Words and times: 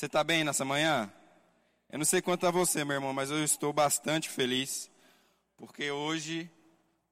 Você 0.00 0.06
está 0.06 0.24
bem 0.24 0.44
nessa 0.44 0.64
manhã? 0.64 1.12
Eu 1.90 1.98
não 1.98 2.06
sei 2.06 2.22
quanto 2.22 2.46
a 2.46 2.50
você, 2.50 2.86
meu 2.86 2.94
irmão, 2.94 3.12
mas 3.12 3.30
eu 3.30 3.44
estou 3.44 3.70
bastante 3.70 4.30
feliz, 4.30 4.90
porque 5.58 5.90
hoje 5.90 6.50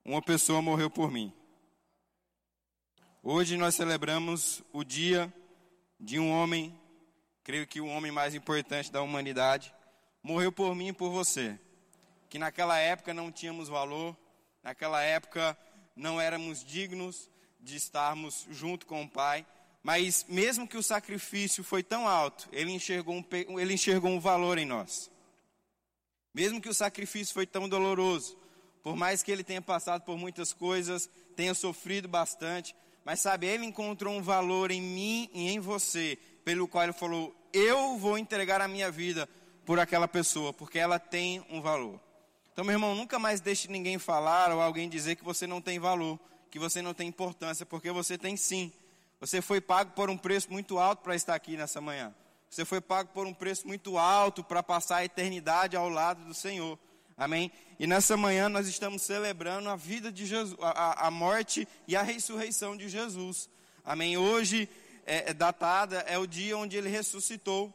uma 0.03 0.23
pessoa 0.23 0.63
morreu 0.63 0.89
por 0.89 1.11
mim. 1.11 1.31
Hoje 3.23 3.59
nós 3.59 3.75
celebramos 3.75 4.63
o 4.73 4.83
dia 4.85 5.31
de 6.01 6.19
um 6.19 6.31
homem, 6.31 6.81
creio 7.45 7.67
que 7.67 7.79
o 7.79 7.87
homem 7.87 8.11
mais 8.11 8.35
importante 8.35 8.91
da 8.91 9.03
humanidade, 9.03 9.71
morreu 10.23 10.51
por 10.51 10.75
mim 10.75 10.89
e 10.89 10.95
por 10.95 11.11
você. 11.11 11.61
Que 12.31 12.39
naquela 12.39 12.79
época 12.79 13.13
não 13.13 13.31
tínhamos 13.31 13.69
valor, 13.69 14.17
naquela 14.63 15.03
época 15.03 15.55
não 15.95 16.19
éramos 16.19 16.65
dignos 16.65 17.29
de 17.61 17.77
estarmos 17.77 18.47
junto 18.49 18.87
com 18.87 19.03
o 19.03 19.11
Pai, 19.11 19.47
mas 19.83 20.25
mesmo 20.29 20.67
que 20.67 20.77
o 20.77 20.83
sacrifício 20.83 21.63
foi 21.65 21.83
tão 21.83 22.07
alto, 22.07 22.49
ele 22.53 22.73
enxergou 22.73 23.15
um, 23.15 23.59
ele 23.59 23.75
enxergou 23.75 24.11
um 24.11 24.21
valor 24.21 24.59
em 24.59 24.67
nós. 24.67 25.11
Mesmo 26.35 26.61
que 26.61 26.69
o 26.69 26.75
sacrifício 26.75 27.35
foi 27.35 27.47
tão 27.47 27.69
doloroso, 27.69 28.37
por 28.83 28.97
mais 28.97 29.23
que 29.23 29.31
ele 29.31 29.45
tenha 29.45 29.63
passado 29.63 30.03
por 30.03 30.17
muitas 30.17 30.53
coisas, 30.53 31.09
tenha 31.35 31.55
sofrido 31.55 32.09
bastante, 32.09 32.75
mas 33.05 33.21
sabe, 33.21 33.47
ele 33.47 33.65
encontrou 33.65 34.15
um 34.15 34.23
valor 34.23 34.71
em 34.71 34.83
mim 34.83 35.31
e 35.33 35.49
em 35.49 35.59
você, 35.59 36.19
pelo 36.45 36.69
qual 36.69 36.85
ele 36.85 36.93
falou: 36.93 37.35
Eu 37.53 37.97
vou 37.97 38.19
entregar 38.19 38.61
a 38.61 38.69
minha 38.69 38.91
vida 38.91 39.29
por 39.65 39.79
aquela 39.79 40.07
pessoa, 40.07 40.53
porque 40.53 40.79
ela 40.79 40.99
tem 40.99 41.45
um 41.51 41.61
valor. 41.61 42.01
Então, 42.53 42.65
meu 42.65 42.75
irmão, 42.75 42.95
nunca 42.95 43.19
mais 43.19 43.41
deixe 43.41 43.69
ninguém 43.69 43.99
falar 43.99 44.51
ou 44.53 44.61
alguém 44.61 44.89
dizer 44.89 45.17
que 45.17 45.25
você 45.25 45.47
não 45.47 45.61
tem 45.61 45.79
valor, 45.79 46.19
que 46.51 46.59
você 46.59 46.83
não 46.83 46.93
tem 46.93 47.09
importância, 47.09 47.65
porque 47.65 47.91
você 47.91 48.19
tem 48.19 48.37
sim. 48.37 48.73
Você 49.21 49.43
foi 49.43 49.61
pago 49.61 49.93
por 49.93 50.09
um 50.09 50.17
preço 50.17 50.51
muito 50.51 50.79
alto 50.79 51.03
para 51.03 51.17
estar 51.17 51.35
aqui 51.35 51.57
nessa 51.57 51.81
manhã. 51.81 52.15
Você 52.49 52.65
foi 52.65 52.81
pago 52.81 53.11
por 53.13 53.27
um 53.27 53.35
preço 53.35 53.67
muito 53.67 53.99
alto 53.99 54.45
para 54.45 54.63
passar 54.63 54.99
a 54.99 55.05
eternidade 55.05 55.77
ao 55.77 55.89
lado 55.89 56.25
do 56.25 56.33
Senhor. 56.33 56.79
Amém? 57.17 57.51
E 57.81 57.87
nessa 57.87 58.17
manhã 58.17 58.49
nós 58.49 58.69
estamos 58.69 59.03
celebrando 59.03 59.69
a 59.69 59.77
vida 59.77 60.13
de 60.13 60.25
Jesus, 60.25 60.57
a, 60.61 61.09
a 61.09 61.11
morte 61.11 61.67
e 61.87 61.97
a 61.97 62.03
ressurreição 62.03 62.77
de 62.77 62.89
Jesus. 62.89 63.51
Amém? 63.85 64.17
Hoje 64.17 64.69
é, 65.05 65.31
é 65.31 65.35
datada, 65.35 65.99
é 66.07 66.17
o 66.17 66.27
dia 66.27 66.57
onde 66.57 66.77
ele 66.77 66.89
ressuscitou. 66.89 67.75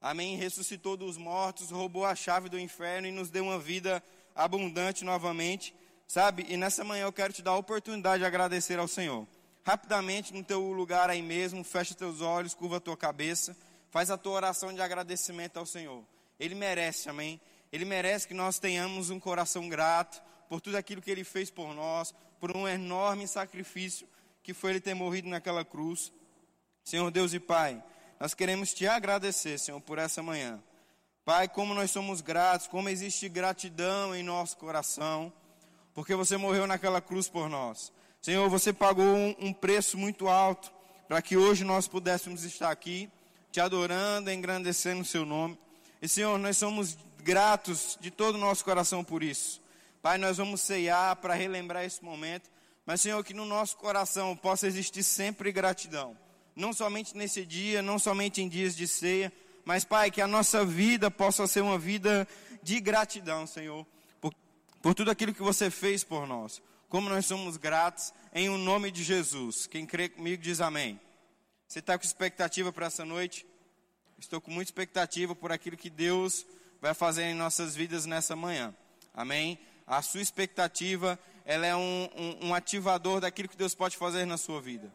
Amém? 0.00 0.36
Ressuscitou 0.36 0.96
dos 0.96 1.18
mortos, 1.18 1.70
roubou 1.70 2.06
a 2.06 2.14
chave 2.14 2.48
do 2.48 2.58
inferno 2.58 3.06
e 3.06 3.12
nos 3.12 3.30
deu 3.30 3.44
uma 3.44 3.58
vida 3.58 4.02
abundante 4.34 5.04
novamente. 5.04 5.74
Sabe? 6.06 6.46
E 6.48 6.56
nessa 6.56 6.82
manhã 6.82 7.04
eu 7.04 7.12
quero 7.12 7.34
te 7.34 7.42
dar 7.42 7.50
a 7.50 7.58
oportunidade 7.58 8.20
de 8.20 8.24
agradecer 8.24 8.78
ao 8.78 8.88
Senhor 8.88 9.28
rapidamente 9.64 10.32
no 10.32 10.42
teu 10.42 10.72
lugar 10.72 11.10
aí 11.10 11.22
mesmo, 11.22 11.62
fecha 11.64 11.94
teus 11.94 12.20
olhos, 12.20 12.54
curva 12.54 12.78
a 12.78 12.80
tua 12.80 12.96
cabeça, 12.96 13.56
faz 13.90 14.10
a 14.10 14.18
tua 14.18 14.32
oração 14.32 14.72
de 14.72 14.80
agradecimento 14.80 15.58
ao 15.58 15.66
Senhor. 15.66 16.04
Ele 16.38 16.54
merece, 16.54 17.08
amém? 17.08 17.40
Ele 17.72 17.84
merece 17.84 18.26
que 18.26 18.34
nós 18.34 18.58
tenhamos 18.58 19.10
um 19.10 19.20
coração 19.20 19.68
grato 19.68 20.22
por 20.48 20.60
tudo 20.60 20.76
aquilo 20.76 21.02
que 21.02 21.10
ele 21.10 21.24
fez 21.24 21.50
por 21.50 21.74
nós, 21.74 22.14
por 22.40 22.56
um 22.56 22.66
enorme 22.66 23.26
sacrifício 23.26 24.08
que 24.42 24.54
foi 24.54 24.70
ele 24.70 24.80
ter 24.80 24.94
morrido 24.94 25.28
naquela 25.28 25.64
cruz. 25.64 26.12
Senhor 26.82 27.10
Deus 27.10 27.34
e 27.34 27.40
Pai, 27.40 27.82
nós 28.18 28.32
queremos 28.32 28.72
te 28.72 28.86
agradecer, 28.86 29.58
Senhor, 29.58 29.80
por 29.80 29.98
essa 29.98 30.22
manhã. 30.22 30.62
Pai, 31.24 31.46
como 31.46 31.74
nós 31.74 31.90
somos 31.90 32.22
gratos, 32.22 32.66
como 32.66 32.88
existe 32.88 33.28
gratidão 33.28 34.14
em 34.14 34.22
nosso 34.22 34.56
coração, 34.56 35.30
porque 35.92 36.14
você 36.14 36.38
morreu 36.38 36.66
naquela 36.66 37.02
cruz 37.02 37.28
por 37.28 37.50
nós. 37.50 37.92
Senhor, 38.20 38.48
você 38.50 38.72
pagou 38.72 39.14
um, 39.38 39.52
preço 39.52 39.96
muito 39.96 40.28
alto 40.28 40.72
para 41.06 41.22
que 41.22 41.36
hoje 41.36 41.64
nós 41.64 41.86
pudéssemos 41.86 42.44
estar 42.44 42.70
aqui, 42.70 43.08
te 43.52 43.60
adorando, 43.60 44.30
engrandecendo 44.30 45.02
o 45.02 45.04
seu 45.04 45.24
nome. 45.24 45.56
E 46.02 46.08
Senhor, 46.08 46.36
nós 46.38 46.56
somos 46.56 46.98
gratos 47.22 47.96
de 48.00 48.10
todo 48.10 48.34
o 48.34 48.38
nosso 48.38 48.64
coração 48.64 49.04
por 49.04 49.22
isso. 49.22 49.62
Pai, 50.02 50.18
nós 50.18 50.36
vamos 50.36 50.60
ceiar 50.60 51.14
para 51.16 51.34
relembrar 51.34 51.84
esse 51.84 52.04
momento, 52.04 52.50
mas 52.84 53.00
Senhor, 53.00 53.22
que 53.24 53.32
no 53.32 53.44
nosso 53.44 53.76
coração 53.76 54.36
possa 54.36 54.66
existir 54.66 55.04
sempre 55.04 55.52
gratidão. 55.52 56.16
Não 56.56 56.72
somente 56.72 57.16
nesse 57.16 57.46
dia, 57.46 57.82
não 57.82 57.98
somente 58.00 58.42
em 58.42 58.48
dias 58.48 58.76
de 58.76 58.88
ceia, 58.88 59.32
mas 59.64 59.84
Pai, 59.84 60.10
que 60.10 60.20
a 60.20 60.26
nossa 60.26 60.64
vida 60.64 61.10
possa 61.10 61.46
ser 61.46 61.62
uma 61.62 61.78
vida 61.78 62.26
de 62.62 62.80
gratidão, 62.80 63.46
Senhor, 63.46 63.86
por, 64.20 64.34
por 64.82 64.92
tudo 64.92 65.10
aquilo 65.10 65.32
que 65.32 65.42
você 65.42 65.70
fez 65.70 66.02
por 66.02 66.26
nós 66.26 66.60
como 66.88 67.08
nós 67.08 67.26
somos 67.26 67.56
gratos 67.56 68.12
em 68.32 68.48
o 68.48 68.54
um 68.54 68.58
nome 68.58 68.90
de 68.90 69.02
Jesus. 69.02 69.66
Quem 69.66 69.86
crê 69.86 70.08
comigo 70.08 70.42
diz 70.42 70.60
amém. 70.60 71.00
Você 71.66 71.80
está 71.80 71.98
com 71.98 72.04
expectativa 72.04 72.72
para 72.72 72.86
essa 72.86 73.04
noite? 73.04 73.46
Estou 74.18 74.40
com 74.40 74.50
muita 74.50 74.70
expectativa 74.70 75.34
por 75.34 75.52
aquilo 75.52 75.76
que 75.76 75.90
Deus 75.90 76.46
vai 76.80 76.94
fazer 76.94 77.24
em 77.24 77.34
nossas 77.34 77.76
vidas 77.76 78.06
nessa 78.06 78.34
manhã. 78.34 78.74
Amém? 79.12 79.58
A 79.86 80.00
sua 80.00 80.20
expectativa, 80.20 81.18
ela 81.44 81.66
é 81.66 81.76
um, 81.76 82.08
um, 82.16 82.48
um 82.48 82.54
ativador 82.54 83.20
daquilo 83.20 83.48
que 83.48 83.56
Deus 83.56 83.74
pode 83.74 83.96
fazer 83.96 84.24
na 84.24 84.38
sua 84.38 84.60
vida. 84.60 84.92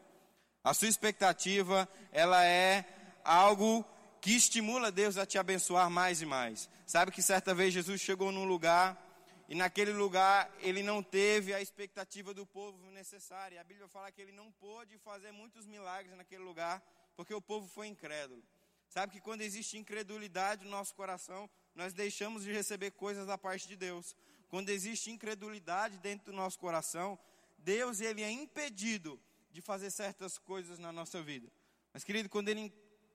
A 0.62 0.74
sua 0.74 0.88
expectativa, 0.88 1.88
ela 2.10 2.44
é 2.44 2.84
algo 3.24 3.84
que 4.20 4.32
estimula 4.34 4.90
Deus 4.90 5.16
a 5.16 5.26
te 5.26 5.38
abençoar 5.38 5.88
mais 5.90 6.22
e 6.22 6.26
mais. 6.26 6.68
Sabe 6.86 7.12
que 7.12 7.22
certa 7.22 7.54
vez 7.54 7.74
Jesus 7.74 8.00
chegou 8.00 8.32
num 8.32 8.46
lugar 8.46 9.03
e 9.48 9.54
naquele 9.54 9.92
lugar 9.92 10.50
ele 10.60 10.82
não 10.82 11.02
teve 11.02 11.52
a 11.52 11.60
expectativa 11.60 12.32
do 12.32 12.46
povo 12.46 12.90
necessária. 12.90 13.60
A 13.60 13.64
Bíblia 13.64 13.88
fala 13.88 14.10
que 14.10 14.20
ele 14.20 14.32
não 14.32 14.50
pôde 14.52 14.96
fazer 14.98 15.32
muitos 15.32 15.66
milagres 15.66 16.16
naquele 16.16 16.42
lugar, 16.42 16.82
porque 17.16 17.34
o 17.34 17.40
povo 17.40 17.68
foi 17.68 17.86
incrédulo. 17.86 18.42
Sabe 18.88 19.12
que 19.12 19.20
quando 19.20 19.42
existe 19.42 19.76
incredulidade 19.76 20.64
no 20.64 20.70
nosso 20.70 20.94
coração, 20.94 21.50
nós 21.74 21.92
deixamos 21.92 22.44
de 22.44 22.52
receber 22.52 22.92
coisas 22.92 23.26
da 23.26 23.36
parte 23.36 23.66
de 23.66 23.76
Deus. 23.76 24.16
Quando 24.48 24.70
existe 24.70 25.10
incredulidade 25.10 25.98
dentro 25.98 26.26
do 26.26 26.32
nosso 26.32 26.58
coração, 26.58 27.18
Deus 27.58 28.00
ele 28.00 28.22
é 28.22 28.30
impedido 28.30 29.20
de 29.50 29.60
fazer 29.60 29.90
certas 29.90 30.38
coisas 30.38 30.78
na 30.78 30.92
nossa 30.92 31.20
vida. 31.22 31.50
Mas 31.92 32.04
querido, 32.04 32.28
quando 32.28 32.48
ele 32.48 32.72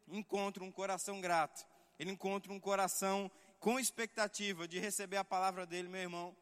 encontra 0.08 0.64
um 0.64 0.72
coração 0.72 1.22
grato, 1.22 1.66
ele 1.98 2.12
encontra 2.12 2.52
um 2.52 2.60
coração 2.60 3.32
com 3.60 3.80
expectativa 3.80 4.68
de 4.68 4.80
receber 4.80 5.18
a 5.18 5.24
palavra 5.24 5.66
dele, 5.66 5.88
meu 5.90 6.02
irmão, 6.02 6.36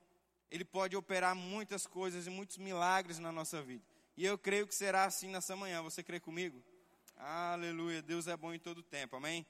ele 0.51 0.63
pode 0.63 0.95
operar 0.95 1.35
muitas 1.35 1.85
coisas 1.85 2.27
e 2.27 2.29
muitos 2.29 2.57
milagres 2.57 3.19
na 3.19 3.31
nossa 3.31 3.61
vida. 3.61 3.83
E 4.15 4.25
eu 4.25 4.37
creio 4.37 4.67
que 4.67 4.73
será 4.73 5.05
assim 5.05 5.27
nessa 5.27 5.55
manhã. 5.55 5.81
Você 5.81 6.03
crê 6.03 6.19
comigo? 6.19 6.63
Aleluia. 7.15 8.01
Deus 8.01 8.27
é 8.27 8.37
bom 8.37 8.53
em 8.53 8.59
todo 8.59 8.81
tempo. 8.81 9.15
Amém? 9.15 9.45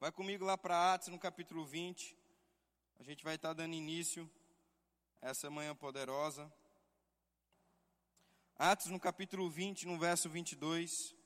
Vai 0.00 0.12
comigo 0.12 0.44
lá 0.44 0.58
para 0.58 0.94
Atos, 0.94 1.08
no 1.08 1.18
capítulo 1.18 1.64
20. 1.64 2.16
A 2.98 3.02
gente 3.02 3.24
vai 3.24 3.36
estar 3.36 3.52
dando 3.52 3.74
início 3.74 4.30
a 5.22 5.30
essa 5.30 5.50
manhã 5.50 5.74
poderosa. 5.74 6.52
Atos, 8.56 8.86
no 8.86 8.98
capítulo 8.98 9.48
20, 9.48 9.86
no 9.86 9.98
verso 9.98 10.28
22. 10.28 11.17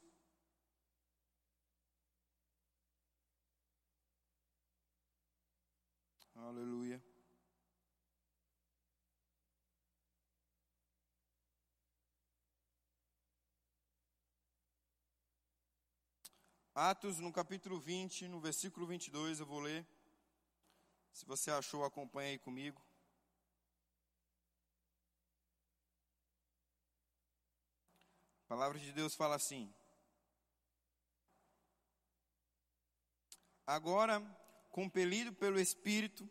Aleluia. 6.49 7.01
Atos, 16.75 17.21
no 17.21 17.33
capítulo 17.33 17.79
20, 17.79 18.27
no 18.27 18.41
versículo 18.41 18.87
22, 18.87 19.39
eu 19.39 19.47
vou 19.47 19.61
ler. 19.61 19.87
Se 21.13 21.25
você 21.25 21.51
achou, 21.51 21.85
acompanhe 21.85 22.33
aí 22.33 22.39
comigo. 22.39 22.83
A 28.45 28.49
palavra 28.49 28.79
de 28.81 28.93
Deus 28.93 29.15
fala 29.15 29.37
assim: 29.37 29.73
Agora, 33.65 34.21
compelido 34.73 35.33
pelo 35.35 35.61
Espírito, 35.61 36.29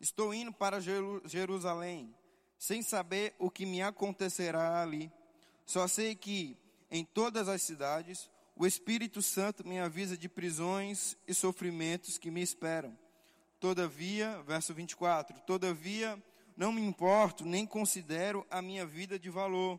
estou 0.00 0.32
indo 0.32 0.50
para 0.50 0.80
Jerusalém, 0.80 2.12
sem 2.58 2.82
saber 2.82 3.34
o 3.38 3.50
que 3.50 3.66
me 3.66 3.82
acontecerá 3.82 4.82
ali. 4.82 5.12
Só 5.66 5.86
sei 5.86 6.16
que 6.16 6.56
em 6.90 7.04
todas 7.04 7.48
as 7.48 7.62
cidades 7.62 8.30
o 8.56 8.66
Espírito 8.66 9.20
Santo 9.20 9.66
me 9.66 9.78
avisa 9.78 10.16
de 10.16 10.28
prisões 10.28 11.16
e 11.28 11.34
sofrimentos 11.34 12.18
que 12.18 12.30
me 12.30 12.40
esperam. 12.42 12.98
Todavia, 13.60 14.42
verso 14.42 14.72
24: 14.72 15.38
Todavia, 15.40 16.20
não 16.56 16.72
me 16.72 16.80
importo, 16.80 17.44
nem 17.44 17.66
considero 17.66 18.46
a 18.50 18.62
minha 18.62 18.86
vida 18.86 19.18
de 19.18 19.28
valor. 19.28 19.78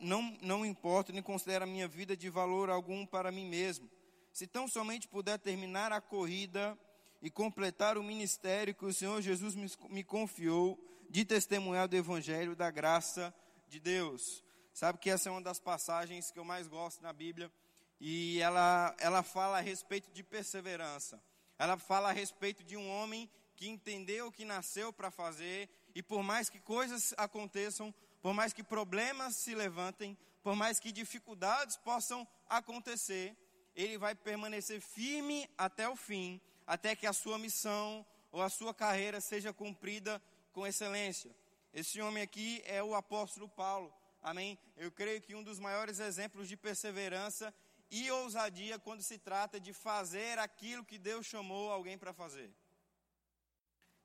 Não, 0.00 0.38
não 0.40 0.64
importo, 0.64 1.12
nem 1.12 1.22
considero 1.22 1.64
a 1.64 1.66
minha 1.66 1.88
vida 1.88 2.16
de 2.16 2.30
valor 2.30 2.70
algum 2.70 3.04
para 3.04 3.32
mim 3.32 3.46
mesmo 3.46 3.90
se 4.32 4.46
tão 4.46 4.68
somente 4.68 5.08
puder 5.08 5.38
terminar 5.38 5.92
a 5.92 6.00
corrida 6.00 6.78
e 7.22 7.30
completar 7.30 7.98
o 7.98 8.02
ministério 8.02 8.74
que 8.74 8.84
o 8.84 8.92
Senhor 8.92 9.20
Jesus 9.20 9.54
me, 9.54 9.70
me 9.88 10.04
confiou 10.04 10.78
de 11.08 11.24
testemunhar 11.24 11.88
do 11.88 11.96
Evangelho 11.96 12.54
da 12.54 12.70
graça 12.70 13.34
de 13.68 13.80
Deus. 13.80 14.44
Sabe 14.72 14.98
que 14.98 15.10
essa 15.10 15.28
é 15.28 15.32
uma 15.32 15.42
das 15.42 15.58
passagens 15.58 16.30
que 16.30 16.38
eu 16.38 16.44
mais 16.44 16.66
gosto 16.68 17.02
na 17.02 17.12
Bíblia, 17.12 17.52
e 18.00 18.40
ela, 18.40 18.94
ela 18.98 19.22
fala 19.22 19.58
a 19.58 19.60
respeito 19.60 20.10
de 20.10 20.22
perseverança. 20.22 21.22
Ela 21.58 21.76
fala 21.76 22.08
a 22.08 22.12
respeito 22.12 22.64
de 22.64 22.76
um 22.76 22.88
homem 22.88 23.28
que 23.56 23.68
entendeu 23.68 24.28
o 24.28 24.32
que 24.32 24.44
nasceu 24.44 24.90
para 24.92 25.10
fazer, 25.10 25.68
e 25.94 26.02
por 26.02 26.22
mais 26.22 26.48
que 26.48 26.58
coisas 26.58 27.12
aconteçam, 27.18 27.94
por 28.22 28.32
mais 28.32 28.54
que 28.54 28.62
problemas 28.62 29.36
se 29.36 29.54
levantem, 29.54 30.16
por 30.42 30.56
mais 30.56 30.80
que 30.80 30.92
dificuldades 30.92 31.76
possam 31.76 32.26
acontecer, 32.48 33.36
ele 33.74 33.98
vai 33.98 34.14
permanecer 34.14 34.80
firme 34.80 35.48
até 35.56 35.88
o 35.88 35.96
fim, 35.96 36.40
até 36.66 36.94
que 36.94 37.06
a 37.06 37.12
sua 37.12 37.38
missão 37.38 38.04
ou 38.32 38.42
a 38.42 38.48
sua 38.48 38.72
carreira 38.72 39.20
seja 39.20 39.52
cumprida 39.52 40.22
com 40.52 40.66
excelência. 40.66 41.34
Esse 41.72 42.00
homem 42.00 42.22
aqui 42.22 42.62
é 42.64 42.82
o 42.82 42.94
apóstolo 42.94 43.48
Paulo. 43.48 43.92
Amém? 44.22 44.58
Eu 44.76 44.90
creio 44.90 45.20
que 45.20 45.34
um 45.34 45.42
dos 45.42 45.58
maiores 45.58 45.98
exemplos 45.98 46.48
de 46.48 46.56
perseverança 46.56 47.54
e 47.90 48.10
ousadia 48.10 48.78
quando 48.78 49.02
se 49.02 49.18
trata 49.18 49.58
de 49.58 49.72
fazer 49.72 50.38
aquilo 50.38 50.84
que 50.84 50.98
Deus 50.98 51.26
chamou 51.26 51.70
alguém 51.70 51.96
para 51.96 52.12
fazer. 52.12 52.50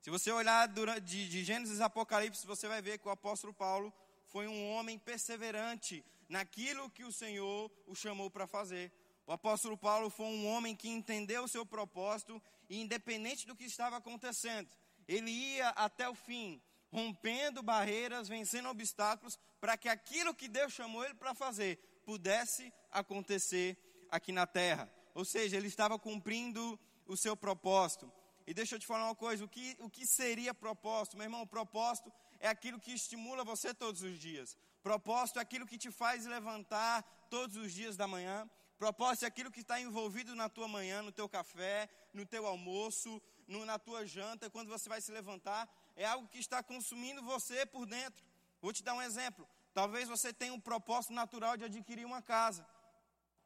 Se 0.00 0.10
você 0.10 0.30
olhar 0.30 0.66
durante, 0.68 1.00
de, 1.02 1.28
de 1.28 1.44
Gênesis 1.44 1.80
a 1.80 1.86
Apocalipse, 1.86 2.46
você 2.46 2.68
vai 2.68 2.80
ver 2.80 2.98
que 2.98 3.08
o 3.08 3.10
apóstolo 3.10 3.52
Paulo 3.52 3.92
foi 4.26 4.46
um 4.46 4.70
homem 4.70 4.98
perseverante 4.98 6.04
naquilo 6.28 6.90
que 6.90 7.04
o 7.04 7.12
Senhor 7.12 7.70
o 7.86 7.94
chamou 7.94 8.30
para 8.30 8.46
fazer. 8.46 8.92
O 9.26 9.32
apóstolo 9.32 9.76
Paulo 9.76 10.08
foi 10.08 10.26
um 10.26 10.46
homem 10.46 10.76
que 10.76 10.88
entendeu 10.88 11.44
o 11.44 11.48
seu 11.48 11.66
propósito 11.66 12.40
e, 12.68 12.80
independente 12.80 13.46
do 13.46 13.56
que 13.56 13.64
estava 13.64 13.96
acontecendo, 13.96 14.68
ele 15.08 15.30
ia 15.30 15.70
até 15.70 16.08
o 16.08 16.14
fim, 16.14 16.62
rompendo 16.92 17.62
barreiras, 17.62 18.28
vencendo 18.28 18.68
obstáculos, 18.68 19.38
para 19.60 19.76
que 19.76 19.88
aquilo 19.88 20.34
que 20.34 20.48
Deus 20.48 20.72
chamou 20.72 21.04
ele 21.04 21.14
para 21.14 21.34
fazer 21.34 21.76
pudesse 22.04 22.72
acontecer 22.90 23.76
aqui 24.10 24.30
na 24.30 24.46
terra. 24.46 24.88
Ou 25.12 25.24
seja, 25.24 25.56
ele 25.56 25.66
estava 25.66 25.98
cumprindo 25.98 26.78
o 27.06 27.16
seu 27.16 27.36
propósito. 27.36 28.10
E 28.46 28.54
deixa 28.54 28.76
eu 28.76 28.78
te 28.78 28.86
falar 28.86 29.06
uma 29.06 29.14
coisa: 29.14 29.44
o 29.44 29.48
que, 29.48 29.76
o 29.80 29.90
que 29.90 30.06
seria 30.06 30.54
propósito? 30.54 31.16
Meu 31.16 31.24
irmão, 31.24 31.46
propósito 31.46 32.12
é 32.38 32.48
aquilo 32.48 32.78
que 32.78 32.92
estimula 32.92 33.44
você 33.44 33.74
todos 33.74 34.02
os 34.02 34.18
dias. 34.18 34.56
Propósito 34.82 35.40
é 35.40 35.42
aquilo 35.42 35.66
que 35.66 35.78
te 35.78 35.90
faz 35.90 36.26
levantar 36.26 37.02
todos 37.28 37.56
os 37.56 37.72
dias 37.72 37.96
da 37.96 38.06
manhã. 38.06 38.48
Propósito 38.78 39.24
é 39.24 39.28
aquilo 39.28 39.50
que 39.50 39.60
está 39.60 39.80
envolvido 39.80 40.34
na 40.34 40.48
tua 40.48 40.68
manhã, 40.68 41.00
no 41.02 41.10
teu 41.10 41.28
café, 41.28 41.88
no 42.12 42.26
teu 42.26 42.46
almoço, 42.46 43.22
no, 43.46 43.64
na 43.64 43.78
tua 43.78 44.06
janta, 44.06 44.50
quando 44.50 44.68
você 44.68 44.88
vai 44.88 45.00
se 45.00 45.10
levantar. 45.10 45.68
É 45.96 46.04
algo 46.04 46.28
que 46.28 46.38
está 46.38 46.62
consumindo 46.62 47.22
você 47.22 47.64
por 47.64 47.86
dentro. 47.86 48.22
Vou 48.60 48.72
te 48.72 48.82
dar 48.82 48.94
um 48.94 49.00
exemplo. 49.00 49.48
Talvez 49.72 50.08
você 50.08 50.32
tenha 50.32 50.52
um 50.52 50.60
propósito 50.60 51.14
natural 51.14 51.56
de 51.56 51.64
adquirir 51.64 52.04
uma 52.04 52.20
casa. 52.20 52.66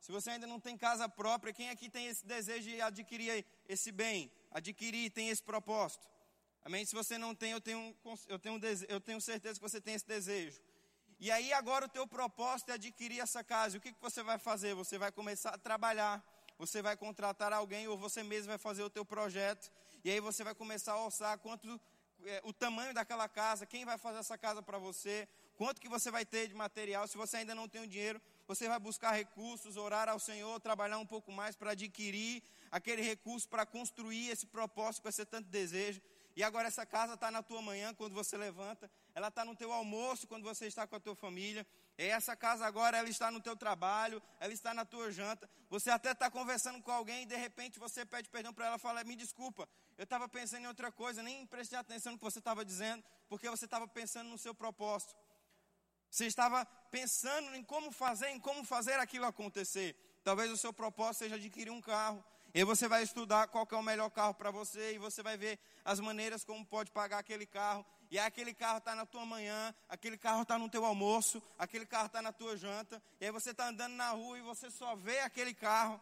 Se 0.00 0.10
você 0.10 0.30
ainda 0.30 0.46
não 0.46 0.58
tem 0.58 0.76
casa 0.76 1.08
própria, 1.08 1.52
quem 1.52 1.68
aqui 1.70 1.88
tem 1.88 2.06
esse 2.06 2.26
desejo 2.26 2.68
de 2.68 2.80
adquirir 2.80 3.44
esse 3.68 3.92
bem? 3.92 4.32
Adquirir, 4.50 5.10
tem 5.10 5.28
esse 5.28 5.42
propósito? 5.42 6.08
Amém? 6.64 6.84
Se 6.84 6.94
você 6.94 7.18
não 7.18 7.34
tem, 7.34 7.52
eu 7.52 7.60
tenho, 7.60 7.96
eu 8.28 8.38
tenho, 8.38 8.60
eu 8.88 9.00
tenho 9.00 9.20
certeza 9.20 9.54
que 9.54 9.68
você 9.68 9.80
tem 9.80 9.94
esse 9.94 10.06
desejo. 10.06 10.60
E 11.20 11.30
aí 11.30 11.52
agora 11.52 11.84
o 11.84 11.88
teu 11.88 12.06
propósito 12.06 12.70
é 12.70 12.74
adquirir 12.74 13.20
essa 13.20 13.44
casa. 13.44 13.76
E 13.76 13.78
o 13.78 13.80
que, 13.80 13.92
que 13.92 14.00
você 14.00 14.22
vai 14.22 14.38
fazer? 14.38 14.74
Você 14.74 14.96
vai 14.96 15.12
começar 15.12 15.50
a 15.50 15.58
trabalhar. 15.58 16.24
Você 16.58 16.80
vai 16.80 16.96
contratar 16.96 17.52
alguém 17.52 17.86
ou 17.88 17.96
você 17.96 18.22
mesmo 18.22 18.48
vai 18.48 18.56
fazer 18.56 18.82
o 18.82 18.88
teu 18.88 19.04
projeto. 19.04 19.70
E 20.02 20.10
aí 20.10 20.18
você 20.18 20.42
vai 20.42 20.54
começar 20.54 20.94
a 20.94 21.04
orçar 21.04 21.38
quanto 21.38 21.78
é, 22.24 22.40
o 22.42 22.52
tamanho 22.52 22.94
daquela 22.94 23.28
casa, 23.28 23.66
quem 23.66 23.84
vai 23.84 23.98
fazer 23.98 24.18
essa 24.18 24.36
casa 24.38 24.62
para 24.62 24.78
você, 24.78 25.28
quanto 25.56 25.80
que 25.80 25.88
você 25.90 26.10
vai 26.10 26.24
ter 26.24 26.48
de 26.48 26.54
material. 26.54 27.06
Se 27.06 27.18
você 27.18 27.38
ainda 27.38 27.54
não 27.54 27.68
tem 27.68 27.82
o 27.82 27.86
dinheiro, 27.86 28.20
você 28.48 28.66
vai 28.66 28.78
buscar 28.78 29.12
recursos, 29.12 29.76
orar 29.76 30.08
ao 30.08 30.18
Senhor, 30.18 30.58
trabalhar 30.58 30.98
um 30.98 31.06
pouco 31.06 31.30
mais 31.30 31.54
para 31.54 31.72
adquirir 31.72 32.42
aquele 32.70 33.02
recurso 33.02 33.48
para 33.48 33.66
construir 33.66 34.30
esse 34.30 34.46
propósito 34.46 35.02
que 35.02 35.12
você 35.12 35.26
tanto 35.26 35.48
deseja. 35.48 36.00
E 36.40 36.42
agora 36.42 36.68
essa 36.68 36.86
casa 36.86 37.12
está 37.12 37.30
na 37.30 37.42
tua 37.42 37.60
manhã 37.60 37.92
quando 37.92 38.14
você 38.14 38.34
levanta, 38.34 38.90
ela 39.14 39.28
está 39.28 39.44
no 39.44 39.54
teu 39.54 39.70
almoço 39.70 40.26
quando 40.26 40.42
você 40.42 40.66
está 40.66 40.86
com 40.86 40.96
a 40.96 40.98
tua 40.98 41.14
família. 41.14 41.66
E 41.98 42.04
essa 42.04 42.34
casa 42.34 42.64
agora 42.64 42.96
ela 42.96 43.10
está 43.10 43.30
no 43.30 43.42
teu 43.42 43.54
trabalho, 43.54 44.22
ela 44.38 44.50
está 44.50 44.72
na 44.72 44.86
tua 44.86 45.12
janta. 45.12 45.50
Você 45.68 45.90
até 45.90 46.12
está 46.12 46.30
conversando 46.30 46.80
com 46.80 46.90
alguém 46.90 47.24
e 47.24 47.26
de 47.26 47.36
repente 47.36 47.78
você 47.78 48.06
pede 48.06 48.30
perdão 48.30 48.54
para 48.54 48.68
ela, 48.68 48.78
fala: 48.78 49.04
"Me 49.04 49.16
desculpa, 49.16 49.68
eu 49.98 50.04
estava 50.04 50.26
pensando 50.30 50.62
em 50.62 50.66
outra 50.66 50.90
coisa, 50.90 51.22
nem 51.22 51.44
prestei 51.44 51.78
atenção 51.78 52.12
no 52.12 52.18
que 52.18 52.24
você 52.24 52.38
estava 52.38 52.64
dizendo, 52.64 53.04
porque 53.28 53.46
você 53.50 53.66
estava 53.66 53.86
pensando 53.86 54.30
no 54.30 54.38
seu 54.38 54.54
propósito. 54.54 55.14
Você 56.10 56.24
estava 56.24 56.64
pensando 56.90 57.54
em 57.54 57.62
como 57.62 57.92
fazer, 57.92 58.30
em 58.30 58.40
como 58.40 58.64
fazer 58.64 58.94
aquilo 58.94 59.26
acontecer. 59.26 59.94
Talvez 60.24 60.50
o 60.50 60.56
seu 60.56 60.72
propósito 60.72 61.24
seja 61.24 61.34
adquirir 61.34 61.70
um 61.70 61.82
carro. 61.82 62.24
E 62.52 62.64
você 62.64 62.88
vai 62.88 63.02
estudar 63.02 63.46
qual 63.48 63.66
é 63.70 63.76
o 63.76 63.82
melhor 63.82 64.10
carro 64.10 64.34
para 64.34 64.50
você 64.50 64.94
e 64.94 64.98
você 64.98 65.22
vai 65.22 65.36
ver 65.36 65.58
as 65.84 66.00
maneiras 66.00 66.44
como 66.44 66.66
pode 66.66 66.90
pagar 66.90 67.18
aquele 67.18 67.46
carro. 67.46 67.86
E 68.10 68.18
aí 68.18 68.26
aquele 68.26 68.52
carro 68.52 68.78
está 68.78 68.94
na 68.94 69.06
tua 69.06 69.24
manhã, 69.24 69.72
aquele 69.88 70.18
carro 70.18 70.42
está 70.42 70.58
no 70.58 70.68
teu 70.68 70.84
almoço, 70.84 71.40
aquele 71.56 71.86
carro 71.86 72.06
está 72.06 72.20
na 72.20 72.32
tua 72.32 72.56
janta. 72.56 73.00
E 73.20 73.24
aí 73.24 73.30
você 73.30 73.50
está 73.50 73.68
andando 73.68 73.94
na 73.94 74.10
rua 74.10 74.36
e 74.36 74.42
você 74.42 74.68
só 74.68 74.96
vê 74.96 75.20
aquele 75.20 75.54
carro. 75.54 76.00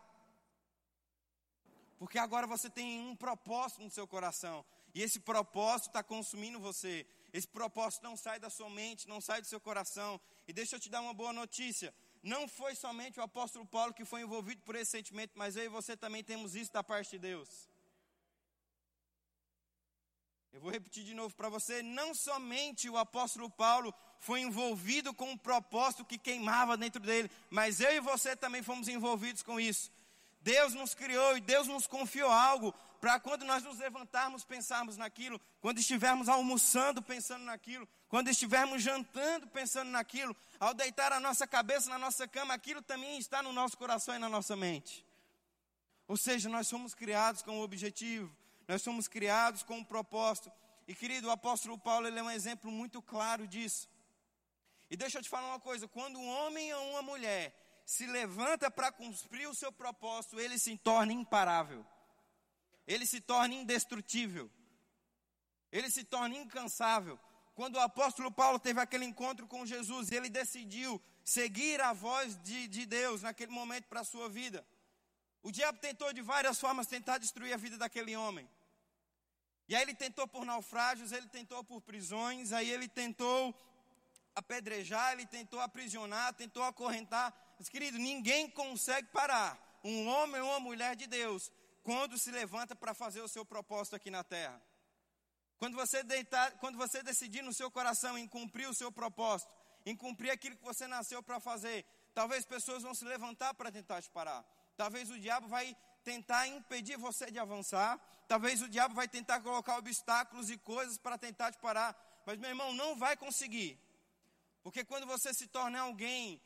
Porque 1.99 2.19
agora 2.19 2.47
você 2.47 2.71
tem 2.71 2.99
um 3.01 3.15
propósito 3.15 3.83
no 3.83 3.91
seu 3.91 4.07
coração. 4.07 4.65
E 4.95 5.03
esse 5.03 5.21
propósito 5.21 5.89
está 5.89 6.03
consumindo 6.03 6.59
você. 6.59 7.07
Esse 7.31 7.47
propósito 7.47 8.03
não 8.05 8.17
sai 8.17 8.39
da 8.39 8.49
sua 8.49 8.71
mente, 8.71 9.07
não 9.07 9.21
sai 9.21 9.43
do 9.43 9.47
seu 9.47 9.61
coração. 9.61 10.19
E 10.47 10.53
deixa 10.53 10.77
eu 10.77 10.81
te 10.81 10.89
dar 10.89 11.03
uma 11.03 11.13
boa 11.13 11.33
notícia 11.33 11.93
não 12.23 12.49
foi 12.49 12.75
somente 12.75 13.19
o 13.19 13.23
apóstolo 13.23 13.67
Paulo 13.67 13.95
que 13.95 14.05
foi 14.05 14.23
envolvido 14.23 14.63
por 14.63 14.75
esse 14.75 14.91
sentimento, 14.91 15.33
mas 15.35 15.57
eu 15.57 15.65
e 15.65 15.69
você 15.69 15.97
também 15.97 16.23
temos 16.23 16.55
isso 16.55 16.73
da 16.73 16.83
parte 16.83 17.11
de 17.11 17.19
Deus. 17.19 17.69
Eu 20.53 20.61
vou 20.61 20.71
repetir 20.71 21.05
de 21.05 21.15
novo 21.15 21.35
para 21.35 21.49
você: 21.49 21.83
não 21.83 22.15
somente 22.15 22.89
o 22.89 22.97
apóstolo 22.97 23.51
Paulo 23.51 23.95
foi 24.19 24.41
envolvido 24.41 25.15
com 25.15 25.31
um 25.31 25.37
propósito 25.37 26.05
que 26.05 26.19
queimava 26.19 26.77
dentro 26.77 27.01
dele, 27.01 27.31
mas 27.51 27.81
eu 27.81 27.93
e 27.93 28.01
você 28.01 28.35
também 28.35 28.63
fomos 28.63 28.89
envolvidos 28.89 29.43
com 29.43 29.61
isso. 29.61 29.91
Deus 30.41 30.75
nos 30.75 30.95
criou 30.95 31.37
e 31.37 31.41
Deus 31.41 31.67
nos 31.67 31.87
confiou 31.87 32.31
algo 32.31 32.75
para 33.01 33.21
quando 33.21 33.45
nós 33.45 33.63
nos 33.63 33.79
levantarmos 33.79 34.45
pensarmos 34.45 34.97
naquilo, 34.97 35.41
quando 35.61 35.79
estivermos 35.79 36.29
almoçando 36.29 37.01
pensando 37.01 37.45
naquilo, 37.45 37.89
quando 38.09 38.29
estivermos 38.29 38.83
jantando 38.83 39.47
pensando 39.49 39.91
naquilo, 39.91 40.37
ao 40.59 40.75
deitar 40.75 41.13
a 41.13 41.21
nossa 41.21 41.47
cabeça 41.47 41.89
na 41.89 41.99
nossa 41.99 42.27
cama, 42.27 42.55
aquilo 42.55 42.83
também 42.83 43.19
está 43.19 43.43
no 43.43 43.53
nosso 43.53 43.77
coração 43.77 44.15
e 44.15 44.19
na 44.19 44.29
nossa 44.29 44.57
mente. 44.57 45.05
Ou 46.07 46.17
seja, 46.17 46.49
nós 46.49 46.67
somos 46.67 46.95
criados 46.95 47.43
com 47.43 47.59
um 47.59 47.63
objetivo, 47.63 48.35
nós 48.67 48.83
somos 48.83 49.07
criados 49.07 49.63
com 49.63 49.79
um 49.79 49.85
propósito. 49.85 50.51
E 50.87 50.95
querido, 50.95 51.29
o 51.29 51.31
apóstolo 51.31 51.79
Paulo 51.79 52.07
ele 52.07 52.19
é 52.19 52.23
um 52.23 52.31
exemplo 52.31 52.71
muito 52.71 53.03
claro 53.03 53.47
disso. 53.47 53.89
E 54.91 54.97
deixa 54.97 55.19
eu 55.19 55.23
te 55.23 55.29
falar 55.29 55.49
uma 55.49 55.61
coisa: 55.61 55.87
quando 55.87 56.19
um 56.19 56.29
homem 56.29 56.73
ou 56.73 56.91
uma 56.93 57.03
mulher 57.03 57.55
se 57.85 58.07
levanta 58.07 58.71
para 58.71 58.91
cumprir 58.91 59.49
o 59.49 59.55
seu 59.55 59.71
propósito, 59.71 60.41
ele 60.41 60.59
se 60.59 60.77
torna 60.79 61.13
imparável, 61.13 61.85
ele 62.89 63.05
se 63.05 63.21
torna 63.21 63.55
indestrutível, 63.55 64.51
ele 65.71 65.91
se 65.91 66.03
torna 66.03 66.35
incansável. 66.37 67.21
Quando 67.55 67.77
o 67.77 67.81
apóstolo 67.81 68.33
Paulo 68.33 68.59
teve 68.59 68.81
aquele 68.81 69.05
encontro 69.05 69.47
com 69.47 69.67
Jesus, 69.67 70.11
ele 70.11 70.31
decidiu 70.31 71.01
seguir 71.23 71.83
a 71.83 71.93
voz 71.93 72.41
de, 72.43 72.67
de 72.67 72.87
Deus 72.87 73.21
naquele 73.23 73.53
momento 73.53 73.87
para 73.89 74.01
a 74.01 74.05
sua 74.05 74.29
vida. 74.31 74.67
O 75.43 75.53
diabo 75.53 75.79
tentou 75.79 76.13
de 76.15 76.23
várias 76.23 76.59
formas 76.59 76.87
tentar 76.87 77.19
destruir 77.19 77.53
a 77.53 77.59
vida 77.59 77.77
daquele 77.77 78.17
homem. 78.17 78.49
E 79.69 79.77
aí 79.77 79.83
ele 79.83 79.95
tentou 79.95 80.27
por 80.27 80.47
naufrágios, 80.47 81.13
ele 81.13 81.29
tentou 81.29 81.63
por 81.63 81.83
prisões, 81.83 82.53
aí 82.53 82.71
ele 82.71 82.89
tentou 82.89 83.55
apedrejar, 84.35 85.13
ele 85.13 85.27
tentou 85.27 85.61
aprisionar, 85.61 86.33
tentou 86.33 86.63
acorrentar. 86.63 87.35
Mas, 87.59 87.69
querido, 87.69 87.99
ninguém 87.99 88.49
consegue 88.49 89.09
parar 89.09 89.59
um 89.85 90.07
homem 90.09 90.41
ou 90.41 90.49
uma 90.49 90.61
mulher 90.61 90.97
de 90.97 91.07
Deus 91.07 91.53
quando 91.89 92.19
se 92.19 92.31
levanta 92.31 92.77
para 92.77 92.93
fazer 92.93 93.23
o 93.23 93.29
seu 93.29 93.47
propósito 93.47 93.97
aqui 93.97 94.11
na 94.11 94.23
terra. 94.23 94.61
Quando 95.57 95.75
você, 95.75 96.03
deitar, 96.03 96.53
quando 96.59 96.77
você 96.77 97.03
decidir 97.03 97.41
no 97.41 97.55
seu 97.55 97.71
coração 97.71 98.19
em 98.19 98.29
cumprir 98.29 98.69
o 98.69 98.75
seu 98.75 98.93
propósito, 98.93 99.51
em 99.87 99.97
cumprir 99.97 100.31
aquilo 100.31 100.55
que 100.55 100.63
você 100.63 100.87
nasceu 100.87 101.23
para 101.23 101.41
fazer, 101.41 101.87
talvez 102.15 102.45
pessoas 102.45 102.83
vão 102.83 102.95
se 102.95 103.07
levantar 103.07 103.55
para 103.55 103.73
tentar 103.73 104.03
te 104.03 104.11
parar. 104.11 104.45
Talvez 104.77 105.11
o 105.11 105.19
diabo 105.19 105.49
vai 105.49 105.75
tentar 106.05 106.47
impedir 106.47 106.99
você 106.99 107.31
de 107.31 107.39
avançar. 107.39 107.99
Talvez 108.29 108.61
o 108.61 108.69
diabo 108.69 108.95
vai 108.95 109.09
tentar 109.09 109.41
colocar 109.41 109.79
obstáculos 109.79 110.51
e 110.51 110.59
coisas 110.59 110.99
para 110.99 111.17
tentar 111.17 111.53
te 111.53 111.59
parar. 111.59 111.97
Mas, 112.27 112.37
meu 112.37 112.51
irmão, 112.51 112.75
não 112.75 112.97
vai 112.97 113.17
conseguir. 113.17 113.81
Porque 114.63 114.85
quando 114.85 115.07
você 115.07 115.33
se 115.33 115.47
torna 115.47 115.81
alguém 115.81 116.39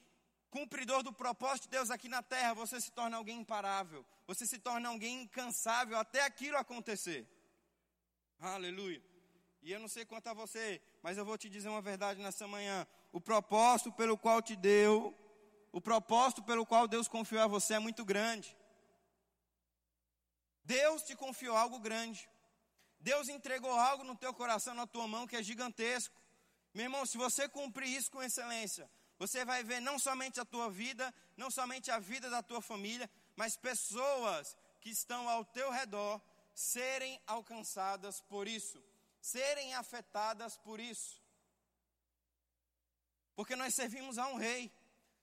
cumpridor 0.56 1.02
do 1.02 1.12
propósito 1.12 1.64
de 1.64 1.70
Deus 1.76 1.90
aqui 1.90 2.08
na 2.08 2.22
terra, 2.22 2.52
você 2.52 2.78
se 2.78 2.90
torna 2.92 3.16
alguém 3.16 3.38
imparável, 3.40 4.04
você 4.26 4.46
se 4.46 4.58
torna 4.58 4.90
alguém 4.90 5.22
incansável 5.22 5.96
até 5.96 6.20
aquilo 6.22 6.58
acontecer. 6.58 7.26
Aleluia. 8.38 9.02
E 9.62 9.72
eu 9.72 9.80
não 9.80 9.88
sei 9.88 10.04
quanto 10.04 10.26
a 10.28 10.34
você, 10.34 10.82
mas 11.02 11.16
eu 11.16 11.24
vou 11.24 11.38
te 11.38 11.48
dizer 11.48 11.70
uma 11.70 11.80
verdade 11.80 12.20
nessa 12.20 12.46
manhã. 12.46 12.86
O 13.12 13.20
propósito 13.20 13.90
pelo 13.92 14.18
qual 14.18 14.42
te 14.42 14.54
deu, 14.54 15.16
o 15.72 15.80
propósito 15.80 16.42
pelo 16.42 16.66
qual 16.66 16.86
Deus 16.86 17.08
confiou 17.08 17.42
a 17.42 17.46
você 17.46 17.74
é 17.74 17.78
muito 17.78 18.04
grande. 18.04 18.54
Deus 20.64 21.02
te 21.02 21.16
confiou 21.16 21.56
algo 21.56 21.78
grande. 21.78 22.28
Deus 23.00 23.28
entregou 23.28 23.72
algo 23.72 24.04
no 24.04 24.14
teu 24.14 24.34
coração, 24.34 24.74
na 24.74 24.86
tua 24.86 25.08
mão, 25.08 25.26
que 25.26 25.36
é 25.36 25.42
gigantesco. 25.42 26.20
Meu 26.74 26.84
irmão, 26.84 27.06
se 27.06 27.16
você 27.16 27.48
cumprir 27.48 27.88
isso 27.88 28.10
com 28.10 28.22
excelência, 28.22 28.90
você 29.22 29.44
vai 29.44 29.62
ver 29.62 29.78
não 29.78 30.00
somente 30.00 30.40
a 30.40 30.44
tua 30.44 30.68
vida, 30.68 31.14
não 31.36 31.48
somente 31.48 31.92
a 31.92 32.00
vida 32.00 32.28
da 32.28 32.42
tua 32.42 32.60
família, 32.60 33.08
mas 33.36 33.56
pessoas 33.56 34.56
que 34.80 34.90
estão 34.90 35.28
ao 35.28 35.44
teu 35.44 35.70
redor 35.70 36.20
serem 36.52 37.20
alcançadas 37.24 38.20
por 38.20 38.48
isso, 38.48 38.82
serem 39.20 39.76
afetadas 39.76 40.56
por 40.56 40.80
isso. 40.80 41.22
Porque 43.36 43.54
nós 43.54 43.72
servimos 43.76 44.18
a 44.18 44.26
um 44.26 44.34
rei. 44.34 44.72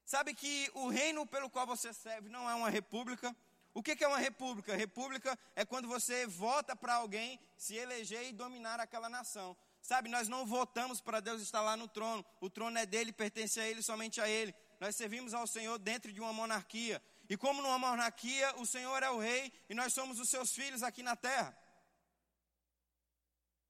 Sabe 0.06 0.34
que 0.34 0.72
o 0.76 0.88
reino 0.88 1.28
pelo 1.28 1.50
qual 1.50 1.68
você 1.68 1.92
serve 1.92 2.30
não 2.30 2.50
é 2.50 2.56
uma 2.56 2.70
república. 2.70 3.36
O 3.74 3.84
que 3.84 4.02
é 4.02 4.08
uma 4.08 4.18
república? 4.18 4.78
República 4.78 5.38
é 5.58 5.66
quando 5.66 5.90
você 5.90 6.26
vota 6.26 6.74
para 6.74 6.94
alguém 6.96 7.38
se 7.58 7.76
eleger 7.76 8.28
e 8.28 8.32
dominar 8.32 8.80
aquela 8.80 9.10
nação. 9.10 9.58
Sabe, 9.90 10.08
nós 10.08 10.28
não 10.28 10.46
votamos 10.46 11.02
para 11.02 11.20
Deus 11.20 11.42
estar 11.42 11.62
lá 11.62 11.76
no 11.76 11.88
trono. 11.88 12.24
O 12.40 12.48
trono 12.48 12.78
é 12.78 12.86
dele, 12.86 13.12
pertence 13.12 13.60
a 13.60 13.68
ele, 13.68 13.82
somente 13.82 14.22
a 14.22 14.30
ele. 14.30 14.54
Nós 14.80 14.96
servimos 14.96 15.34
ao 15.34 15.48
Senhor 15.48 15.80
dentro 15.80 16.14
de 16.14 16.22
uma 16.22 16.32
monarquia. 16.32 17.02
E 17.28 17.36
como 17.36 17.60
numa 17.60 17.80
monarquia, 17.80 18.54
o 18.58 18.68
Senhor 18.68 19.02
é 19.02 19.10
o 19.10 19.18
rei 19.18 19.52
e 19.68 19.74
nós 19.74 19.92
somos 19.92 20.20
os 20.20 20.30
seus 20.30 20.54
filhos 20.54 20.84
aqui 20.84 21.02
na 21.02 21.16
terra. 21.16 21.58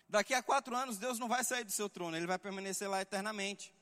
Daqui 0.09 0.33
a 0.33 0.43
quatro 0.43 0.75
anos, 0.75 0.97
Deus 0.97 1.17
não 1.19 1.29
vai 1.29 1.41
sair 1.45 1.63
do 1.63 1.71
seu 1.71 1.89
trono, 1.89 2.17
ele 2.17 2.27
vai 2.27 2.38
permanecer 2.38 2.89
lá 2.89 2.99
eternamente. 3.01 3.73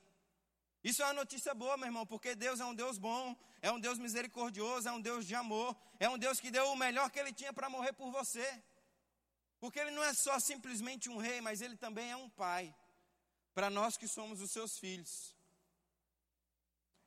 Isso 0.83 1.01
é 1.01 1.05
uma 1.05 1.13
notícia 1.13 1.55
boa, 1.55 1.75
meu 1.75 1.87
irmão, 1.87 2.05
porque 2.05 2.35
Deus 2.35 2.59
é 2.59 2.65
um 2.65 2.75
Deus 2.75 2.99
bom, 2.99 3.35
é 3.63 3.71
um 3.71 3.79
Deus 3.79 3.97
misericordioso, 3.97 4.87
é 4.87 4.91
um 4.91 5.01
Deus 5.01 5.25
de 5.25 5.33
amor, 5.33 5.75
é 5.99 6.07
um 6.07 6.19
Deus 6.19 6.39
que 6.39 6.51
deu 6.51 6.71
o 6.71 6.75
melhor 6.75 7.09
que 7.09 7.17
ele 7.17 7.33
tinha 7.33 7.51
para 7.51 7.67
morrer 7.67 7.93
por 7.93 8.11
você. 8.11 8.47
Porque 9.59 9.79
ele 9.79 9.91
não 9.91 10.03
é 10.03 10.13
só 10.13 10.39
simplesmente 10.39 11.09
um 11.09 11.17
rei, 11.17 11.41
mas 11.41 11.61
ele 11.61 11.75
também 11.75 12.11
é 12.11 12.15
um 12.15 12.29
pai, 12.29 12.75
para 13.53 13.69
nós 13.69 13.97
que 13.97 14.07
somos 14.07 14.41
os 14.41 14.51
seus 14.51 14.77
filhos. 14.77 15.35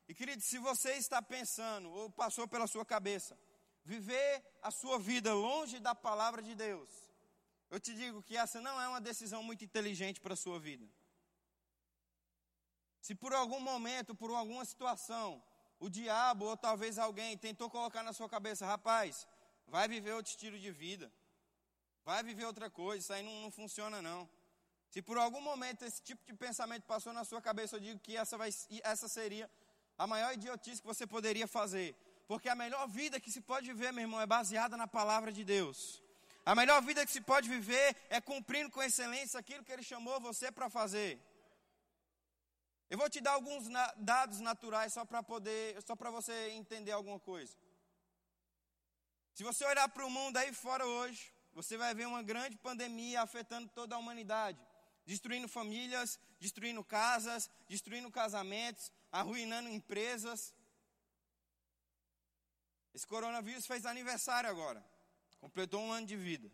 E 0.09 0.15
querido, 0.15 0.43
se 0.43 0.59
você 0.59 0.95
está 0.95 1.23
pensando, 1.23 1.89
ou 1.91 2.11
passou 2.11 2.49
pela 2.49 2.67
sua 2.67 2.85
cabeça, 2.85 3.39
viver 3.85 4.45
a 4.61 4.71
sua 4.71 4.99
vida 4.99 5.33
longe 5.33 5.79
da 5.79 5.95
palavra 5.95 6.43
de 6.43 6.55
Deus, 6.55 6.91
eu 7.71 7.79
te 7.79 7.95
digo 7.95 8.21
que 8.21 8.37
essa 8.37 8.61
não 8.61 8.81
é 8.81 8.89
uma 8.89 9.01
decisão 9.01 9.43
muito 9.43 9.65
inteligente 9.65 10.21
para 10.21 10.35
a 10.35 10.37
sua 10.37 10.59
vida. 10.59 10.85
Se 13.01 13.15
por 13.15 13.33
algum 13.33 13.61
momento, 13.61 14.15
por 14.15 14.31
alguma 14.33 14.65
situação, 14.65 15.43
o 15.79 15.89
diabo 15.89 16.47
ou 16.47 16.57
talvez 16.57 16.99
alguém 16.99 17.39
tentou 17.39 17.71
colocar 17.71 18.03
na 18.03 18.13
sua 18.13 18.29
cabeça, 18.29 18.67
rapaz, 18.67 19.27
vai 19.69 19.87
viver 19.89 20.13
outro 20.13 20.31
estilo 20.31 20.59
de 20.59 20.73
vida, 20.73 21.11
vai 22.11 22.23
viver 22.31 22.45
outra 22.45 22.69
coisa, 22.69 23.01
isso 23.03 23.13
aí 23.13 23.23
não, 23.23 23.37
não 23.45 23.51
funciona 23.51 24.03
não. 24.03 24.29
Se 24.93 25.01
por 25.09 25.17
algum 25.17 25.43
momento 25.51 25.85
esse 25.89 26.01
tipo 26.09 26.23
de 26.29 26.35
pensamento 26.45 26.85
passou 26.95 27.13
na 27.19 27.25
sua 27.31 27.41
cabeça, 27.49 27.77
eu 27.77 27.81
digo 27.87 28.01
que 28.07 28.17
essa, 28.23 28.37
vai, 28.37 28.51
essa 28.93 29.07
seria 29.17 29.47
a 29.97 30.07
maior 30.13 30.31
idiotice 30.39 30.81
que 30.83 30.93
você 30.93 31.07
poderia 31.07 31.47
fazer. 31.47 31.89
Porque 32.27 32.49
a 32.49 32.57
melhor 32.65 32.85
vida 32.89 33.21
que 33.25 33.31
se 33.31 33.41
pode 33.41 33.67
viver, 33.73 33.93
meu 33.93 34.03
irmão, 34.07 34.21
é 34.21 34.27
baseada 34.27 34.77
na 34.77 34.89
palavra 34.89 35.31
de 35.39 35.45
Deus. 35.45 36.03
A 36.45 36.55
melhor 36.61 36.83
vida 36.83 37.07
que 37.07 37.13
se 37.13 37.21
pode 37.21 37.49
viver 37.49 37.97
é 38.09 38.21
cumprindo 38.21 38.71
com 38.71 38.83
excelência 38.83 39.39
aquilo 39.39 39.65
que 39.65 39.73
Ele 39.73 39.85
chamou 39.93 40.19
você 40.29 40.51
para 40.51 40.69
fazer. 40.69 41.13
Eu 42.93 42.99
vou 42.99 43.09
te 43.09 43.21
dar 43.21 43.35
alguns 43.39 43.69
na, 43.69 43.87
dados 44.13 44.41
naturais 44.41 44.93
só 44.93 45.05
para 45.05 45.23
poder, 45.23 45.81
só 45.89 45.95
para 45.95 46.11
você 46.11 46.51
entender 46.61 46.91
alguma 46.91 47.21
coisa. 47.21 47.55
Se 49.37 49.45
você 49.45 49.65
olhar 49.65 49.89
para 49.89 50.05
o 50.05 50.11
mundo 50.11 50.37
aí 50.39 50.53
fora 50.53 50.85
hoje, 50.85 51.23
você 51.53 51.77
vai 51.77 51.95
ver 51.95 52.07
uma 52.07 52.23
grande 52.23 52.57
pandemia 52.57 53.23
afetando 53.23 53.69
toda 53.69 53.95
a 53.95 53.99
humanidade, 53.99 54.59
destruindo 55.05 55.49
famílias, 55.49 56.19
destruindo 56.39 56.83
casas, 56.85 57.51
destruindo 57.69 58.11
casamentos, 58.11 58.93
arruinando 59.11 59.69
empresas. 59.69 60.55
Esse 62.95 63.07
coronavírus 63.07 63.67
fez 63.67 63.85
aniversário 63.87 64.49
agora. 64.49 64.85
Completou 65.41 65.81
um 65.81 65.93
ano 65.93 66.07
de 66.07 66.17
vida. 66.17 66.51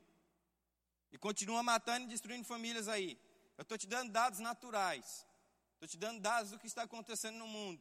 E 1.13 1.19
continua 1.19 1.63
matando 1.63 2.07
e 2.07 2.09
destruindo 2.09 2.45
famílias 2.45 2.89
aí. 2.89 3.19
Eu 3.57 3.63
estou 3.63 3.79
te 3.79 3.87
dando 3.87 4.13
dados 4.13 4.39
naturais. 4.39 5.27
Estou 5.75 5.89
te 5.89 5.97
dando 5.97 6.21
dados 6.21 6.51
do 6.51 6.59
que 6.59 6.67
está 6.67 6.83
acontecendo 6.83 7.37
no 7.37 7.47
mundo. 7.47 7.81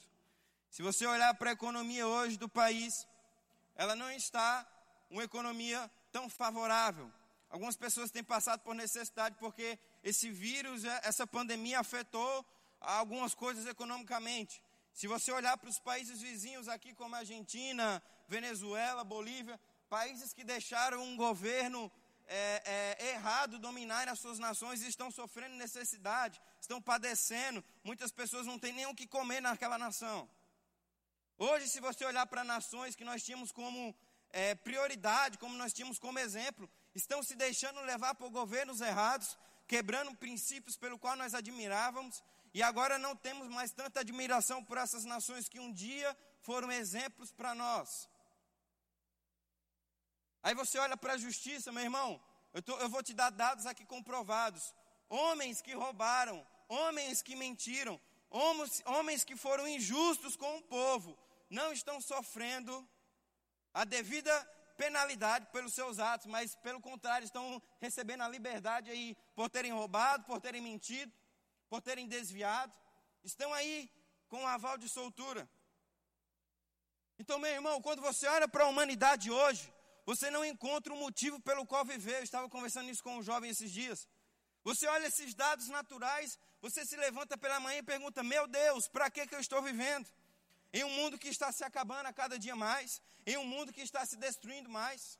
Se 0.69 0.81
você 0.81 1.05
olhar 1.05 1.33
para 1.35 1.51
a 1.51 1.53
economia 1.53 2.07
hoje 2.07 2.37
do 2.37 2.49
país, 2.49 3.07
ela 3.75 3.95
não 3.95 4.11
está 4.11 4.67
uma 5.09 5.23
economia 5.23 5.89
tão 6.15 6.29
favorável. 6.29 7.11
Algumas 7.49 7.75
pessoas 7.75 8.09
têm 8.09 8.23
passado 8.23 8.61
por 8.61 8.73
necessidade 8.73 9.35
porque 9.37 9.77
esse 10.01 10.27
vírus, 10.31 10.85
essa 11.09 11.27
pandemia 11.27 11.81
afetou 11.81 12.33
algumas 12.79 13.33
coisas 13.43 13.65
economicamente. 13.65 14.63
Se 14.93 15.07
você 15.07 15.29
olhar 15.33 15.57
para 15.57 15.69
os 15.69 15.77
países 15.77 16.21
vizinhos 16.21 16.69
aqui, 16.69 16.93
como 16.93 17.17
Argentina, 17.17 18.01
Venezuela, 18.29 19.03
Bolívia, 19.03 19.59
países 19.89 20.31
que 20.31 20.45
deixaram 20.45 21.03
um 21.03 21.17
governo 21.17 21.91
é, 22.27 22.61
é, 22.65 23.09
errado 23.13 23.59
dominar 23.59 24.07
as 24.07 24.19
suas 24.19 24.39
nações 24.39 24.81
e 24.81 24.87
estão 24.87 25.11
sofrendo 25.11 25.55
necessidade, 25.55 26.41
estão 26.61 26.81
padecendo. 26.81 27.61
Muitas 27.83 28.11
pessoas 28.13 28.47
não 28.47 28.57
têm 28.57 28.71
nem 28.71 28.85
o 28.85 28.95
que 28.95 29.05
comer 29.05 29.41
naquela 29.41 29.77
nação. 29.77 30.29
Hoje, 31.37 31.67
se 31.67 31.81
você 31.81 32.05
olhar 32.05 32.25
para 32.25 32.45
nações 32.45 32.95
que 32.95 33.03
nós 33.03 33.21
tínhamos 33.21 33.51
como 33.51 33.93
é, 34.35 34.53
prioridade, 34.53 35.37
como 35.37 35.55
nós 35.55 35.71
tínhamos 35.71 35.97
como 35.97 36.19
exemplo, 36.19 36.69
estão 36.93 37.23
se 37.23 37.35
deixando 37.35 37.79
levar 37.79 38.15
por 38.15 38.29
governos 38.29 38.81
errados, 38.81 39.37
quebrando 39.65 40.13
princípios 40.13 40.75
pelo 40.75 40.99
qual 40.99 41.15
nós 41.15 41.33
admirávamos, 41.33 42.21
e 42.53 42.61
agora 42.61 42.97
não 42.97 43.15
temos 43.15 43.47
mais 43.47 43.71
tanta 43.71 44.01
admiração 44.01 44.61
por 44.61 44.77
essas 44.77 45.05
nações 45.05 45.47
que 45.47 45.57
um 45.57 45.71
dia 45.71 46.15
foram 46.41 46.69
exemplos 46.69 47.31
para 47.31 47.55
nós. 47.55 48.09
Aí 50.43 50.53
você 50.53 50.77
olha 50.79 50.97
para 50.97 51.13
a 51.13 51.17
justiça, 51.17 51.71
meu 51.71 51.83
irmão, 51.83 52.21
eu, 52.53 52.61
tô, 52.61 52.77
eu 52.79 52.89
vou 52.89 53.01
te 53.01 53.13
dar 53.13 53.29
dados 53.29 53.65
aqui 53.65 53.85
comprovados. 53.85 54.75
Homens 55.07 55.61
que 55.61 55.73
roubaram, 55.73 56.45
homens 56.67 57.21
que 57.21 57.37
mentiram, 57.37 57.99
homens, 58.29 58.83
homens 58.85 59.23
que 59.23 59.37
foram 59.37 59.65
injustos 59.65 60.35
com 60.35 60.57
o 60.57 60.61
povo, 60.61 61.17
não 61.49 61.71
estão 61.71 62.01
sofrendo 62.01 62.85
a 63.75 63.83
devida 63.83 64.33
penalidade 64.75 65.45
pelos 65.51 65.73
seus 65.73 65.99
atos, 65.99 66.25
mas 66.25 66.55
pelo 66.55 66.81
contrário, 66.81 67.25
estão 67.25 67.61
recebendo 67.79 68.23
a 68.23 68.27
liberdade 68.35 68.89
aí 68.89 69.15
por 69.35 69.47
terem 69.55 69.71
roubado, 69.71 70.25
por 70.25 70.41
terem 70.41 70.61
mentido 70.61 71.13
por 71.69 71.81
terem 71.81 72.07
desviado, 72.07 72.73
estão 73.23 73.53
aí 73.53 73.89
com 74.29 74.37
um 74.41 74.47
aval 74.47 74.77
de 74.77 74.87
soltura. 74.87 75.41
Então, 77.17 77.39
meu 77.39 77.51
irmão, 77.51 77.81
quando 77.81 78.01
você 78.01 78.27
olha 78.27 78.47
para 78.47 78.65
a 78.65 78.67
humanidade 78.67 79.31
hoje, 79.31 79.73
você 80.05 80.29
não 80.29 80.43
encontra 80.45 80.93
um 80.93 80.97
motivo 80.97 81.39
pelo 81.41 81.65
qual 81.65 81.83
viver. 81.85 82.17
Eu 82.17 82.23
estava 82.23 82.49
conversando 82.49 82.89
isso 82.89 83.03
com 83.03 83.17
um 83.17 83.23
jovem 83.23 83.49
esses 83.51 83.71
dias. 83.71 84.07
Você 84.63 84.87
olha 84.87 85.07
esses 85.07 85.33
dados 85.33 85.67
naturais, 85.69 86.39
você 86.61 86.85
se 86.85 86.97
levanta 86.97 87.37
pela 87.37 87.59
manhã 87.59 87.79
e 87.79 87.83
pergunta: 87.83 88.23
Meu 88.23 88.47
Deus, 88.47 88.87
para 88.87 89.09
que, 89.09 89.27
que 89.27 89.35
eu 89.35 89.39
estou 89.39 89.61
vivendo? 89.61 90.07
Em 90.77 90.83
um 90.83 90.89
mundo 90.89 91.17
que 91.17 91.29
está 91.29 91.53
se 91.53 91.63
acabando 91.63 92.07
a 92.07 92.11
cada 92.11 92.37
dia 92.37 92.53
mais, 92.53 93.01
em 93.25 93.37
um 93.37 93.45
mundo 93.45 93.71
que 93.71 93.79
está 93.79 94.05
se 94.05 94.17
destruindo 94.17 94.69
mais. 94.69 95.17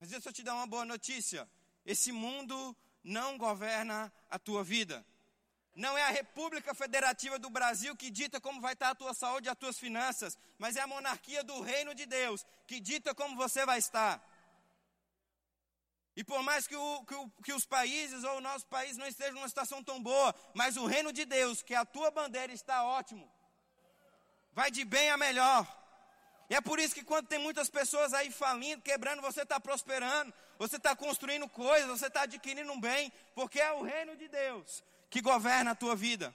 Mas 0.00 0.10
deixa 0.10 0.28
eu 0.28 0.32
te 0.32 0.42
dar 0.42 0.56
uma 0.56 0.66
boa 0.66 0.84
notícia: 0.84 1.48
esse 1.86 2.10
mundo 2.10 2.76
não 3.04 3.38
governa 3.38 4.12
a 4.28 4.40
tua 4.40 4.64
vida. 4.64 5.06
Não 5.76 5.96
é 5.96 6.02
a 6.02 6.10
República 6.10 6.74
Federativa 6.74 7.38
do 7.38 7.48
Brasil 7.48 7.94
que 7.96 8.10
dita 8.10 8.40
como 8.40 8.60
vai 8.60 8.72
estar 8.72 8.90
a 8.90 8.96
tua 8.96 9.14
saúde 9.14 9.46
e 9.46 9.50
as 9.52 9.56
tuas 9.56 9.78
finanças, 9.78 10.36
mas 10.58 10.74
é 10.74 10.80
a 10.80 10.88
monarquia 10.88 11.44
do 11.44 11.60
reino 11.60 11.94
de 11.94 12.04
Deus 12.04 12.44
que 12.66 12.80
dita 12.80 13.14
como 13.14 13.36
você 13.36 13.64
vai 13.64 13.78
estar. 13.78 14.20
E 16.16 16.24
por 16.24 16.42
mais 16.42 16.66
que, 16.66 16.74
o, 16.74 17.04
que, 17.04 17.14
o, 17.14 17.30
que 17.44 17.52
os 17.52 17.64
países 17.64 18.24
ou 18.24 18.38
o 18.38 18.40
nosso 18.40 18.66
país 18.66 18.96
não 18.96 19.06
estejam 19.06 19.34
numa 19.34 19.48
situação 19.48 19.84
tão 19.84 20.02
boa, 20.02 20.34
mas 20.52 20.76
o 20.76 20.84
reino 20.84 21.12
de 21.12 21.24
Deus, 21.24 21.62
que 21.62 21.74
é 21.74 21.76
a 21.76 21.86
tua 21.86 22.10
bandeira, 22.10 22.52
está 22.52 22.82
ótimo. 22.84 23.30
Vai 24.52 24.70
de 24.70 24.84
bem 24.84 25.10
a 25.10 25.16
melhor. 25.16 25.66
E 26.50 26.54
é 26.54 26.60
por 26.60 26.78
isso 26.78 26.94
que 26.94 27.04
quando 27.04 27.28
tem 27.28 27.38
muitas 27.38 27.70
pessoas 27.70 28.12
aí 28.12 28.30
falindo, 28.30 28.82
quebrando, 28.82 29.22
você 29.22 29.42
está 29.42 29.58
prosperando, 29.58 30.32
você 30.58 30.76
está 30.76 30.94
construindo 30.94 31.48
coisas, 31.48 31.88
você 31.88 32.08
está 32.08 32.22
adquirindo 32.22 32.70
um 32.72 32.80
bem, 32.80 33.10
porque 33.34 33.58
é 33.60 33.72
o 33.72 33.82
reino 33.82 34.14
de 34.16 34.28
Deus 34.28 34.84
que 35.08 35.20
governa 35.20 35.70
a 35.70 35.74
tua 35.74 35.96
vida. 35.96 36.34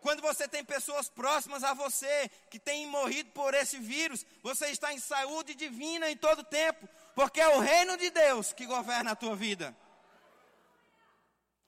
Quando 0.00 0.22
você 0.22 0.46
tem 0.46 0.64
pessoas 0.64 1.08
próximas 1.08 1.64
a 1.64 1.74
você 1.74 2.30
que 2.50 2.58
têm 2.58 2.86
morrido 2.86 3.30
por 3.32 3.52
esse 3.52 3.78
vírus, 3.78 4.24
você 4.42 4.68
está 4.68 4.92
em 4.92 4.98
saúde 4.98 5.54
divina 5.54 6.10
em 6.10 6.16
todo 6.16 6.44
tempo, 6.44 6.88
porque 7.14 7.40
é 7.40 7.48
o 7.48 7.58
reino 7.58 7.96
de 7.96 8.08
Deus 8.10 8.52
que 8.52 8.64
governa 8.64 9.10
a 9.10 9.16
tua 9.16 9.34
vida. 9.34 9.76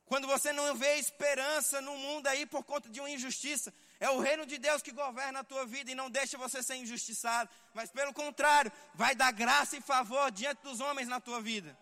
Quando 0.07 0.27
você 0.27 0.53
não 0.53 0.75
vê 0.75 0.97
esperança 0.97 1.81
no 1.81 1.97
mundo 1.97 2.27
aí 2.27 2.47
por 2.47 2.65
conta 2.65 2.89
de 2.89 3.01
uma 3.01 3.11
injustiça, 3.11 3.73
É 4.01 4.09
o 4.09 4.19
reino 4.19 4.47
de 4.47 4.57
Deus 4.57 4.81
que 4.81 4.93
governa 4.93 5.41
a 5.41 5.45
tua 5.45 5.67
vida 5.67 5.91
e 5.91 5.95
não 5.95 6.11
deixa 6.11 6.39
você 6.39 6.63
ser 6.63 6.77
injustiçado, 6.77 7.51
mas 7.75 7.91
pelo 7.91 8.15
contrário, 8.15 8.73
vai 8.95 9.15
dar 9.15 9.31
graça 9.31 9.77
e 9.77 9.83
favor 9.83 10.31
diante 10.31 10.63
dos 10.63 10.81
homens 10.81 11.07
na 11.07 11.21
tua 11.21 11.43
vida. 11.43 11.79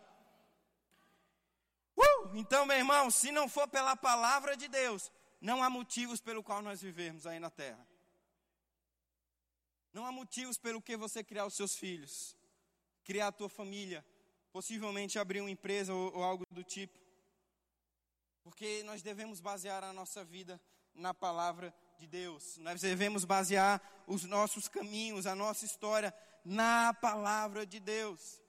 Uh! 1.97 2.37
Então, 2.37 2.67
meu 2.67 2.77
irmão, 2.77 3.09
se 3.09 3.31
não 3.31 3.49
for 3.49 3.69
pela 3.69 3.97
palavra 3.97 4.57
de 4.57 4.67
Deus, 4.67 5.13
não 5.41 5.63
há 5.63 5.71
motivos 5.71 6.21
pelo 6.21 6.43
qual 6.43 6.61
nós 6.61 6.83
vivemos 6.83 7.25
aí 7.25 7.39
na 7.39 7.51
terra. 7.51 7.87
Não 9.93 10.05
há 10.05 10.11
motivos 10.11 10.59
pelo 10.59 10.83
que 10.83 10.97
você 10.97 11.23
criar 11.23 11.47
os 11.47 11.55
seus 11.55 11.77
filhos, 11.77 12.37
criar 13.05 13.29
a 13.29 13.33
tua 13.33 13.49
família, 13.49 14.05
possivelmente 14.51 15.21
abrir 15.21 15.41
uma 15.41 15.51
empresa 15.51 15.95
ou, 15.95 16.17
ou 16.17 16.25
algo 16.25 16.45
do 16.51 16.65
tipo. 16.65 16.99
Porque 18.43 18.83
nós 18.83 19.03
devemos 19.03 19.41
basear 19.41 19.85
a 19.85 19.93
nossa 19.93 20.25
vida 20.25 20.61
na 20.93 21.15
palavra 21.15 21.73
de 21.99 22.07
Deus. 22.07 22.57
Nós 22.59 22.81
devemos 22.81 23.25
basear 23.25 23.83
os 24.07 24.25
nossos 24.25 24.69
caminhos, 24.69 25.27
a 25.27 25.35
nossa 25.35 25.65
história 25.65 26.15
na 26.45 26.95
palavra 26.95 27.67
de 27.67 27.81
Deus. 27.81 28.41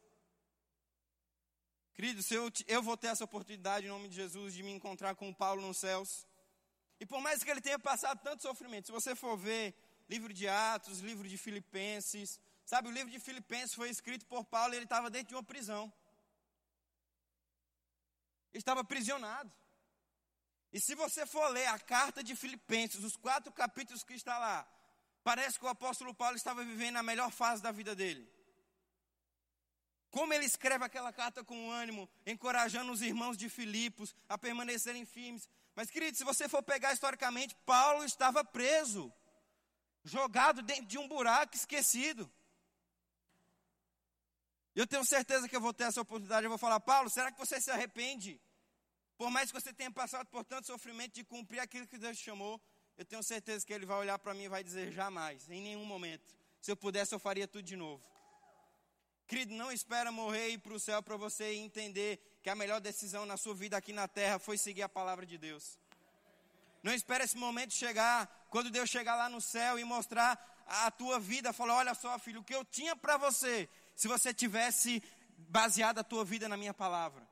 Queridos, 1.93 2.29
eu, 2.31 2.49
eu 2.67 2.81
vou 2.81 2.95
ter 2.95 3.07
essa 3.07 3.23
oportunidade 3.23 3.85
em 3.85 3.89
nome 3.89 4.07
de 4.07 4.15
Jesus 4.15 4.53
de 4.53 4.63
me 4.63 4.71
encontrar 4.71 5.15
com 5.15 5.33
Paulo 5.33 5.61
nos 5.61 5.77
céus. 5.77 6.27
E 6.99 7.05
por 7.05 7.19
mais 7.21 7.43
que 7.43 7.49
ele 7.49 7.59
tenha 7.59 7.79
passado 7.79 8.21
tanto 8.21 8.43
sofrimento, 8.43 8.85
se 8.85 8.91
você 8.91 9.15
for 9.15 9.35
ver 9.35 9.75
livro 10.07 10.31
de 10.33 10.47
Atos, 10.47 10.99
livro 10.99 11.27
de 11.27 11.37
Filipenses, 11.37 12.39
sabe, 12.65 12.87
o 12.87 12.91
livro 12.91 13.11
de 13.11 13.19
Filipenses 13.19 13.73
foi 13.73 13.89
escrito 13.89 14.25
por 14.27 14.45
Paulo 14.45 14.73
e 14.73 14.77
ele 14.77 14.85
estava 14.85 15.09
dentro 15.09 15.29
de 15.29 15.35
uma 15.35 15.43
prisão. 15.43 15.91
Ele 18.53 18.61
estava 18.61 18.81
aprisionado. 18.81 19.51
E 20.71 20.79
se 20.79 20.93
você 20.95 21.25
for 21.25 21.47
ler 21.49 21.67
a 21.67 21.79
carta 21.79 22.23
de 22.23 22.35
Filipenses, 22.35 23.03
os 23.03 23.15
quatro 23.15 23.51
capítulos 23.51 24.03
que 24.03 24.13
está 24.13 24.37
lá, 24.37 24.67
parece 25.23 25.57
que 25.57 25.65
o 25.65 25.69
apóstolo 25.69 26.13
Paulo 26.13 26.35
estava 26.35 26.63
vivendo 26.63 26.97
a 26.97 27.03
melhor 27.03 27.31
fase 27.31 27.61
da 27.61 27.71
vida 27.71 27.95
dele. 27.95 28.29
Como 30.11 30.33
ele 30.33 30.45
escreve 30.45 30.83
aquela 30.83 31.13
carta 31.13 31.43
com 31.43 31.71
ânimo, 31.71 32.09
encorajando 32.25 32.91
os 32.91 33.01
irmãos 33.01 33.37
de 33.37 33.47
Filipos 33.49 34.15
a 34.27 34.37
permanecerem 34.37 35.05
firmes. 35.05 35.47
Mas, 35.75 35.89
querido, 35.89 36.17
se 36.17 36.23
você 36.23 36.49
for 36.49 36.63
pegar 36.63 36.93
historicamente, 36.93 37.55
Paulo 37.65 38.03
estava 38.03 38.43
preso, 38.43 39.13
jogado 40.03 40.61
dentro 40.61 40.85
de 40.85 40.97
um 40.97 41.07
buraco, 41.07 41.55
esquecido. 41.55 42.29
Eu 44.75 44.87
tenho 44.87 45.05
certeza 45.05 45.47
que 45.47 45.55
eu 45.55 45.61
vou 45.61 45.73
ter 45.73 45.85
essa 45.85 46.01
oportunidade. 46.01 46.45
Eu 46.45 46.49
vou 46.49 46.57
falar, 46.57 46.79
Paulo, 46.79 47.09
será 47.09 47.31
que 47.31 47.37
você 47.37 47.59
se 47.59 47.69
arrepende? 47.69 48.41
Por 49.19 49.29
mais 49.29 49.51
que 49.51 49.59
você 49.59 49.73
tenha 49.73 49.91
passado 49.91 50.27
por 50.27 50.45
tanto 50.45 50.65
sofrimento 50.65 51.15
de 51.15 51.25
cumprir 51.25 51.59
aquilo 51.59 51.85
que 51.85 51.97
Deus 51.97 52.17
te 52.17 52.23
chamou, 52.23 52.59
eu 52.97 53.03
tenho 53.03 53.21
certeza 53.21 53.65
que 53.65 53.73
Ele 53.73 53.85
vai 53.85 53.97
olhar 53.97 54.17
para 54.17 54.33
mim 54.33 54.43
e 54.43 54.47
vai 54.47 54.63
dizer: 54.63 54.93
jamais, 54.93 55.49
em 55.49 55.61
nenhum 55.61 55.83
momento. 55.83 56.33
Se 56.61 56.71
eu 56.71 56.77
pudesse, 56.77 57.13
eu 57.13 57.19
faria 57.19 57.45
tudo 57.45 57.63
de 57.63 57.75
novo. 57.75 58.01
Querido, 59.27 59.53
não 59.53 59.73
espera 59.73 60.09
morrer 60.09 60.51
e 60.51 60.53
ir 60.53 60.59
para 60.59 60.73
o 60.73 60.79
céu 60.79 61.03
para 61.03 61.17
você 61.17 61.53
entender 61.53 62.39
que 62.41 62.49
a 62.49 62.55
melhor 62.55 62.79
decisão 62.79 63.25
na 63.25 63.35
sua 63.35 63.53
vida 63.53 63.75
aqui 63.75 63.91
na 63.91 64.07
terra 64.07 64.39
foi 64.39 64.57
seguir 64.57 64.83
a 64.83 64.89
palavra 64.89 65.25
de 65.25 65.37
Deus. 65.37 65.77
Não 66.81 66.93
espera 66.93 67.25
esse 67.25 67.35
momento 67.35 67.73
chegar, 67.73 68.47
quando 68.49 68.71
Deus 68.71 68.89
chegar 68.89 69.17
lá 69.17 69.27
no 69.27 69.41
céu 69.41 69.77
e 69.77 69.83
mostrar 69.83 70.63
a 70.65 70.89
tua 70.89 71.19
vida, 71.19 71.51
falar: 71.51 71.75
olha 71.75 71.93
só, 71.93 72.17
filho, 72.19 72.39
o 72.39 72.43
que 72.43 72.55
eu 72.55 72.63
tinha 72.63 72.95
para 72.95 73.17
você, 73.17 73.67
se 73.97 74.07
você 74.07 74.33
tivesse 74.33 75.03
baseado 75.37 75.99
a 75.99 76.05
tua 76.05 76.23
vida 76.23 76.47
na 76.47 76.55
minha 76.55 76.73
palavra. 76.73 77.28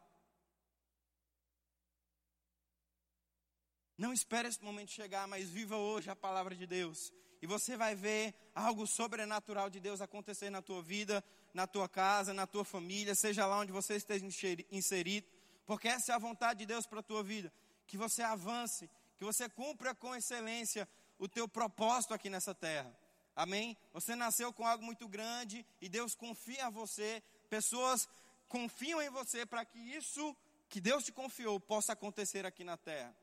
Não 3.97 4.13
espere 4.13 4.47
esse 4.47 4.63
momento 4.63 4.91
chegar, 4.91 5.27
mas 5.27 5.49
viva 5.49 5.75
hoje 5.75 6.09
a 6.09 6.15
palavra 6.15 6.55
de 6.55 6.67
Deus. 6.67 7.11
E 7.41 7.47
você 7.47 7.75
vai 7.75 7.95
ver 7.95 8.33
algo 8.53 8.85
sobrenatural 8.85 9.69
de 9.69 9.79
Deus 9.79 10.01
acontecer 10.01 10.49
na 10.49 10.61
tua 10.61 10.81
vida, 10.81 11.23
na 11.53 11.65
tua 11.65 11.89
casa, 11.89 12.33
na 12.33 12.45
tua 12.45 12.63
família, 12.63 13.15
seja 13.15 13.45
lá 13.45 13.59
onde 13.59 13.71
você 13.71 13.95
esteja 13.95 14.25
inserido. 14.71 15.27
Porque 15.65 15.88
essa 15.88 16.12
é 16.12 16.15
a 16.15 16.19
vontade 16.19 16.60
de 16.60 16.65
Deus 16.65 16.86
para 16.86 16.99
a 16.99 17.03
tua 17.03 17.23
vida. 17.23 17.51
Que 17.88 17.97
você 17.97 18.21
avance, 18.21 18.89
que 19.17 19.25
você 19.25 19.49
cumpra 19.49 19.95
com 19.95 20.15
excelência 20.15 20.88
o 21.17 21.27
teu 21.27 21.47
propósito 21.47 22.13
aqui 22.13 22.29
nessa 22.29 22.53
terra. 22.53 22.95
Amém? 23.36 23.77
Você 23.93 24.15
nasceu 24.15 24.53
com 24.53 24.65
algo 24.65 24.83
muito 24.83 25.07
grande 25.07 25.65
e 25.81 25.89
Deus 25.89 26.15
confia 26.15 26.67
a 26.67 26.69
você. 26.69 27.21
Pessoas 27.49 28.07
confiam 28.47 29.01
em 29.01 29.10
você 29.10 29.45
para 29.45 29.65
que 29.65 29.77
isso 29.77 30.36
que 30.69 30.81
Deus 30.81 31.03
te 31.03 31.12
confiou 31.12 31.60
possa 31.60 31.93
acontecer 31.93 32.45
aqui 32.45 32.63
na 32.63 32.77
terra. 32.77 33.15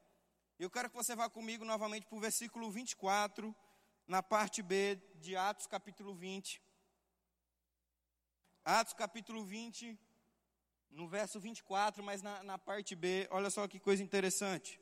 Eu 0.57 0.71
quero 0.71 0.89
que 0.89 0.95
você 0.95 1.17
vá 1.17 1.29
comigo 1.29 1.65
novamente 1.65 2.07
para 2.07 2.17
o 2.17 2.21
versículo 2.21 2.71
24, 2.71 3.55
na 4.07 4.23
parte 4.23 4.63
B 4.63 5.01
de 5.17 5.35
Atos 5.35 5.67
capítulo 5.67 6.15
20. 6.15 6.63
Atos 8.65 8.93
capítulo 8.93 9.45
20, 9.45 9.99
no 10.91 11.09
verso 11.09 11.41
24, 11.41 12.05
mas 12.05 12.23
na, 12.23 12.41
na 12.45 12.57
parte 12.57 12.95
B, 12.95 13.27
olha 13.33 13.51
só 13.51 13.67
que 13.67 13.81
coisa 13.81 14.01
interessante. 14.01 14.81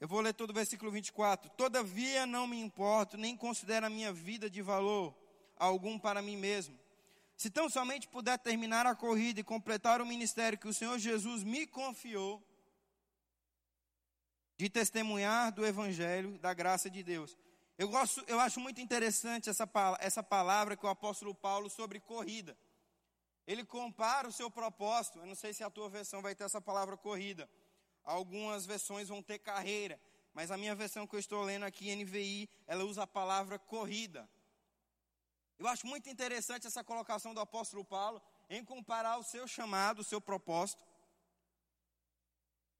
Eu 0.00 0.08
vou 0.08 0.20
ler 0.20 0.34
todo 0.34 0.50
o 0.50 0.54
versículo 0.54 0.90
24. 0.90 1.48
Todavia 1.50 2.26
não 2.26 2.48
me 2.48 2.60
importo, 2.60 3.16
nem 3.16 3.36
considero 3.36 3.86
a 3.86 3.90
minha 3.90 4.12
vida 4.12 4.50
de 4.50 4.60
valor 4.60 5.16
algum 5.56 5.96
para 5.96 6.20
mim 6.20 6.36
mesmo. 6.36 6.76
Se 7.36 7.48
tão 7.48 7.70
somente 7.70 8.08
puder 8.08 8.36
terminar 8.36 8.84
a 8.84 8.96
corrida 8.96 9.38
e 9.38 9.44
completar 9.44 10.02
o 10.02 10.06
ministério 10.06 10.58
que 10.58 10.66
o 10.66 10.74
Senhor 10.74 10.98
Jesus 10.98 11.44
me 11.44 11.68
confiou, 11.68 12.42
de 14.56 14.68
testemunhar 14.68 15.52
do 15.52 15.66
Evangelho, 15.66 16.38
da 16.38 16.52
graça 16.54 16.90
de 16.90 17.02
Deus. 17.02 17.36
Eu, 17.78 17.88
gosto, 17.88 18.22
eu 18.28 18.38
acho 18.38 18.60
muito 18.60 18.80
interessante 18.80 19.50
essa, 19.50 19.68
essa 19.98 20.22
palavra 20.22 20.76
que 20.76 20.86
o 20.86 20.88
apóstolo 20.88 21.34
Paulo 21.34 21.68
sobre 21.70 22.00
corrida. 22.00 22.56
Ele 23.46 23.64
compara 23.64 24.28
o 24.28 24.32
seu 24.32 24.50
propósito. 24.50 25.18
Eu 25.18 25.26
não 25.26 25.34
sei 25.34 25.52
se 25.52 25.64
a 25.64 25.70
tua 25.70 25.88
versão 25.88 26.22
vai 26.22 26.34
ter 26.34 26.44
essa 26.44 26.60
palavra 26.60 26.96
corrida. 26.96 27.48
Algumas 28.04 28.66
versões 28.66 29.08
vão 29.08 29.22
ter 29.22 29.38
carreira. 29.38 30.00
Mas 30.32 30.50
a 30.50 30.56
minha 30.56 30.74
versão 30.74 31.06
que 31.06 31.14
eu 31.14 31.20
estou 31.20 31.42
lendo 31.42 31.64
aqui, 31.64 31.94
NVI, 31.94 32.48
ela 32.66 32.84
usa 32.84 33.02
a 33.02 33.06
palavra 33.06 33.58
corrida. 33.58 34.28
Eu 35.58 35.66
acho 35.66 35.86
muito 35.86 36.08
interessante 36.08 36.66
essa 36.66 36.82
colocação 36.82 37.34
do 37.34 37.40
apóstolo 37.40 37.84
Paulo 37.84 38.20
em 38.48 38.64
comparar 38.64 39.18
o 39.18 39.22
seu 39.22 39.46
chamado, 39.46 40.00
o 40.00 40.04
seu 40.04 40.20
propósito, 40.20 40.84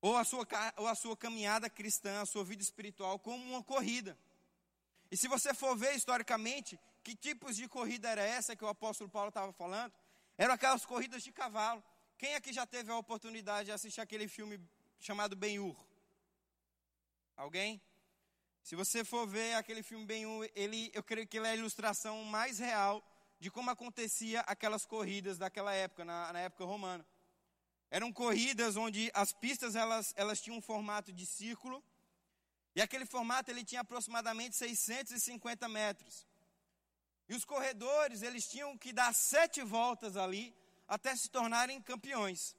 ou 0.03 0.17
a 0.17 0.25
sua, 0.25 0.47
ou 0.77 0.89
a 0.89 0.97
sua 0.97 1.17
caminhada 1.17 1.71
cristã, 1.71 2.21
a 2.21 2.27
sua 2.27 2.45
vida 2.45 2.61
espiritual, 2.61 3.21
como 3.21 3.43
uma 3.43 3.63
corrida. 3.63 4.19
E 5.09 5.17
se 5.17 5.29
você 5.29 5.55
for 5.55 5.77
ver 5.77 5.95
historicamente, 5.95 6.79
que 7.05 7.15
tipos 7.15 7.57
de 7.57 7.69
corrida 7.69 8.09
era 8.09 8.23
essa 8.23 8.57
que 8.57 8.65
o 8.65 8.69
apóstolo 8.69 9.09
Paulo 9.09 9.29
estava 9.29 9.53
falando? 9.53 9.93
Eram 10.37 10.55
aquelas 10.55 10.85
corridas 10.85 11.23
de 11.23 11.31
cavalo. 11.31 11.83
Quem 12.19 12.35
aqui 12.35 12.53
já 12.53 12.67
teve 12.67 12.91
a 12.91 12.97
oportunidade 12.97 13.67
de 13.67 13.73
assistir 13.73 14.01
aquele 14.01 14.27
filme 14.27 14.61
chamado 14.99 15.37
Ben-Hur? 15.37 15.77
Alguém? 17.37 17.81
Se 18.63 18.75
você 18.75 19.05
for 19.05 19.27
ver 19.27 19.55
aquele 19.55 19.85
filme 19.85 20.05
Ben-Hur, 20.05 20.51
ele, 20.55 20.91
eu 20.95 21.03
creio 21.05 21.29
que 21.29 21.37
ele 21.37 21.47
é 21.47 21.51
a 21.51 21.57
ilustração 21.57 22.25
mais 22.25 22.59
real 22.59 23.05
de 23.39 23.51
como 23.51 23.71
acontecia 23.71 24.41
aquelas 24.41 24.85
corridas 24.85 25.39
daquela 25.39 25.73
época, 25.73 26.05
na, 26.05 26.33
na 26.33 26.41
época 26.41 26.65
romana. 26.65 27.07
Eram 27.97 28.11
corridas 28.11 28.75
onde 28.75 29.11
as 29.13 29.35
pistas 29.35 29.77
elas, 29.77 30.15
elas 30.17 30.41
tinham 30.41 30.57
um 30.57 30.63
formato 30.63 31.13
de 31.13 31.27
círculo. 31.27 31.85
E 32.75 32.81
aquele 32.81 33.05
formato 33.05 33.51
ele 33.51 33.63
tinha 33.63 33.83
aproximadamente 33.83 34.57
650 34.57 35.69
metros. 35.69 36.27
E 37.29 37.35
os 37.35 37.45
corredores 37.45 38.23
eles 38.23 38.49
tinham 38.49 38.79
que 38.79 38.95
dar 38.95 39.13
sete 39.15 39.61
voltas 39.63 40.17
ali 40.17 40.57
até 40.89 41.15
se 41.15 41.29
tornarem 41.29 41.83
campeões. 41.83 42.57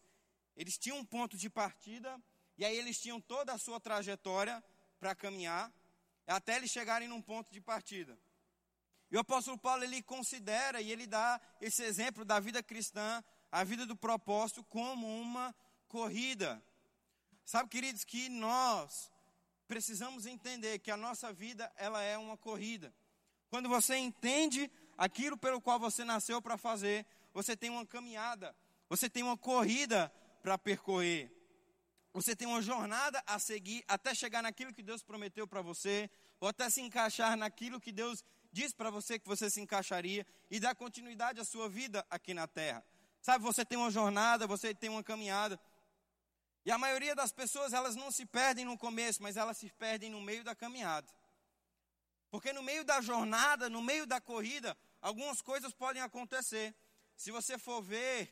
Eles 0.55 0.77
tinham 0.77 0.99
um 0.99 1.05
ponto 1.05 1.35
de 1.35 1.49
partida 1.49 2.21
e 2.55 2.63
aí 2.63 2.77
eles 2.77 2.99
tinham 2.99 3.19
toda 3.19 3.53
a 3.53 3.57
sua 3.57 3.79
trajetória 3.79 4.63
para 4.99 5.15
caminhar 5.15 5.73
até 6.27 6.57
eles 6.57 6.69
chegarem 6.69 7.07
num 7.07 7.23
ponto 7.23 7.51
de 7.51 7.59
partida. 7.59 8.15
E 9.09 9.17
o 9.17 9.19
apóstolo 9.19 9.57
Paulo 9.57 9.83
ele 9.83 10.03
considera 10.03 10.79
e 10.79 10.91
ele 10.91 11.07
dá 11.07 11.41
esse 11.59 11.81
exemplo 11.81 12.23
da 12.23 12.39
vida 12.39 12.61
cristã 12.61 13.23
a 13.53 13.63
vida 13.63 13.85
do 13.85 13.95
propósito 13.95 14.63
como 14.63 15.05
uma 15.21 15.55
corrida. 15.87 16.59
Sabe, 17.45 17.69
queridos, 17.69 18.03
que 18.03 18.27
nós 18.27 19.11
precisamos 19.67 20.25
entender 20.25 20.79
que 20.79 20.89
a 20.89 20.97
nossa 20.97 21.31
vida 21.31 21.71
ela 21.77 22.01
é 22.01 22.17
uma 22.17 22.35
corrida. 22.35 22.91
Quando 23.51 23.69
você 23.69 23.95
entende 23.95 24.71
aquilo 24.97 25.37
pelo 25.37 25.61
qual 25.61 25.79
você 25.79 26.03
nasceu 26.03 26.41
para 26.41 26.57
fazer, 26.57 27.05
você 27.31 27.55
tem 27.55 27.69
uma 27.69 27.85
caminhada, 27.85 28.55
você 28.89 29.07
tem 29.07 29.21
uma 29.21 29.37
corrida 29.37 30.11
para 30.41 30.57
percorrer. 30.57 31.31
Você 32.11 32.35
tem 32.35 32.47
uma 32.47 32.61
jornada 32.61 33.21
a 33.27 33.37
seguir 33.37 33.83
até 33.87 34.15
chegar 34.15 34.41
naquilo 34.41 34.73
que 34.73 34.81
Deus 34.81 35.03
prometeu 35.03 35.47
para 35.47 35.61
você, 35.61 36.09
ou 36.39 36.47
até 36.47 36.71
se 36.71 36.81
encaixar 36.81 37.37
naquilo 37.37 37.79
que 37.79 37.91
Deus 37.91 38.25
diz 38.51 38.73
para 38.73 38.89
você 38.89 39.19
que 39.19 39.27
você 39.27 39.47
se 39.47 39.61
encaixaria 39.61 40.25
e 40.49 40.59
dar 40.59 40.73
continuidade 40.73 41.39
à 41.39 41.45
sua 41.45 41.69
vida 41.69 42.03
aqui 42.09 42.33
na 42.33 42.47
terra. 42.47 42.83
Sabe, 43.23 43.41
você 43.41 43.63
tem 43.63 43.77
uma 43.77 43.89
jornada, 43.89 44.45
você 44.45 44.75
tem 44.75 44.89
uma 44.89 45.01
caminhada. 45.01 45.57
E 46.65 46.69
a 46.69 46.77
maioria 46.77 47.15
das 47.15 47.31
pessoas, 47.31 47.71
elas 47.71 47.95
não 47.95 48.11
se 48.11 48.25
perdem 48.25 48.65
no 48.65 48.77
começo, 48.77 49.23
mas 49.23 49.37
elas 49.37 49.57
se 49.57 49.69
perdem 49.69 50.09
no 50.09 50.19
meio 50.19 50.43
da 50.43 50.53
caminhada. 50.53 51.07
Porque 52.29 52.51
no 52.51 52.61
meio 52.61 52.83
da 52.83 52.99
jornada, 52.99 53.69
no 53.69 53.81
meio 53.81 54.05
da 54.05 54.19
corrida, 54.19 54.77
algumas 55.01 55.41
coisas 55.41 55.73
podem 55.73 56.01
acontecer. 56.01 56.75
Se 57.15 57.31
você 57.31 57.57
for 57.57 57.81
ver 57.81 58.29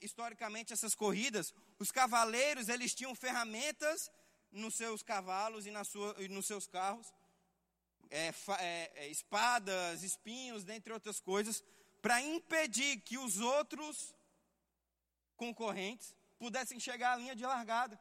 historicamente 0.00 0.72
essas 0.72 0.94
corridas, 0.94 1.52
os 1.78 1.92
cavaleiros, 1.92 2.70
eles 2.70 2.94
tinham 2.94 3.14
ferramentas 3.14 4.10
nos 4.50 4.74
seus 4.74 5.02
cavalos 5.02 5.66
e, 5.66 5.70
na 5.70 5.84
sua, 5.84 6.16
e 6.18 6.28
nos 6.28 6.46
seus 6.46 6.66
carros, 6.66 7.12
é, 8.08 8.32
é, 8.58 8.92
é, 8.94 9.08
espadas, 9.08 10.02
espinhos, 10.02 10.64
dentre 10.64 10.94
outras 10.94 11.20
coisas, 11.20 11.62
para 12.00 12.22
impedir 12.22 13.00
que 13.02 13.18
os 13.18 13.38
outros 13.38 14.14
concorrentes 15.42 16.14
pudessem 16.38 16.78
chegar 16.78 17.12
à 17.14 17.16
linha 17.16 17.34
de 17.34 17.44
largada. 17.44 17.98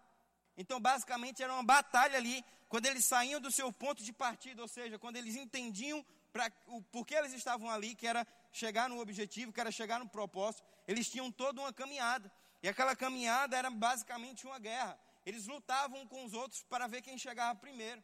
Então, 0.58 0.78
basicamente, 0.80 1.42
era 1.42 1.54
uma 1.54 1.64
batalha 1.64 2.18
ali, 2.18 2.44
quando 2.68 2.86
eles 2.86 3.06
saíam 3.06 3.40
do 3.40 3.50
seu 3.50 3.72
ponto 3.72 4.04
de 4.04 4.12
partida, 4.12 4.62
ou 4.62 4.68
seja, 4.68 5.00
quando 5.00 5.16
eles 5.16 5.36
entendiam 5.38 6.06
pra, 6.34 6.52
o 6.68 6.82
porquê 6.82 7.16
eles 7.16 7.32
estavam 7.32 7.70
ali, 7.70 7.96
que 7.96 8.06
era 8.06 8.28
chegar 8.52 8.90
no 8.90 9.00
objetivo, 9.00 9.54
que 9.54 9.62
era 9.62 9.72
chegar 9.72 10.00
no 10.00 10.10
propósito, 10.10 10.64
eles 10.86 11.10
tinham 11.10 11.32
toda 11.32 11.62
uma 11.62 11.72
caminhada. 11.72 12.30
E 12.62 12.68
aquela 12.68 12.94
caminhada 12.94 13.56
era 13.56 13.70
basicamente 13.70 14.46
uma 14.46 14.60
guerra. 14.60 15.00
Eles 15.26 15.48
lutavam 15.48 16.06
com 16.08 16.26
os 16.26 16.34
outros 16.34 16.62
para 16.64 16.88
ver 16.88 17.02
quem 17.02 17.18
chegava 17.18 17.58
primeiro. 17.58 18.04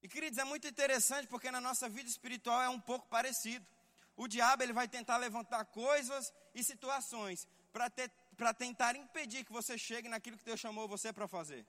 E 0.00 0.06
queridos, 0.08 0.38
é 0.38 0.44
muito 0.44 0.68
interessante 0.68 1.26
porque 1.26 1.50
na 1.50 1.60
nossa 1.60 1.88
vida 1.88 2.08
espiritual 2.08 2.62
é 2.62 2.68
um 2.68 2.80
pouco 2.80 3.08
parecido. 3.08 3.66
O 4.16 4.28
diabo 4.28 4.62
ele 4.62 4.72
vai 4.72 4.86
tentar 4.86 5.16
levantar 5.16 5.64
coisas 5.64 6.32
e 6.54 6.62
situações 6.62 7.48
para 7.72 7.90
ter 7.90 8.08
para 8.38 8.54
tentar 8.54 8.94
impedir 8.94 9.44
que 9.44 9.52
você 9.52 9.76
chegue 9.76 10.08
naquilo 10.08 10.38
que 10.38 10.44
Deus 10.44 10.60
chamou 10.60 10.86
você 10.86 11.12
para 11.12 11.26
fazer. 11.26 11.66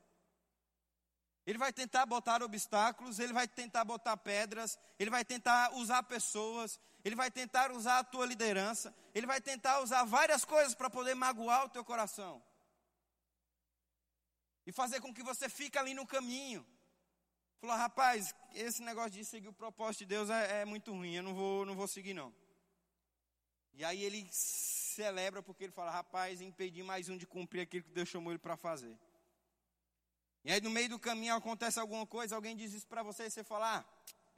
Ele 1.45 1.58
vai 1.58 1.73
tentar 1.73 2.05
botar 2.05 2.43
obstáculos, 2.43 3.17
ele 3.17 3.34
vai 3.34 3.47
tentar 3.47 3.84
botar 3.84 4.15
pedras, 4.15 4.77
ele 4.99 5.10
vai 5.10 5.25
tentar 5.25 5.73
usar 5.73 6.03
pessoas, 6.03 6.79
ele 7.03 7.15
vai 7.15 7.32
tentar 7.32 7.71
usar 7.71 7.97
a 7.97 8.03
tua 8.03 8.25
liderança, 8.27 8.95
ele 9.15 9.25
vai 9.25 9.41
tentar 9.41 9.79
usar 9.79 10.03
várias 10.03 10.45
coisas 10.45 10.75
para 10.75 10.91
poder 10.91 11.15
magoar 11.15 11.65
o 11.65 11.69
teu 11.69 11.84
coração. 11.84 12.39
E 14.63 14.71
fazer 14.71 15.01
com 15.01 15.12
que 15.12 15.23
você 15.23 15.49
fique 15.49 15.79
ali 15.79 15.95
no 15.95 16.05
caminho. 16.05 16.63
Falou, 17.60 17.75
rapaz, 17.75 18.36
esse 18.53 18.84
negócio 18.84 19.12
de 19.12 19.25
seguir 19.25 19.47
o 19.47 19.53
propósito 19.53 20.01
de 20.01 20.05
Deus 20.05 20.29
é, 20.29 20.62
é 20.62 20.65
muito 20.65 20.91
ruim, 20.91 21.15
eu 21.15 21.23
não 21.23 21.34
vou, 21.34 21.65
não 21.65 21.75
vou 21.75 21.88
seguir 21.88 22.13
não. 22.13 22.32
E 23.73 23.84
aí 23.84 24.03
ele 24.03 24.29
celebra 24.99 25.41
porque 25.41 25.63
ele 25.65 25.71
fala: 25.71 25.91
rapaz, 25.91 26.41
impedi 26.41 26.83
mais 26.83 27.07
um 27.07 27.17
de 27.17 27.25
cumprir 27.25 27.62
aquilo 27.62 27.85
que 27.85 27.91
Deus 27.91 28.09
chamou 28.09 28.31
ele 28.33 28.39
para 28.47 28.57
fazer. 28.57 28.95
E 30.43 30.51
aí 30.51 30.59
no 30.59 30.69
meio 30.69 30.89
do 30.89 30.99
caminho 30.99 31.35
acontece 31.35 31.79
alguma 31.79 32.05
coisa, 32.05 32.35
alguém 32.35 32.55
diz 32.55 32.73
isso 32.73 32.88
para 32.88 33.01
você 33.01 33.23
e 33.23 33.29
você 33.29 33.43
fala: 33.43 33.77
ah, 33.77 33.85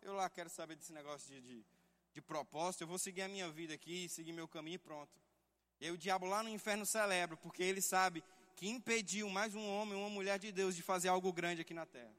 eu 0.04 0.14
lá 0.14 0.30
quero 0.30 0.50
saber 0.50 0.76
desse 0.76 0.94
negócio 0.94 1.28
de, 1.34 1.42
de, 1.42 1.66
de 2.14 2.22
propósito, 2.22 2.82
eu 2.82 2.88
vou 2.88 3.00
seguir 3.00 3.24
a 3.24 3.28
minha 3.28 3.50
vida 3.50 3.74
aqui, 3.74 4.08
seguir 4.08 4.34
meu 4.34 4.48
caminho 4.48 4.76
e 4.76 4.86
pronto. 4.90 5.12
E 5.80 5.86
aí 5.86 5.92
o 5.92 5.98
diabo 5.98 6.28
lá 6.28 6.44
no 6.44 6.50
inferno 6.50 6.86
celebra, 6.86 7.36
porque 7.38 7.64
ele 7.64 7.82
sabe 7.82 8.24
que 8.56 8.70
impediu 8.70 9.28
mais 9.30 9.56
um 9.56 9.68
homem, 9.68 9.98
uma 9.98 10.12
mulher 10.12 10.38
de 10.38 10.52
Deus 10.52 10.76
de 10.76 10.84
fazer 10.84 11.08
algo 11.08 11.34
grande 11.34 11.62
aqui 11.62 11.74
na 11.74 11.88
terra. 11.88 12.16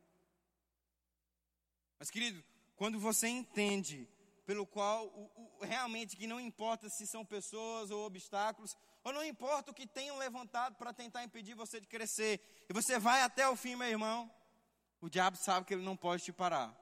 Mas 1.96 2.10
querido, 2.10 2.42
quando 2.74 2.98
você 2.98 3.28
entende 3.28 4.08
pelo 4.44 4.66
qual 4.66 5.06
o, 5.06 5.58
o, 5.60 5.64
realmente 5.64 6.16
que 6.16 6.26
não 6.26 6.40
importa 6.40 6.88
se 6.88 7.06
são 7.06 7.24
pessoas 7.24 7.90
ou 7.90 8.04
obstáculos, 8.04 8.76
ou 9.04 9.12
não 9.12 9.24
importa 9.24 9.70
o 9.70 9.74
que 9.74 9.86
tenham 9.86 10.18
levantado 10.18 10.76
para 10.76 10.92
tentar 10.92 11.24
impedir 11.24 11.54
você 11.54 11.80
de 11.80 11.86
crescer, 11.86 12.40
e 12.68 12.72
você 12.72 12.98
vai 12.98 13.22
até 13.22 13.48
o 13.48 13.56
fim, 13.56 13.76
meu 13.76 13.88
irmão, 13.88 14.30
o 15.00 15.08
diabo 15.08 15.36
sabe 15.36 15.66
que 15.66 15.74
ele 15.74 15.84
não 15.84 15.96
pode 15.96 16.24
te 16.24 16.32
parar. 16.32 16.74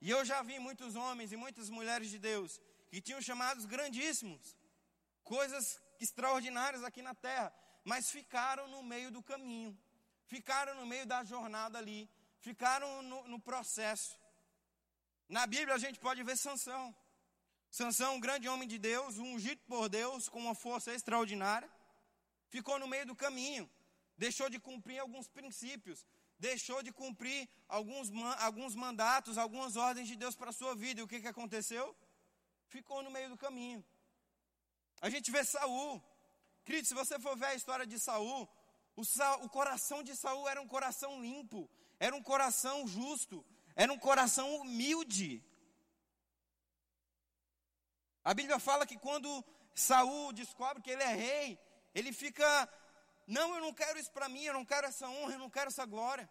E 0.00 0.10
eu 0.10 0.24
já 0.24 0.42
vi 0.42 0.58
muitos 0.58 0.94
homens 0.96 1.32
e 1.32 1.36
muitas 1.36 1.70
mulheres 1.70 2.10
de 2.10 2.18
Deus 2.18 2.60
que 2.90 3.00
tinham 3.00 3.20
chamados 3.20 3.64
grandíssimos, 3.64 4.56
coisas 5.22 5.80
extraordinárias 5.98 6.84
aqui 6.84 7.02
na 7.02 7.14
terra, 7.14 7.52
mas 7.84 8.10
ficaram 8.10 8.68
no 8.68 8.82
meio 8.82 9.10
do 9.10 9.22
caminho, 9.22 9.76
ficaram 10.26 10.74
no 10.74 10.86
meio 10.86 11.06
da 11.06 11.24
jornada 11.24 11.78
ali, 11.78 12.08
ficaram 12.40 13.02
no, 13.02 13.26
no 13.28 13.40
processo. 13.40 14.18
Na 15.28 15.46
Bíblia 15.46 15.74
a 15.74 15.78
gente 15.78 15.98
pode 15.98 16.22
ver 16.22 16.36
Sansão. 16.36 16.94
Sansão, 17.70 18.16
um 18.16 18.20
grande 18.20 18.48
homem 18.48 18.68
de 18.68 18.78
Deus, 18.78 19.18
ungido 19.18 19.60
por 19.66 19.88
Deus 19.88 20.28
com 20.28 20.38
uma 20.38 20.54
força 20.54 20.94
extraordinária, 20.94 21.68
ficou 22.48 22.78
no 22.78 22.86
meio 22.86 23.06
do 23.06 23.16
caminho, 23.16 23.68
deixou 24.16 24.48
de 24.48 24.60
cumprir 24.60 25.00
alguns 25.00 25.26
princípios, 25.26 26.06
deixou 26.38 26.82
de 26.82 26.92
cumprir 26.92 27.48
alguns, 27.68 28.10
alguns 28.38 28.74
mandatos, 28.74 29.38
algumas 29.38 29.76
ordens 29.76 30.06
de 30.06 30.14
Deus 30.14 30.36
para 30.36 30.50
a 30.50 30.52
sua 30.52 30.74
vida. 30.74 31.00
E 31.00 31.02
o 31.02 31.08
que, 31.08 31.20
que 31.20 31.26
aconteceu? 31.26 31.96
Ficou 32.68 33.02
no 33.02 33.10
meio 33.10 33.30
do 33.30 33.36
caminho. 33.36 33.84
A 35.00 35.10
gente 35.10 35.30
vê 35.30 35.42
Saul. 35.44 36.02
Querido, 36.64 36.86
se 36.86 36.94
você 36.94 37.18
for 37.18 37.36
ver 37.36 37.46
a 37.46 37.54
história 37.54 37.86
de 37.86 37.98
Saul, 37.98 38.48
o, 38.94 39.04
Sa 39.04 39.36
o 39.38 39.48
coração 39.48 40.02
de 40.02 40.14
Saul 40.14 40.48
era 40.48 40.60
um 40.60 40.68
coração 40.68 41.20
limpo, 41.20 41.68
era 41.98 42.14
um 42.14 42.22
coração 42.22 42.86
justo, 42.86 43.44
era 43.74 43.92
um 43.92 43.98
coração 43.98 44.56
humilde. 44.56 45.42
A 48.22 48.32
Bíblia 48.32 48.58
fala 48.58 48.86
que 48.86 48.96
quando 48.96 49.44
Saul 49.74 50.32
descobre 50.32 50.82
que 50.82 50.90
ele 50.90 51.02
é 51.02 51.14
rei, 51.14 51.58
ele 51.94 52.12
fica, 52.12 52.68
não, 53.26 53.54
eu 53.54 53.60
não 53.60 53.72
quero 53.72 53.98
isso 53.98 54.12
para 54.12 54.28
mim, 54.28 54.44
eu 54.44 54.54
não 54.54 54.64
quero 54.64 54.86
essa 54.86 55.08
honra, 55.08 55.34
eu 55.34 55.38
não 55.38 55.50
quero 55.50 55.68
essa 55.68 55.84
glória. 55.84 56.28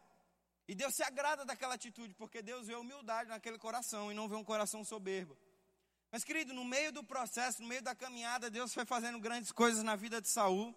E 0.68 0.74
Deus 0.74 0.96
se 0.96 1.04
agrada 1.04 1.44
daquela 1.44 1.76
atitude, 1.76 2.14
porque 2.16 2.42
Deus 2.42 2.68
vê 2.68 2.76
humildade 2.76 3.30
naquele 3.30 3.58
coração 3.58 4.12
e 4.12 4.16
não 4.16 4.30
vê 4.30 4.36
um 4.36 4.44
coração 4.44 4.84
soberbo. 4.84 5.38
Mas, 6.10 6.24
querido, 6.24 6.54
no 6.54 6.64
meio 6.64 6.92
do 6.92 7.04
processo, 7.04 7.62
no 7.62 7.68
meio 7.68 7.82
da 7.82 7.94
caminhada, 7.94 8.50
Deus 8.50 8.74
foi 8.74 8.86
fazendo 8.86 9.20
grandes 9.20 9.52
coisas 9.52 9.84
na 9.84 9.96
vida 9.96 10.22
de 10.22 10.30
Saul. 10.30 10.74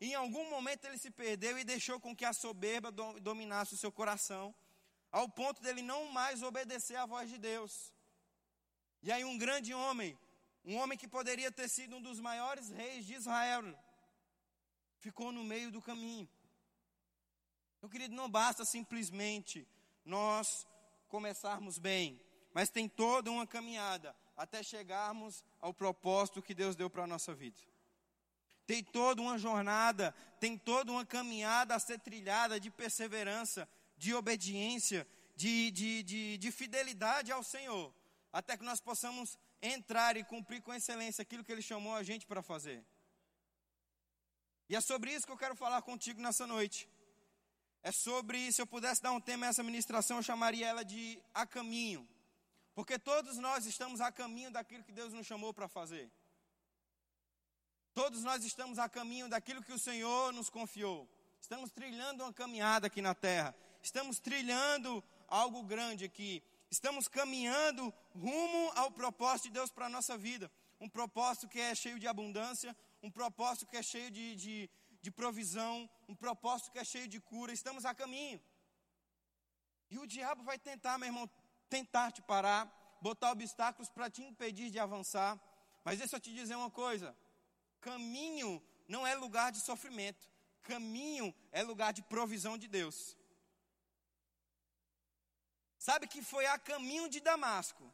E 0.00 0.10
em 0.10 0.14
algum 0.14 0.48
momento 0.48 0.84
ele 0.86 0.98
se 0.98 1.10
perdeu 1.10 1.58
e 1.58 1.64
deixou 1.64 1.98
com 2.00 2.14
que 2.14 2.24
a 2.24 2.32
soberba 2.32 2.90
dominasse 3.20 3.74
o 3.74 3.76
seu 3.76 3.90
coração 3.90 4.54
ao 5.10 5.28
ponto 5.28 5.62
dele 5.62 5.82
não 5.82 6.10
mais 6.12 6.42
obedecer 6.42 6.96
à 6.96 7.06
voz 7.06 7.30
de 7.30 7.38
Deus. 7.38 7.92
E 9.02 9.12
aí 9.12 9.24
um 9.24 9.38
grande 9.38 9.72
homem, 9.72 10.18
um 10.64 10.76
homem 10.76 10.98
que 10.98 11.08
poderia 11.08 11.50
ter 11.50 11.68
sido 11.68 11.96
um 11.96 12.02
dos 12.02 12.20
maiores 12.20 12.70
reis 12.70 13.06
de 13.06 13.14
Israel, 13.14 13.64
ficou 14.98 15.30
no 15.32 15.44
meio 15.44 15.70
do 15.70 15.80
caminho. 15.80 16.28
Meu 17.80 17.90
querido, 17.90 18.14
não 18.14 18.28
basta 18.28 18.64
simplesmente 18.64 19.66
nós 20.04 20.66
começarmos 21.08 21.78
bem, 21.78 22.20
mas 22.52 22.70
tem 22.70 22.88
toda 22.88 23.30
uma 23.30 23.46
caminhada 23.46 24.16
até 24.36 24.62
chegarmos 24.62 25.44
ao 25.60 25.72
propósito 25.72 26.42
que 26.42 26.54
Deus 26.54 26.76
deu 26.76 26.90
para 26.90 27.04
a 27.04 27.06
nossa 27.06 27.34
vida. 27.34 27.60
Tem 28.66 28.82
toda 28.82 29.22
uma 29.22 29.38
jornada, 29.38 30.12
tem 30.40 30.58
toda 30.58 30.90
uma 30.90 31.06
caminhada 31.06 31.74
a 31.74 31.78
ser 31.78 32.00
trilhada 32.00 32.58
de 32.58 32.70
perseverança, 32.70 33.68
de 33.96 34.14
obediência, 34.14 35.06
de, 35.34 35.70
de, 35.70 36.02
de, 36.02 36.38
de 36.38 36.50
fidelidade 36.52 37.32
ao 37.32 37.42
Senhor, 37.42 37.92
até 38.32 38.56
que 38.56 38.64
nós 38.64 38.80
possamos 38.80 39.38
entrar 39.60 40.16
e 40.16 40.24
cumprir 40.24 40.62
com 40.62 40.72
excelência 40.72 41.22
aquilo 41.22 41.44
que 41.44 41.52
Ele 41.52 41.62
chamou 41.62 41.94
a 41.94 42.02
gente 42.02 42.26
para 42.26 42.42
fazer. 42.42 42.84
E 44.68 44.74
é 44.74 44.80
sobre 44.80 45.12
isso 45.12 45.26
que 45.26 45.32
eu 45.32 45.38
quero 45.38 45.54
falar 45.54 45.80
contigo 45.82 46.20
nessa 46.20 46.46
noite. 46.46 46.88
É 47.82 47.92
sobre, 47.92 48.52
se 48.52 48.60
eu 48.60 48.66
pudesse 48.66 49.00
dar 49.00 49.12
um 49.12 49.20
tema 49.20 49.46
a 49.46 49.48
essa 49.50 49.62
ministração, 49.62 50.16
eu 50.16 50.22
chamaria 50.22 50.66
ela 50.66 50.84
de 50.84 51.22
a 51.32 51.46
caminho. 51.46 52.06
Porque 52.74 52.98
todos 52.98 53.38
nós 53.38 53.64
estamos 53.64 54.00
a 54.00 54.10
caminho 54.10 54.50
daquilo 54.50 54.82
que 54.82 54.92
Deus 54.92 55.12
nos 55.12 55.26
chamou 55.26 55.54
para 55.54 55.68
fazer. 55.68 56.10
Todos 57.94 58.22
nós 58.22 58.44
estamos 58.44 58.78
a 58.78 58.88
caminho 58.88 59.28
daquilo 59.28 59.62
que 59.62 59.72
o 59.72 59.78
Senhor 59.78 60.32
nos 60.32 60.50
confiou. 60.50 61.08
Estamos 61.40 61.70
trilhando 61.70 62.24
uma 62.24 62.32
caminhada 62.32 62.88
aqui 62.88 63.00
na 63.00 63.14
terra. 63.14 63.54
Estamos 63.86 64.18
trilhando 64.18 64.90
algo 65.28 65.62
grande 65.62 66.04
aqui. 66.04 66.42
Estamos 66.68 67.06
caminhando 67.06 67.94
rumo 68.16 68.72
ao 68.74 68.90
propósito 68.90 69.44
de 69.44 69.52
Deus 69.58 69.70
para 69.70 69.86
a 69.86 69.88
nossa 69.88 70.18
vida. 70.18 70.50
Um 70.80 70.88
propósito 70.88 71.46
que 71.46 71.60
é 71.60 71.72
cheio 71.72 71.96
de 71.96 72.08
abundância, 72.08 72.76
um 73.00 73.08
propósito 73.08 73.64
que 73.70 73.76
é 73.76 73.84
cheio 73.84 74.10
de, 74.10 74.34
de, 74.34 74.70
de 75.00 75.10
provisão, 75.12 75.88
um 76.08 76.16
propósito 76.16 76.72
que 76.72 76.80
é 76.80 76.84
cheio 76.84 77.06
de 77.06 77.20
cura. 77.20 77.52
Estamos 77.52 77.84
a 77.84 77.94
caminho. 77.94 78.40
E 79.88 80.00
o 80.00 80.06
diabo 80.14 80.42
vai 80.42 80.58
tentar, 80.58 80.98
meu 80.98 81.06
irmão, 81.06 81.30
tentar 81.70 82.10
te 82.10 82.20
parar, 82.22 82.62
botar 83.00 83.30
obstáculos 83.30 83.88
para 83.88 84.10
te 84.10 84.20
impedir 84.20 84.68
de 84.68 84.80
avançar. 84.80 85.38
Mas 85.84 86.00
deixa 86.00 86.16
eu 86.16 86.20
te 86.20 86.34
dizer 86.34 86.56
uma 86.56 86.72
coisa: 86.72 87.16
caminho 87.80 88.60
não 88.88 89.06
é 89.06 89.14
lugar 89.14 89.52
de 89.52 89.60
sofrimento, 89.60 90.28
caminho 90.64 91.32
é 91.52 91.62
lugar 91.62 91.92
de 91.92 92.02
provisão 92.02 92.58
de 92.58 92.66
Deus. 92.66 93.16
Sabe 95.86 96.08
que 96.08 96.20
foi 96.20 96.44
a 96.46 96.58
caminho 96.58 97.08
de 97.08 97.20
Damasco 97.20 97.84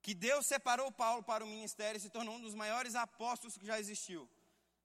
que 0.00 0.14
Deus 0.14 0.46
separou 0.46 0.90
Paulo 0.90 1.22
para 1.22 1.44
o 1.44 1.46
ministério 1.46 1.98
e 1.98 2.00
se 2.00 2.08
tornou 2.08 2.36
um 2.36 2.40
dos 2.40 2.54
maiores 2.54 2.94
apóstolos 2.94 3.58
que 3.58 3.66
já 3.66 3.78
existiu. 3.78 4.26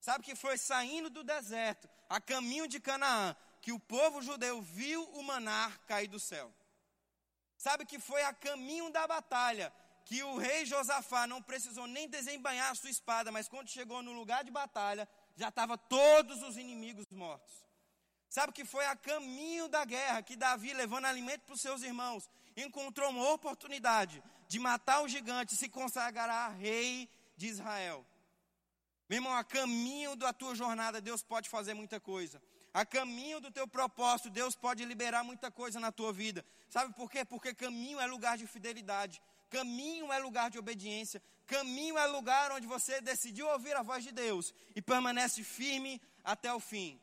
Sabe 0.02 0.26
que 0.26 0.36
foi 0.36 0.58
saindo 0.58 1.10
do 1.10 1.24
deserto, 1.24 1.88
a 2.10 2.20
caminho 2.20 2.68
de 2.68 2.78
Canaã, 2.78 3.34
que 3.62 3.72
o 3.72 3.80
povo 3.80 4.22
judeu 4.22 4.62
viu 4.62 5.02
o 5.12 5.24
manar 5.24 5.78
cair 5.86 6.10
do 6.10 6.20
céu. 6.20 6.54
Sabe 7.58 7.86
que 7.86 7.98
foi 8.00 8.22
a 8.24 8.34
caminho 8.34 8.90
da 8.90 9.08
batalha 9.08 9.72
que 10.04 10.22
o 10.22 10.38
rei 10.38 10.66
Josafá 10.66 11.26
não 11.26 11.42
precisou 11.42 11.88
nem 11.88 12.10
desembanhar 12.10 12.72
a 12.72 12.76
sua 12.76 12.90
espada, 12.90 13.32
mas 13.32 13.48
quando 13.48 13.70
chegou 13.70 14.04
no 14.04 14.12
lugar 14.12 14.44
de 14.44 14.52
batalha, 14.52 15.08
já 15.38 15.48
estava 15.48 15.78
todos 15.78 16.44
os 16.44 16.58
inimigos 16.58 17.06
mortos. 17.12 17.54
Sabe 18.28 18.52
que 18.52 18.66
foi 18.66 18.86
a 18.88 18.96
caminho 18.96 19.70
da 19.70 19.86
guerra 19.86 20.22
que 20.22 20.36
Davi, 20.36 20.74
levando 20.74 21.06
alimento 21.06 21.44
para 21.44 21.56
os 21.56 21.62
seus 21.62 21.82
irmãos, 21.82 22.30
encontrou 22.56 23.10
uma 23.10 23.32
oportunidade 23.32 24.22
de 24.48 24.60
matar 24.60 25.02
o 25.02 25.08
gigante 25.08 25.54
e 25.54 25.58
se 25.58 25.70
consagrar 25.70 26.56
rei 26.58 27.10
de 27.38 27.48
Israel. 27.48 28.06
Meu 29.10 29.18
irmão, 29.18 29.34
a 29.34 29.44
caminho 29.44 30.16
da 30.16 30.32
tua 30.32 30.56
jornada, 30.56 31.02
Deus 31.02 31.22
pode 31.22 31.50
fazer 31.50 31.74
muita 31.74 32.00
coisa. 32.00 32.42
A 32.74 32.86
caminho 32.86 33.42
do 33.42 33.52
teu 33.52 33.68
propósito, 33.68 34.30
Deus 34.30 34.56
pode 34.56 34.86
liberar 34.86 35.24
muita 35.24 35.52
coisa 35.52 35.80
na 35.80 35.92
tua 35.92 36.14
vida. 36.14 36.46
Sabe 36.70 36.94
por 36.94 37.12
quê? 37.12 37.26
Porque 37.26 37.54
caminho 37.54 38.00
é 38.00 38.06
lugar 38.06 38.38
de 38.38 38.48
fidelidade. 38.48 39.22
Caminho 39.50 40.14
é 40.14 40.20
lugar 40.20 40.50
de 40.50 40.58
obediência. 40.58 41.22
Caminho 41.46 41.98
é 41.98 42.08
lugar 42.08 42.54
onde 42.54 42.66
você 42.66 43.02
decidiu 43.02 43.48
ouvir 43.50 43.76
a 43.76 43.84
voz 43.84 44.06
de 44.06 44.14
Deus 44.14 44.54
e 44.74 44.82
permanece 44.82 45.44
firme 45.44 46.02
até 46.24 46.54
o 46.54 46.62
fim. 46.62 46.98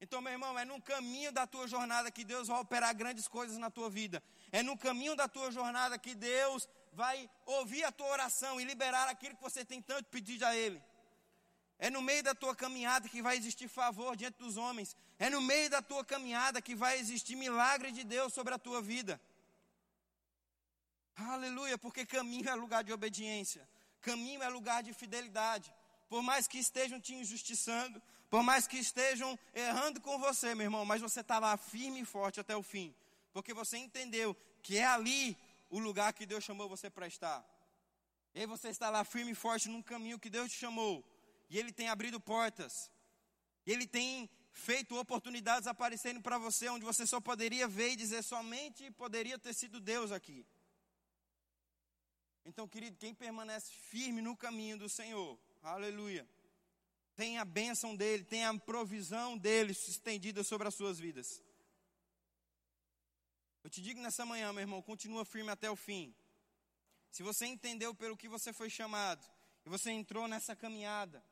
Então, 0.00 0.20
meu 0.20 0.32
irmão, 0.32 0.56
é 0.56 0.64
no 0.64 0.80
caminho 0.80 1.32
da 1.32 1.44
tua 1.44 1.66
jornada 1.66 2.08
que 2.08 2.22
Deus 2.22 2.46
vai 2.46 2.60
operar 2.60 2.94
grandes 2.94 3.26
coisas 3.26 3.58
na 3.58 3.68
tua 3.68 3.90
vida. 3.90 4.22
É 4.50 4.62
no 4.62 4.76
caminho 4.76 5.14
da 5.14 5.28
tua 5.28 5.50
jornada 5.50 5.98
que 5.98 6.14
Deus 6.14 6.68
vai 6.92 7.30
ouvir 7.46 7.84
a 7.84 7.92
tua 7.92 8.08
oração 8.08 8.60
e 8.60 8.64
liberar 8.64 9.08
aquilo 9.08 9.36
que 9.36 9.42
você 9.42 9.64
tem 9.64 9.80
tanto 9.80 10.06
pedido 10.10 10.44
a 10.44 10.56
Ele. 10.56 10.82
É 11.78 11.90
no 11.90 12.02
meio 12.02 12.22
da 12.22 12.34
tua 12.34 12.56
caminhada 12.56 13.08
que 13.08 13.22
vai 13.22 13.36
existir 13.36 13.68
favor 13.68 14.16
diante 14.16 14.38
dos 14.38 14.56
homens. 14.56 14.96
É 15.18 15.30
no 15.30 15.40
meio 15.40 15.70
da 15.70 15.80
tua 15.80 16.04
caminhada 16.04 16.60
que 16.60 16.74
vai 16.74 16.98
existir 16.98 17.36
milagre 17.36 17.92
de 17.92 18.02
Deus 18.02 18.32
sobre 18.32 18.52
a 18.54 18.58
tua 18.58 18.82
vida. 18.82 19.20
Aleluia, 21.14 21.76
porque 21.76 22.06
caminho 22.06 22.48
é 22.48 22.54
lugar 22.54 22.84
de 22.84 22.92
obediência, 22.92 23.68
caminho 24.00 24.42
é 24.42 24.48
lugar 24.48 24.82
de 24.84 24.92
fidelidade. 24.92 25.72
Por 26.08 26.22
mais 26.22 26.46
que 26.46 26.58
estejam 26.58 27.00
te 27.00 27.12
injustiçando, 27.14 28.00
por 28.30 28.42
mais 28.42 28.66
que 28.66 28.78
estejam 28.78 29.38
errando 29.52 30.00
com 30.00 30.18
você, 30.18 30.54
meu 30.54 30.64
irmão, 30.64 30.84
mas 30.84 31.02
você 31.02 31.20
está 31.20 31.38
lá 31.38 31.56
firme 31.56 32.00
e 32.00 32.04
forte 32.04 32.38
até 32.38 32.56
o 32.56 32.62
fim, 32.62 32.94
porque 33.32 33.54
você 33.54 33.76
entendeu 33.76 34.36
que 34.62 34.78
é 34.78 34.86
ali 34.86 35.36
o 35.70 35.78
lugar 35.78 36.12
que 36.12 36.26
Deus 36.26 36.44
chamou 36.44 36.68
você 36.68 36.88
para 36.88 37.06
estar. 37.06 37.44
E 38.34 38.40
aí 38.40 38.46
você 38.46 38.68
está 38.68 38.90
lá 38.90 39.04
firme 39.04 39.32
e 39.32 39.34
forte 39.34 39.68
num 39.68 39.82
caminho 39.82 40.18
que 40.18 40.30
Deus 40.30 40.50
te 40.50 40.58
chamou, 40.58 41.04
e 41.50 41.58
Ele 41.58 41.72
tem 41.72 41.88
abrido 41.88 42.20
portas, 42.20 42.90
Ele 43.66 43.86
tem 43.86 44.28
feito 44.52 44.96
oportunidades 44.96 45.66
aparecerem 45.66 46.20
para 46.20 46.38
você, 46.38 46.68
onde 46.68 46.84
você 46.84 47.06
só 47.06 47.20
poderia 47.20 47.68
ver 47.68 47.92
e 47.92 47.96
dizer 47.96 48.22
somente 48.22 48.90
poderia 48.90 49.38
ter 49.38 49.54
sido 49.54 49.80
Deus 49.80 50.10
aqui. 50.12 50.46
Então, 52.44 52.66
querido, 52.66 52.96
quem 52.96 53.14
permanece 53.14 53.70
firme 53.72 54.22
no 54.22 54.36
caminho 54.36 54.78
do 54.78 54.88
Senhor, 54.88 55.38
aleluia, 55.62 56.28
tem 57.14 57.38
a 57.38 57.44
bênção 57.44 57.94
dele, 57.94 58.24
tem 58.24 58.44
a 58.44 58.54
provisão 58.58 59.36
dele 59.36 59.72
estendida 59.72 60.42
sobre 60.42 60.68
as 60.68 60.74
suas 60.74 60.98
vidas. 60.98 61.42
Eu 63.68 63.70
te 63.70 63.82
digo 63.82 64.00
nessa 64.00 64.24
manhã, 64.24 64.50
meu 64.50 64.62
irmão, 64.62 64.80
continua 64.80 65.26
firme 65.26 65.50
até 65.50 65.70
o 65.70 65.76
fim. 65.76 66.14
Se 67.10 67.22
você 67.22 67.44
entendeu 67.44 67.94
pelo 67.94 68.16
que 68.16 68.26
você 68.26 68.50
foi 68.50 68.70
chamado, 68.70 69.22
e 69.62 69.68
você 69.68 69.90
entrou 69.90 70.26
nessa 70.26 70.56
caminhada, 70.56 71.22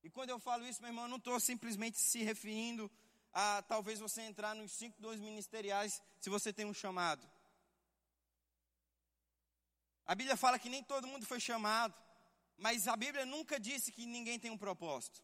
e 0.00 0.08
quando 0.08 0.30
eu 0.30 0.38
falo 0.38 0.64
isso, 0.64 0.80
meu 0.80 0.90
irmão, 0.90 1.06
eu 1.06 1.08
não 1.08 1.16
estou 1.16 1.40
simplesmente 1.40 1.98
se 1.98 2.22
referindo 2.22 2.88
a 3.32 3.62
talvez 3.62 3.98
você 3.98 4.22
entrar 4.22 4.54
nos 4.54 4.70
cinco 4.70 5.02
dons 5.02 5.18
ministeriais 5.18 6.00
se 6.20 6.30
você 6.30 6.52
tem 6.52 6.66
um 6.66 6.72
chamado. 6.72 7.28
A 10.06 10.14
Bíblia 10.14 10.36
fala 10.36 10.56
que 10.56 10.68
nem 10.68 10.84
todo 10.84 11.08
mundo 11.08 11.26
foi 11.26 11.40
chamado, 11.40 12.00
mas 12.56 12.86
a 12.86 12.96
Bíblia 12.96 13.26
nunca 13.26 13.58
disse 13.58 13.90
que 13.90 14.06
ninguém 14.06 14.38
tem 14.38 14.52
um 14.52 14.56
propósito. 14.56 15.20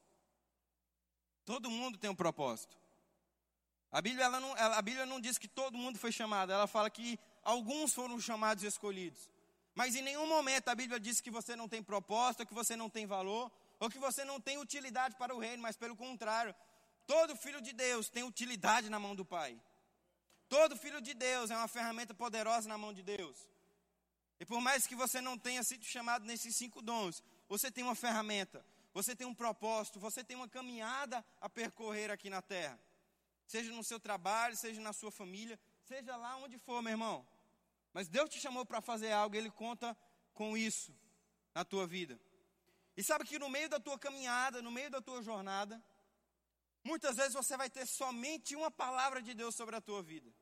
Todo 1.45 1.71
mundo 1.71 1.97
tem 1.97 2.11
um 2.11 2.17
propósito. 2.17 2.77
A 3.93 4.03
Bíblia, 4.03 4.29
não, 4.29 4.53
a 4.55 4.83
Bíblia 4.83 5.07
não 5.07 5.21
diz 5.21 5.39
que 5.39 5.49
todo 5.49 5.79
mundo 5.79 5.99
foi 5.99 6.13
chamado, 6.13 6.53
ela 6.53 6.67
fala 6.67 6.91
que 6.91 7.19
alguns 7.43 7.95
foram 7.95 8.21
chamados 8.21 8.65
e 8.65 8.67
escolhidos. 8.67 9.31
Mas 9.75 9.95
em 9.95 10.03
nenhum 10.03 10.27
momento 10.27 10.69
a 10.69 10.75
Bíblia 10.75 10.99
diz 10.99 11.21
que 11.21 11.31
você 11.31 11.55
não 11.55 11.69
tem 11.69 11.83
propósito, 11.83 12.47
que 12.47 12.55
você 12.55 12.75
não 12.75 12.91
tem 12.91 13.07
valor, 13.07 13.51
ou 13.79 13.91
que 13.91 13.99
você 13.99 14.25
não 14.25 14.41
tem 14.41 14.59
utilidade 14.59 15.17
para 15.17 15.35
o 15.35 15.39
reino, 15.39 15.63
mas 15.63 15.77
pelo 15.77 15.95
contrário, 15.95 16.55
todo 17.07 17.37
filho 17.37 17.61
de 17.61 17.73
Deus 17.73 18.09
tem 18.09 18.23
utilidade 18.23 18.89
na 18.89 18.99
mão 18.99 19.15
do 19.15 19.25
Pai. 19.25 19.61
Todo 20.49 20.77
filho 20.77 21.01
de 21.01 21.13
Deus 21.13 21.51
é 21.51 21.57
uma 21.57 21.69
ferramenta 21.69 22.15
poderosa 22.15 22.69
na 22.69 22.79
mão 22.79 22.93
de 22.93 23.03
Deus. 23.03 23.37
E 24.39 24.45
por 24.45 24.61
mais 24.61 24.87
que 24.87 24.95
você 24.95 25.21
não 25.21 25.39
tenha 25.39 25.63
sido 25.63 25.85
chamado 25.85 26.25
nesses 26.25 26.55
cinco 26.55 26.81
dons, 26.83 27.23
você 27.49 27.71
tem 27.71 27.85
uma 27.85 27.95
ferramenta, 27.95 28.65
você 28.93 29.15
tem 29.15 29.27
um 29.27 29.35
propósito, 29.35 29.99
você 29.99 30.23
tem 30.23 30.37
uma 30.37 30.49
caminhada 30.49 31.25
a 31.41 31.49
percorrer 31.49 32.11
aqui 32.11 32.31
na 32.31 32.41
terra. 32.41 32.79
Seja 33.47 33.73
no 33.73 33.85
seu 33.85 34.01
trabalho, 34.01 34.57
seja 34.57 34.81
na 34.81 34.93
sua 34.93 35.11
família, 35.11 35.59
seja 35.85 36.17
lá 36.17 36.37
onde 36.37 36.59
for, 36.59 36.83
meu 36.83 36.93
irmão. 36.93 37.27
Mas 37.93 38.09
Deus 38.09 38.29
te 38.29 38.41
chamou 38.41 38.67
para 38.67 38.81
fazer 38.81 39.13
algo, 39.13 39.37
Ele 39.37 39.51
conta 39.51 39.97
com 40.35 40.57
isso 40.57 40.95
na 41.55 41.65
tua 41.65 41.87
vida. 41.87 42.21
E 42.97 43.03
sabe 43.03 43.25
que 43.25 43.39
no 43.39 43.49
meio 43.49 43.69
da 43.69 43.79
tua 43.79 43.99
caminhada, 43.99 44.61
no 44.61 44.71
meio 44.71 44.91
da 44.91 45.01
tua 45.01 45.23
jornada, 45.23 45.83
muitas 46.85 47.17
vezes 47.17 47.35
você 47.35 47.57
vai 47.57 47.71
ter 47.71 47.87
somente 47.87 48.57
uma 48.57 48.71
palavra 48.71 49.23
de 49.23 49.35
Deus 49.35 49.55
sobre 49.55 49.77
a 49.77 49.81
tua 49.81 50.03
vida. 50.03 50.33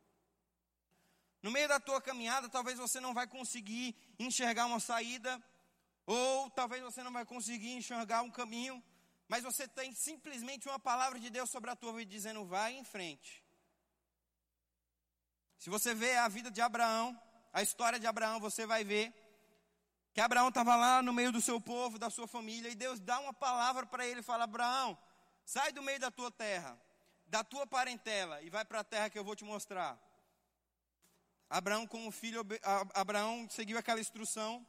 No 1.42 1.50
meio 1.50 1.68
da 1.68 1.78
tua 1.78 2.00
caminhada, 2.00 2.48
talvez 2.48 2.78
você 2.78 3.00
não 3.00 3.12
vai 3.12 3.26
conseguir 3.26 3.94
enxergar 4.18 4.66
uma 4.66 4.80
saída, 4.80 5.42
ou 6.06 6.48
talvez 6.50 6.82
você 6.82 7.02
não 7.02 7.12
vai 7.12 7.24
conseguir 7.24 7.72
enxergar 7.72 8.22
um 8.22 8.30
caminho, 8.30 8.82
mas 9.28 9.42
você 9.42 9.66
tem 9.66 9.92
simplesmente 9.92 10.68
uma 10.68 10.78
palavra 10.78 11.18
de 11.18 11.30
Deus 11.30 11.50
sobre 11.50 11.70
a 11.70 11.76
tua 11.76 11.92
vida 11.92 12.10
dizendo: 12.10 12.44
vai 12.44 12.74
em 12.74 12.84
frente. 12.84 13.42
Se 15.58 15.70
você 15.70 15.94
vê 15.94 16.16
a 16.16 16.28
vida 16.28 16.50
de 16.50 16.60
Abraão, 16.60 17.18
a 17.52 17.62
história 17.62 17.98
de 17.98 18.06
Abraão, 18.06 18.38
você 18.38 18.66
vai 18.66 18.84
ver 18.84 19.12
que 20.12 20.20
Abraão 20.20 20.48
estava 20.48 20.76
lá 20.76 21.02
no 21.02 21.12
meio 21.12 21.32
do 21.32 21.40
seu 21.40 21.60
povo, 21.60 21.98
da 21.98 22.10
sua 22.10 22.28
família, 22.28 22.68
e 22.68 22.74
Deus 22.74 23.00
dá 23.00 23.18
uma 23.18 23.32
palavra 23.32 23.86
para 23.86 24.06
ele, 24.06 24.22
fala: 24.22 24.44
Abraão, 24.44 24.96
sai 25.44 25.72
do 25.72 25.82
meio 25.82 25.98
da 25.98 26.10
tua 26.10 26.30
terra, 26.30 26.78
da 27.26 27.42
tua 27.42 27.66
parentela, 27.66 28.42
e 28.42 28.50
vai 28.50 28.64
para 28.64 28.80
a 28.80 28.84
terra 28.84 29.10
que 29.10 29.18
eu 29.18 29.24
vou 29.24 29.34
te 29.34 29.44
mostrar. 29.44 29.98
Abraão, 31.48 31.86
como 31.86 32.10
filho, 32.10 32.46
Abraão 32.94 33.48
seguiu 33.48 33.78
aquela 33.78 34.00
instrução. 34.00 34.66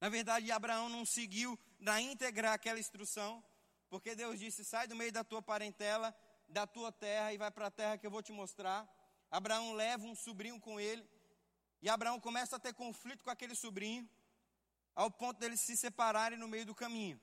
Na 0.00 0.08
verdade, 0.08 0.50
Abraão 0.50 0.88
não 0.88 1.04
seguiu 1.04 1.58
na 1.84 2.00
íntegra 2.00 2.54
aquela 2.54 2.80
instrução, 2.80 3.44
porque 3.90 4.14
Deus 4.14 4.40
disse: 4.40 4.64
sai 4.64 4.88
do 4.88 4.96
meio 4.96 5.12
da 5.12 5.22
tua 5.22 5.42
parentela, 5.42 6.16
da 6.48 6.66
tua 6.66 6.90
terra 6.90 7.32
e 7.32 7.38
vai 7.38 7.50
para 7.50 7.66
a 7.66 7.70
terra 7.70 7.98
que 7.98 8.06
eu 8.06 8.10
vou 8.10 8.22
te 8.22 8.32
mostrar. 8.32 8.88
Abraão 9.30 9.74
leva 9.74 10.04
um 10.06 10.14
sobrinho 10.14 10.58
com 10.58 10.80
ele, 10.80 11.06
e 11.82 11.88
Abraão 11.88 12.18
começa 12.18 12.56
a 12.56 12.58
ter 12.58 12.72
conflito 12.72 13.22
com 13.22 13.30
aquele 13.30 13.54
sobrinho, 13.54 14.08
ao 14.94 15.10
ponto 15.10 15.38
deles 15.38 15.60
se 15.60 15.76
separarem 15.76 16.38
no 16.38 16.48
meio 16.48 16.64
do 16.64 16.74
caminho. 16.74 17.20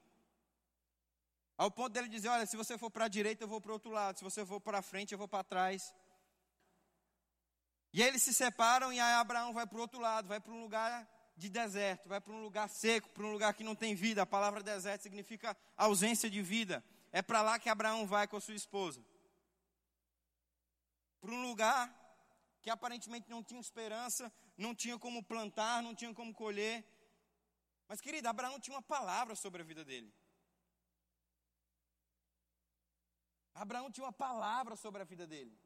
Ao 1.58 1.72
ponto 1.72 1.90
dele 1.90 2.08
dizer: 2.08 2.30
Olha, 2.30 2.46
se 2.46 2.56
você 2.56 2.78
for 2.78 2.92
para 2.92 3.06
a 3.06 3.08
direita, 3.08 3.44
eu 3.44 3.48
vou 3.48 3.60
para 3.60 3.72
o 3.72 3.74
outro 3.74 3.92
lado, 3.92 4.20
se 4.20 4.24
você 4.24 4.46
for 4.46 4.62
para 4.62 4.82
frente, 4.84 5.12
eu 5.12 5.18
vou 5.18 5.28
para 5.28 5.44
trás. 5.44 5.94
E 7.94 8.02
aí 8.02 8.10
eles 8.10 8.22
se 8.22 8.34
separam 8.34 8.94
e 8.94 9.00
aí 9.00 9.14
Abraão 9.16 9.54
vai 9.54 9.66
para 9.66 9.78
o 9.78 9.82
outro 9.82 10.00
lado, 10.00 10.28
vai 10.28 10.40
para 10.40 10.54
um 10.54 10.62
lugar 10.62 11.08
de 11.36 11.50
deserto, 11.50 12.08
vai 12.08 12.22
para 12.22 12.34
um 12.34 12.42
lugar 12.42 12.70
seco, 12.70 13.10
para 13.10 13.26
um 13.26 13.32
lugar 13.32 13.54
que 13.54 13.64
não 13.64 13.76
tem 13.76 13.96
vida. 13.96 14.22
A 14.22 14.26
palavra 14.26 14.62
deserto 14.62 15.02
significa 15.02 15.58
ausência 15.76 16.30
de 16.30 16.42
vida. 16.42 16.84
É 17.12 17.22
para 17.22 17.42
lá 17.42 17.60
que 17.60 17.70
Abraão 17.70 18.06
vai 18.06 18.28
com 18.28 18.38
a 18.38 18.42
sua 18.42 18.56
esposa. 18.56 19.04
Para 21.20 21.32
um 21.32 21.42
lugar 21.42 21.94
que 22.62 22.70
aparentemente 22.70 23.30
não 23.30 23.44
tinha 23.44 23.60
esperança, 23.60 24.32
não 24.58 24.74
tinha 24.76 24.98
como 24.98 25.24
plantar, 25.24 25.82
não 25.82 25.96
tinha 25.96 26.14
como 26.14 26.34
colher. 26.34 26.86
Mas, 27.88 28.00
querida, 28.00 28.30
Abraão 28.30 28.60
tinha 28.60 28.76
uma 28.76 28.82
palavra 28.82 29.36
sobre 29.36 29.62
a 29.62 29.66
vida 29.66 29.84
dele. 29.84 30.14
Abraão 33.54 33.92
tinha 33.92 34.06
uma 34.06 34.14
palavra 34.14 34.76
sobre 34.76 35.02
a 35.02 35.06
vida 35.06 35.28
dele. 35.28 35.58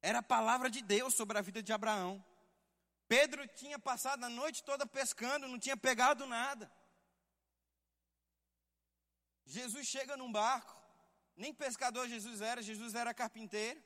Era 0.00 0.18
a 0.18 0.22
palavra 0.22 0.70
de 0.70 0.82
Deus 0.82 1.14
sobre 1.14 1.38
a 1.38 1.40
vida 1.40 1.62
de 1.62 1.72
Abraão. 1.72 2.24
Pedro 3.14 3.46
tinha 3.46 3.78
passado 3.78 4.24
a 4.24 4.28
noite 4.28 4.64
toda 4.64 4.84
pescando, 4.84 5.46
não 5.46 5.58
tinha 5.64 5.76
pegado 5.76 6.26
nada. 6.26 6.70
Jesus 9.46 9.86
chega 9.86 10.16
num 10.16 10.32
barco, 10.32 10.74
nem 11.36 11.54
pescador 11.54 12.08
Jesus 12.08 12.40
era, 12.40 12.60
Jesus 12.70 12.92
era 12.94 13.14
carpinteiro. 13.14 13.80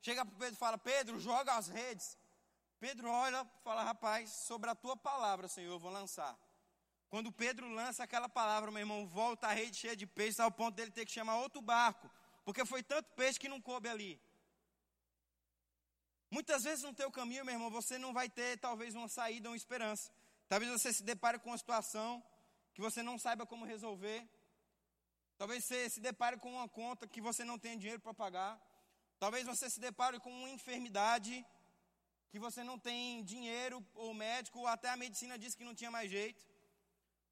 Chega 0.00 0.24
para 0.24 0.36
Pedro 0.42 0.54
e 0.54 0.64
fala: 0.64 0.78
Pedro, 0.78 1.18
joga 1.18 1.54
as 1.54 1.66
redes. 1.66 2.16
Pedro 2.78 3.10
olha 3.10 3.40
e 3.42 3.62
fala: 3.64 3.82
Rapaz, 3.82 4.30
sobre 4.30 4.70
a 4.70 4.76
tua 4.76 4.96
palavra, 4.96 5.48
Senhor, 5.48 5.72
eu 5.72 5.78
vou 5.80 5.90
lançar. 5.90 6.38
Quando 7.08 7.32
Pedro 7.32 7.68
lança 7.68 8.04
aquela 8.04 8.28
palavra, 8.28 8.70
meu 8.70 8.80
irmão, 8.80 9.08
volta 9.08 9.48
a 9.48 9.52
rede 9.52 9.76
cheia 9.76 9.96
de 9.96 10.06
peixes, 10.06 10.38
ao 10.38 10.52
ponto 10.52 10.76
dele 10.76 10.92
ter 10.92 11.04
que 11.04 11.10
chamar 11.10 11.36
outro 11.38 11.60
barco 11.60 12.08
porque 12.44 12.64
foi 12.64 12.82
tanto 12.82 13.08
peixe 13.14 13.38
que 13.38 13.48
não 13.48 13.60
coube 13.60 13.88
ali. 13.88 14.20
Muitas 16.36 16.64
vezes 16.64 16.82
no 16.82 16.94
teu 16.94 17.10
caminho, 17.16 17.44
meu 17.44 17.54
irmão, 17.54 17.70
você 17.70 17.98
não 17.98 18.10
vai 18.18 18.26
ter 18.36 18.50
talvez 18.66 18.94
uma 18.94 19.08
saída 19.16 19.50
uma 19.50 19.56
esperança. 19.62 20.10
Talvez 20.48 20.70
você 20.72 20.90
se 20.90 21.02
depare 21.02 21.38
com 21.38 21.50
uma 21.50 21.58
situação 21.58 22.10
que 22.72 22.80
você 22.80 23.02
não 23.02 23.18
saiba 23.24 23.44
como 23.44 23.66
resolver. 23.66 24.20
Talvez 25.36 25.62
você 25.62 25.90
se 25.90 26.00
depare 26.00 26.38
com 26.38 26.50
uma 26.54 26.66
conta 26.66 27.06
que 27.06 27.20
você 27.20 27.44
não 27.44 27.58
tenha 27.58 27.76
dinheiro 27.76 28.00
para 28.00 28.14
pagar. 28.14 28.52
Talvez 29.18 29.44
você 29.44 29.68
se 29.68 29.78
depare 29.78 30.18
com 30.20 30.30
uma 30.30 30.48
enfermidade 30.48 31.44
que 32.30 32.38
você 32.38 32.64
não 32.64 32.78
tem 32.78 33.22
dinheiro 33.22 33.86
ou 33.94 34.14
médico, 34.14 34.60
ou 34.60 34.66
até 34.66 34.88
a 34.88 34.96
medicina 34.96 35.38
disse 35.38 35.58
que 35.58 35.68
não 35.68 35.74
tinha 35.74 35.90
mais 35.90 36.10
jeito. 36.10 36.42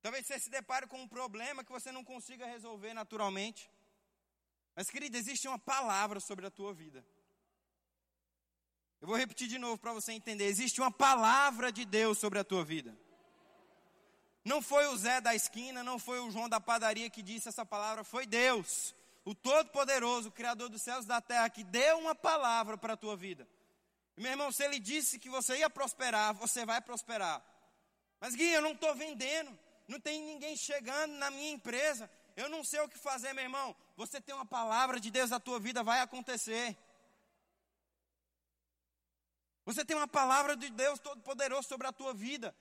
Talvez 0.03 0.27
você 0.27 0.39
se 0.39 0.51
depare 0.51 0.87
com 0.87 1.01
um 1.01 1.09
problema 1.09 1.65
que 1.65 1.73
você 1.73 1.91
não 1.91 2.05
consiga 2.05 2.45
resolver 2.45 2.93
naturalmente. 2.93 3.71
Mas, 4.77 4.91
querida, 4.91 5.17
existe 5.17 5.49
uma 5.49 5.59
palavra 5.59 6.21
sobre 6.21 6.45
a 6.47 6.51
tua 6.51 6.75
vida. 6.75 7.03
Eu 9.01 9.09
vou 9.09 9.17
repetir 9.17 9.49
de 9.49 9.59
novo 9.59 9.79
para 9.79 9.93
você 9.93 10.13
entender. 10.13 10.45
Existe 10.45 10.81
uma 10.81 10.91
palavra 10.91 11.73
de 11.73 11.85
Deus 11.85 12.19
sobre 12.19 12.39
a 12.39 12.45
tua 12.45 12.63
vida. 12.63 12.97
Não 14.45 14.61
foi 14.61 14.87
o 14.89 14.97
Zé 14.97 15.21
da 15.21 15.35
esquina, 15.35 15.83
não 15.83 15.99
foi 15.99 16.21
o 16.21 16.31
João 16.31 16.49
da 16.49 16.61
padaria 16.61 17.09
que 17.09 17.23
disse 17.23 17.49
essa 17.49 17.65
palavra, 17.65 18.03
foi 18.05 18.27
Deus, 18.27 18.95
o 19.25 19.35
Todo-Poderoso, 19.35 20.29
o 20.29 20.33
Criador 20.33 20.69
dos 20.69 20.83
céus 20.83 21.05
e 21.05 21.09
da 21.09 21.21
terra, 21.21 21.49
que 21.51 21.63
deu 21.63 21.99
uma 21.99 22.15
palavra 22.15 22.77
para 22.77 22.95
a 22.95 22.97
tua 22.97 23.17
vida. 23.17 23.47
E, 24.17 24.21
meu 24.21 24.31
irmão, 24.31 24.51
se 24.51 24.63
ele 24.65 24.79
disse 24.79 25.19
que 25.19 25.29
você 25.29 25.59
ia 25.59 25.71
prosperar, 25.71 26.35
você 26.35 26.65
vai 26.65 26.81
prosperar. 26.81 27.43
Mas, 28.19 28.35
Gui, 28.35 28.51
eu 28.51 28.63
não 28.63 28.73
estou 28.73 28.95
vendendo, 28.95 29.57
não 29.89 30.01
tem 30.01 30.23
ninguém 30.23 30.57
chegando 30.57 31.13
na 31.15 31.31
minha 31.31 31.53
empresa, 31.53 32.11
eu 32.37 32.49
não 32.49 32.65
sei 32.65 32.81
o 32.81 32.89
que 32.89 32.99
fazer, 32.99 33.33
meu 33.35 33.45
irmão. 33.45 33.77
Você 33.97 34.21
tem 34.21 34.35
uma 34.35 34.47
palavra 34.47 34.99
de 34.99 35.11
Deus 35.11 35.31
na 35.31 35.41
tua 35.41 35.59
vida, 35.59 35.83
vai 35.83 36.01
acontecer. 36.01 36.77
Você 39.73 39.85
tem 39.85 39.97
uma 39.97 40.09
palavra 40.09 40.57
de 40.57 40.69
Deus 40.69 40.99
Todo-Poderoso 40.99 41.69
sobre 41.69 41.87
a 41.87 41.93
tua 41.93 42.13
vida. 42.13 42.53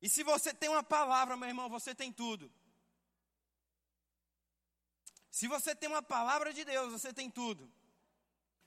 E 0.00 0.08
se 0.08 0.22
você 0.22 0.54
tem 0.54 0.68
uma 0.68 0.82
palavra, 0.82 1.36
meu 1.36 1.48
irmão, 1.48 1.68
você 1.68 1.92
tem 1.92 2.12
tudo. 2.12 2.48
Se 5.28 5.48
você 5.48 5.74
tem 5.74 5.88
uma 5.88 6.00
palavra 6.00 6.52
de 6.52 6.64
Deus, 6.64 6.92
você 6.92 7.12
tem 7.12 7.28
tudo. 7.28 7.68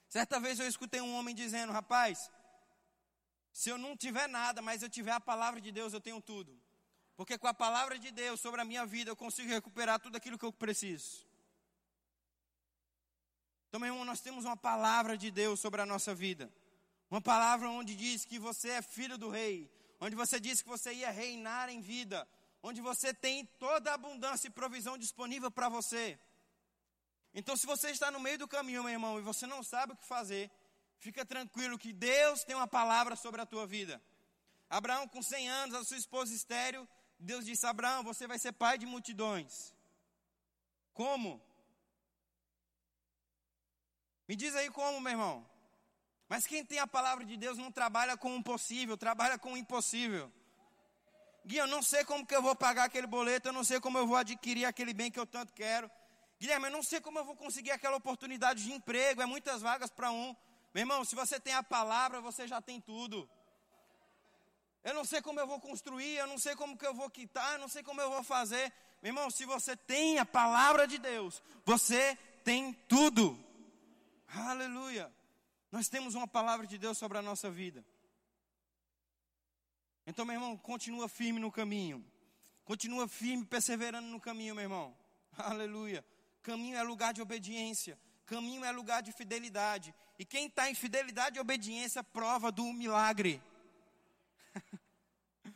Certa 0.10 0.42
vez 0.42 0.60
eu 0.60 0.68
escutei 0.68 1.00
um 1.00 1.16
homem 1.16 1.34
dizendo: 1.34 1.72
Rapaz, 1.72 2.30
se 3.54 3.70
eu 3.70 3.78
não 3.78 3.96
tiver 3.96 4.28
nada, 4.28 4.62
mas 4.62 4.84
eu 4.84 4.90
tiver 4.90 5.14
a 5.14 5.20
palavra 5.22 5.62
de 5.62 5.72
Deus, 5.72 5.94
eu 5.94 6.02
tenho 6.02 6.22
tudo. 6.22 6.62
Porque 7.16 7.38
com 7.38 7.48
a 7.48 7.54
palavra 7.54 7.98
de 7.98 8.12
Deus 8.12 8.42
sobre 8.42 8.60
a 8.60 8.66
minha 8.66 8.86
vida, 8.86 9.10
eu 9.10 9.16
consigo 9.16 9.48
recuperar 9.48 10.02
tudo 10.02 10.18
aquilo 10.18 10.38
que 10.38 10.44
eu 10.44 10.52
preciso. 10.52 11.26
Então, 13.70 13.80
meu 13.80 13.88
irmão, 13.88 14.04
nós 14.04 14.20
temos 14.20 14.44
uma 14.44 14.58
palavra 14.58 15.18
de 15.18 15.32
Deus 15.32 15.62
sobre 15.62 15.80
a 15.82 15.86
nossa 15.86 16.14
vida. 16.14 16.52
Uma 17.12 17.22
palavra 17.22 17.70
onde 17.70 17.94
diz 17.94 18.24
que 18.24 18.40
você 18.40 18.70
é 18.70 18.82
filho 18.82 19.18
do 19.18 19.30
rei, 19.30 19.70
onde 20.00 20.16
você 20.16 20.40
disse 20.40 20.64
que 20.64 20.70
você 20.70 20.94
ia 20.94 21.12
reinar 21.12 21.68
em 21.68 21.82
vida, 21.82 22.26
onde 22.64 22.80
você 22.80 23.14
tem 23.14 23.46
toda 23.60 23.92
a 23.92 23.96
abundância 23.96 24.48
e 24.48 24.50
provisão 24.52 24.98
disponível 24.98 25.52
para 25.52 25.68
você. 25.68 26.18
Então, 27.34 27.58
se 27.58 27.68
você 27.68 27.92
está 27.92 28.10
no 28.10 28.20
meio 28.20 28.38
do 28.40 28.48
caminho, 28.48 28.82
meu 28.82 28.94
irmão, 28.94 29.20
e 29.20 29.22
você 29.22 29.46
não 29.46 29.62
sabe 29.62 29.92
o 29.92 29.98
que 29.98 30.06
fazer, 30.06 30.50
fica 31.00 31.26
tranquilo 31.26 31.78
que 31.78 31.92
Deus 31.92 32.46
tem 32.46 32.56
uma 32.56 32.68
palavra 32.68 33.18
sobre 33.18 33.42
a 33.42 33.46
tua 33.46 33.68
vida. 33.68 34.02
Abraão, 34.70 35.06
com 35.06 35.22
100 35.22 35.50
anos, 35.50 35.76
a 35.76 35.84
sua 35.84 35.98
esposa 35.98 36.34
estéreo, 36.34 36.88
Deus 37.20 37.46
disse: 37.46 37.66
Abraão, 37.66 38.06
você 38.06 38.26
vai 38.26 38.40
ser 38.40 38.54
pai 38.54 38.78
de 38.78 38.86
multidões. 38.86 39.74
Como? 40.94 41.42
Me 44.30 44.36
diz 44.38 44.56
aí 44.56 44.70
como, 44.72 45.02
meu 45.02 45.12
irmão. 45.12 45.51
Mas 46.32 46.48
quem 46.48 46.64
tem 46.64 46.80
a 46.80 46.88
palavra 46.88 47.26
de 47.26 47.36
Deus 47.36 47.58
não 47.58 47.70
trabalha 47.70 48.16
com 48.16 48.38
o 48.38 48.42
possível, 48.42 48.96
trabalha 48.96 49.38
com 49.38 49.52
o 49.52 49.58
impossível. 49.58 50.32
Gui, 51.46 51.58
eu 51.58 51.68
não 51.68 51.84
sei 51.84 52.06
como 52.06 52.26
que 52.26 52.34
eu 52.34 52.42
vou 52.42 52.56
pagar 52.56 52.86
aquele 52.86 53.06
boleto, 53.06 53.50
eu 53.50 53.52
não 53.52 53.66
sei 53.66 53.82
como 53.82 53.98
eu 53.98 54.08
vou 54.08 54.16
adquirir 54.16 54.64
aquele 54.64 54.94
bem 54.94 55.12
que 55.12 55.20
eu 55.20 55.26
tanto 55.26 55.52
quero. 55.52 55.92
Guilherme, 56.40 56.68
eu 56.68 56.72
não 56.72 56.82
sei 56.82 57.02
como 57.02 57.20
eu 57.20 57.26
vou 57.26 57.36
conseguir 57.36 57.72
aquela 57.72 57.98
oportunidade 57.98 58.64
de 58.64 58.72
emprego, 58.72 59.22
é 59.22 59.26
muitas 59.26 59.62
vagas 59.62 59.90
para 59.92 60.10
um. 60.10 60.34
Meu 60.74 60.84
irmão, 60.84 61.04
se 61.04 61.16
você 61.16 61.38
tem 61.38 61.54
a 61.54 61.62
palavra, 61.62 62.22
você 62.22 62.48
já 62.48 62.62
tem 62.62 62.80
tudo. 62.80 63.30
Eu 64.86 64.94
não 64.94 65.04
sei 65.04 65.22
como 65.22 65.38
eu 65.38 65.46
vou 65.46 65.60
construir, 65.60 66.16
eu 66.16 66.28
não 66.28 66.38
sei 66.38 66.56
como 66.56 66.78
que 66.78 66.88
eu 66.88 66.94
vou 66.94 67.10
quitar, 67.10 67.56
eu 67.56 67.60
não 67.60 67.68
sei 67.68 67.84
como 67.84 68.00
eu 68.00 68.10
vou 68.10 68.24
fazer. 68.24 68.72
Meu 69.02 69.10
irmão, 69.10 69.30
se 69.30 69.44
você 69.44 69.76
tem 69.76 70.18
a 70.18 70.26
palavra 70.26 70.88
de 70.88 70.98
Deus, 70.98 71.44
você 71.66 72.18
tem 72.42 72.72
tudo. 72.88 73.38
Aleluia. 74.34 75.12
Nós 75.72 75.88
temos 75.88 76.16
uma 76.16 76.28
palavra 76.28 76.68
de 76.68 76.78
Deus 76.78 76.98
sobre 76.98 77.18
a 77.18 77.22
nossa 77.22 77.50
vida. 77.50 77.86
Então, 80.06 80.26
meu 80.26 80.36
irmão, 80.36 80.58
continua 80.58 81.08
firme 81.08 81.40
no 81.40 81.52
caminho. 81.52 82.06
Continua 82.66 83.08
firme, 83.08 83.46
perseverando 83.46 84.08
no 84.08 84.20
caminho, 84.20 84.54
meu 84.54 84.64
irmão. 84.64 84.98
Aleluia. 85.38 86.06
Caminho 86.42 86.76
é 86.76 86.84
lugar 86.84 87.14
de 87.14 87.22
obediência. 87.22 87.98
Caminho 88.26 88.66
é 88.66 88.72
lugar 88.72 89.02
de 89.02 89.14
fidelidade. 89.14 89.96
E 90.20 90.26
quem 90.26 90.48
está 90.48 90.70
em 90.70 90.76
fidelidade 90.76 91.38
e 91.38 91.40
obediência 91.40 92.04
prova 92.04 92.52
do 92.52 92.66
milagre. 92.74 93.42
meu 95.46 95.54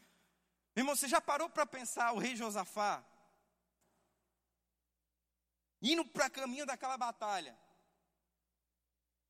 irmão, 0.83 0.95
você 0.95 1.09
já 1.09 1.19
parou 1.19 1.49
para 1.49 1.65
pensar 1.65 2.13
o 2.13 2.19
rei 2.19 2.37
Josafá? 2.37 3.03
Indo 5.81 6.05
para 6.05 6.29
caminho 6.29 6.65
daquela 6.65 6.97
batalha 6.97 7.64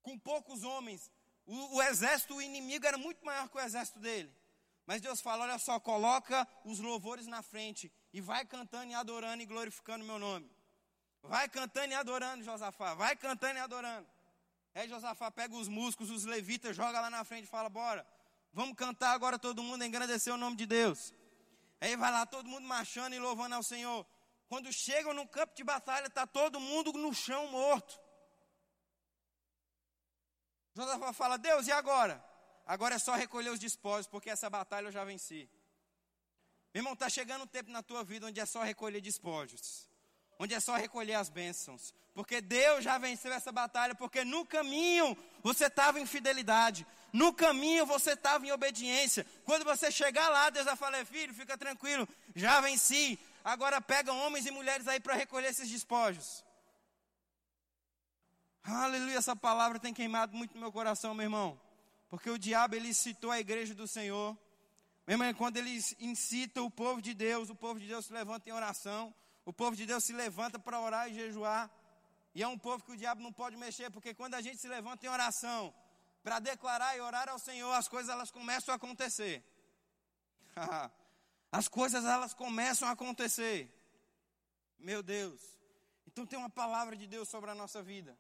com 0.05 0.17
poucos 0.19 0.63
homens. 0.63 1.11
O, 1.45 1.77
o 1.77 1.83
exército 1.83 2.35
o 2.35 2.41
inimigo 2.41 2.85
era 2.85 2.97
muito 2.97 3.25
maior 3.25 3.49
que 3.49 3.57
o 3.57 3.61
exército 3.61 3.99
dele. 3.99 4.31
Mas 4.85 5.01
Deus 5.01 5.19
fala: 5.19 5.43
olha 5.43 5.57
só, 5.57 5.79
coloca 5.79 6.47
os 6.63 6.79
louvores 6.79 7.25
na 7.25 7.41
frente 7.41 7.91
e 8.13 8.21
vai 8.21 8.45
cantando 8.45 8.91
e 8.91 8.93
adorando 8.93 9.41
e 9.41 9.45
glorificando 9.45 10.03
o 10.03 10.07
meu 10.07 10.19
nome. 10.19 10.49
Vai 11.23 11.49
cantando 11.49 11.91
e 11.91 11.95
adorando, 11.95 12.43
Josafá. 12.43 12.93
Vai 12.93 13.15
cantando 13.15 13.57
e 13.57 13.61
adorando. 13.61 14.07
Aí 14.75 14.87
Josafá 14.87 15.31
pega 15.31 15.55
os 15.55 15.67
músicos, 15.67 16.11
os 16.11 16.23
levitas, 16.23 16.75
joga 16.75 17.01
lá 17.01 17.09
na 17.09 17.23
frente 17.23 17.45
e 17.45 17.47
fala: 17.47 17.67
bora, 17.67 18.05
vamos 18.53 18.75
cantar 18.75 19.11
agora 19.11 19.39
todo 19.39 19.63
mundo, 19.63 19.83
engrandecer 19.83 20.31
o 20.31 20.37
nome 20.37 20.55
de 20.55 20.67
Deus. 20.67 21.13
Aí 21.81 21.95
vai 21.95 22.11
lá 22.11 22.25
todo 22.25 22.47
mundo 22.47 22.67
marchando 22.67 23.13
e 23.13 23.19
louvando 23.19 23.55
ao 23.55 23.63
Senhor. 23.63 24.05
Quando 24.47 24.71
chegam 24.71 25.13
no 25.13 25.27
campo 25.27 25.55
de 25.55 25.63
batalha, 25.63 26.05
está 26.05 26.27
todo 26.27 26.59
mundo 26.59 26.93
no 26.93 27.11
chão 27.13 27.47
morto. 27.47 28.04
Josafá 30.75 31.13
fala: 31.13 31.37
Deus, 31.37 31.67
e 31.67 31.71
agora? 31.71 32.23
Agora 32.65 32.95
é 32.95 32.99
só 32.99 33.15
recolher 33.15 33.49
os 33.49 33.59
despojos, 33.59 34.07
porque 34.07 34.29
essa 34.29 34.49
batalha 34.49 34.87
eu 34.87 34.91
já 34.91 35.03
venci. 35.03 35.49
Meu 36.73 36.81
irmão, 36.81 36.93
está 36.93 37.09
chegando 37.09 37.43
um 37.43 37.47
tempo 37.47 37.71
na 37.71 37.81
tua 37.81 38.03
vida 38.03 38.27
onde 38.27 38.39
é 38.39 38.45
só 38.45 38.61
recolher 38.61 38.99
despojos, 38.99 39.89
onde 40.37 40.53
é 40.53 40.59
só 40.59 40.75
recolher 40.75 41.13
as 41.13 41.29
bênçãos, 41.29 41.93
porque 42.13 42.41
Deus 42.41 42.83
já 42.83 42.97
venceu 42.97 43.31
essa 43.31 43.51
batalha, 43.51 43.95
porque 43.95 44.25
no 44.25 44.45
caminho 44.45 45.17
você 45.41 45.67
estava 45.67 45.99
em 45.99 46.05
fidelidade, 46.05 46.85
no 47.13 47.33
caminho 47.33 47.85
você 47.85 48.11
estava 48.11 48.45
em 48.45 48.51
obediência. 48.51 49.25
Quando 49.45 49.63
você 49.63 49.89
chegar 49.89 50.27
lá, 50.29 50.49
Deus 50.49 50.65
vai 50.65 50.75
falar: 50.75 51.05
filho, 51.05 51.33
fica 51.33 51.57
tranquilo, 51.57 52.07
já 52.35 52.59
venci. 52.59 53.17
Agora 53.43 53.79
pega 53.79 54.11
homens 54.11 54.45
e 54.45 54.51
mulheres 54.51 54.87
aí 54.87 54.99
para 54.99 55.13
recolher 55.13 55.49
esses 55.49 55.69
despojos. 55.69 56.44
Aleluia, 58.67 59.17
essa 59.17 59.35
palavra 59.35 59.79
tem 59.79 59.93
queimado 59.93 60.35
muito 60.35 60.55
no 60.55 60.59
meu 60.59 60.71
coração, 60.71 61.13
meu 61.13 61.25
irmão. 61.25 61.61
Porque 62.09 62.31
o 62.31 62.37
diabo, 62.37 62.73
ele 62.73 62.95
citou 62.95 63.29
a 63.29 63.39
igreja 63.39 63.75
do 63.75 63.87
Senhor. 63.87 64.35
Meu 65.05 65.13
irmão, 65.13 65.31
quando 65.35 65.57
ele 65.57 65.79
incita 65.99 66.63
o 66.63 66.71
povo 66.71 66.99
de 66.99 67.13
Deus, 67.13 67.51
o 67.51 67.55
povo 67.55 67.79
de 67.79 67.85
Deus 67.85 68.07
se 68.07 68.13
levanta 68.13 68.49
em 68.49 68.53
oração. 68.53 69.13
O 69.45 69.53
povo 69.53 69.75
de 69.75 69.85
Deus 69.85 70.03
se 70.03 70.13
levanta 70.13 70.57
para 70.57 70.79
orar 70.79 71.07
e 71.07 71.13
jejuar. 71.13 71.69
E 72.33 72.41
é 72.41 72.47
um 72.47 72.57
povo 72.57 72.83
que 72.83 72.91
o 72.91 72.97
diabo 72.97 73.21
não 73.21 73.31
pode 73.31 73.55
mexer, 73.55 73.91
porque 73.91 74.15
quando 74.15 74.33
a 74.33 74.41
gente 74.41 74.57
se 74.57 74.67
levanta 74.67 75.05
em 75.05 75.09
oração, 75.09 75.71
para 76.23 76.39
declarar 76.39 76.97
e 76.97 77.01
orar 77.01 77.29
ao 77.29 77.37
Senhor, 77.37 77.71
as 77.71 77.87
coisas 77.87 78.09
elas 78.09 78.31
começam 78.31 78.73
a 78.73 78.77
acontecer. 78.77 79.43
as 81.51 81.67
coisas 81.67 82.03
elas 82.03 82.33
começam 82.33 82.87
a 82.87 82.93
acontecer. 82.93 83.71
Meu 84.79 85.03
Deus. 85.03 85.39
Então 86.07 86.25
tem 86.25 86.39
uma 86.39 86.49
palavra 86.49 86.95
de 86.95 87.05
Deus 87.05 87.29
sobre 87.29 87.51
a 87.51 87.55
nossa 87.55 87.83
vida. 87.83 88.17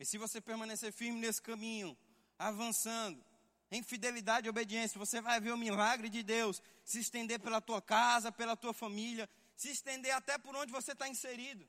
E 0.00 0.06
se 0.06 0.16
você 0.16 0.40
permanecer 0.40 0.90
firme 0.92 1.20
nesse 1.20 1.42
caminho, 1.42 1.96
avançando, 2.38 3.22
em 3.70 3.82
fidelidade 3.82 4.46
e 4.46 4.50
obediência, 4.50 4.98
você 4.98 5.20
vai 5.20 5.38
ver 5.38 5.52
o 5.52 5.58
milagre 5.58 6.08
de 6.08 6.22
Deus 6.22 6.62
se 6.82 6.98
estender 6.98 7.38
pela 7.38 7.60
tua 7.60 7.82
casa, 7.82 8.32
pela 8.32 8.56
tua 8.56 8.72
família, 8.72 9.28
se 9.54 9.68
estender 9.70 10.12
até 10.12 10.38
por 10.38 10.56
onde 10.56 10.72
você 10.72 10.92
está 10.92 11.06
inserido. 11.06 11.68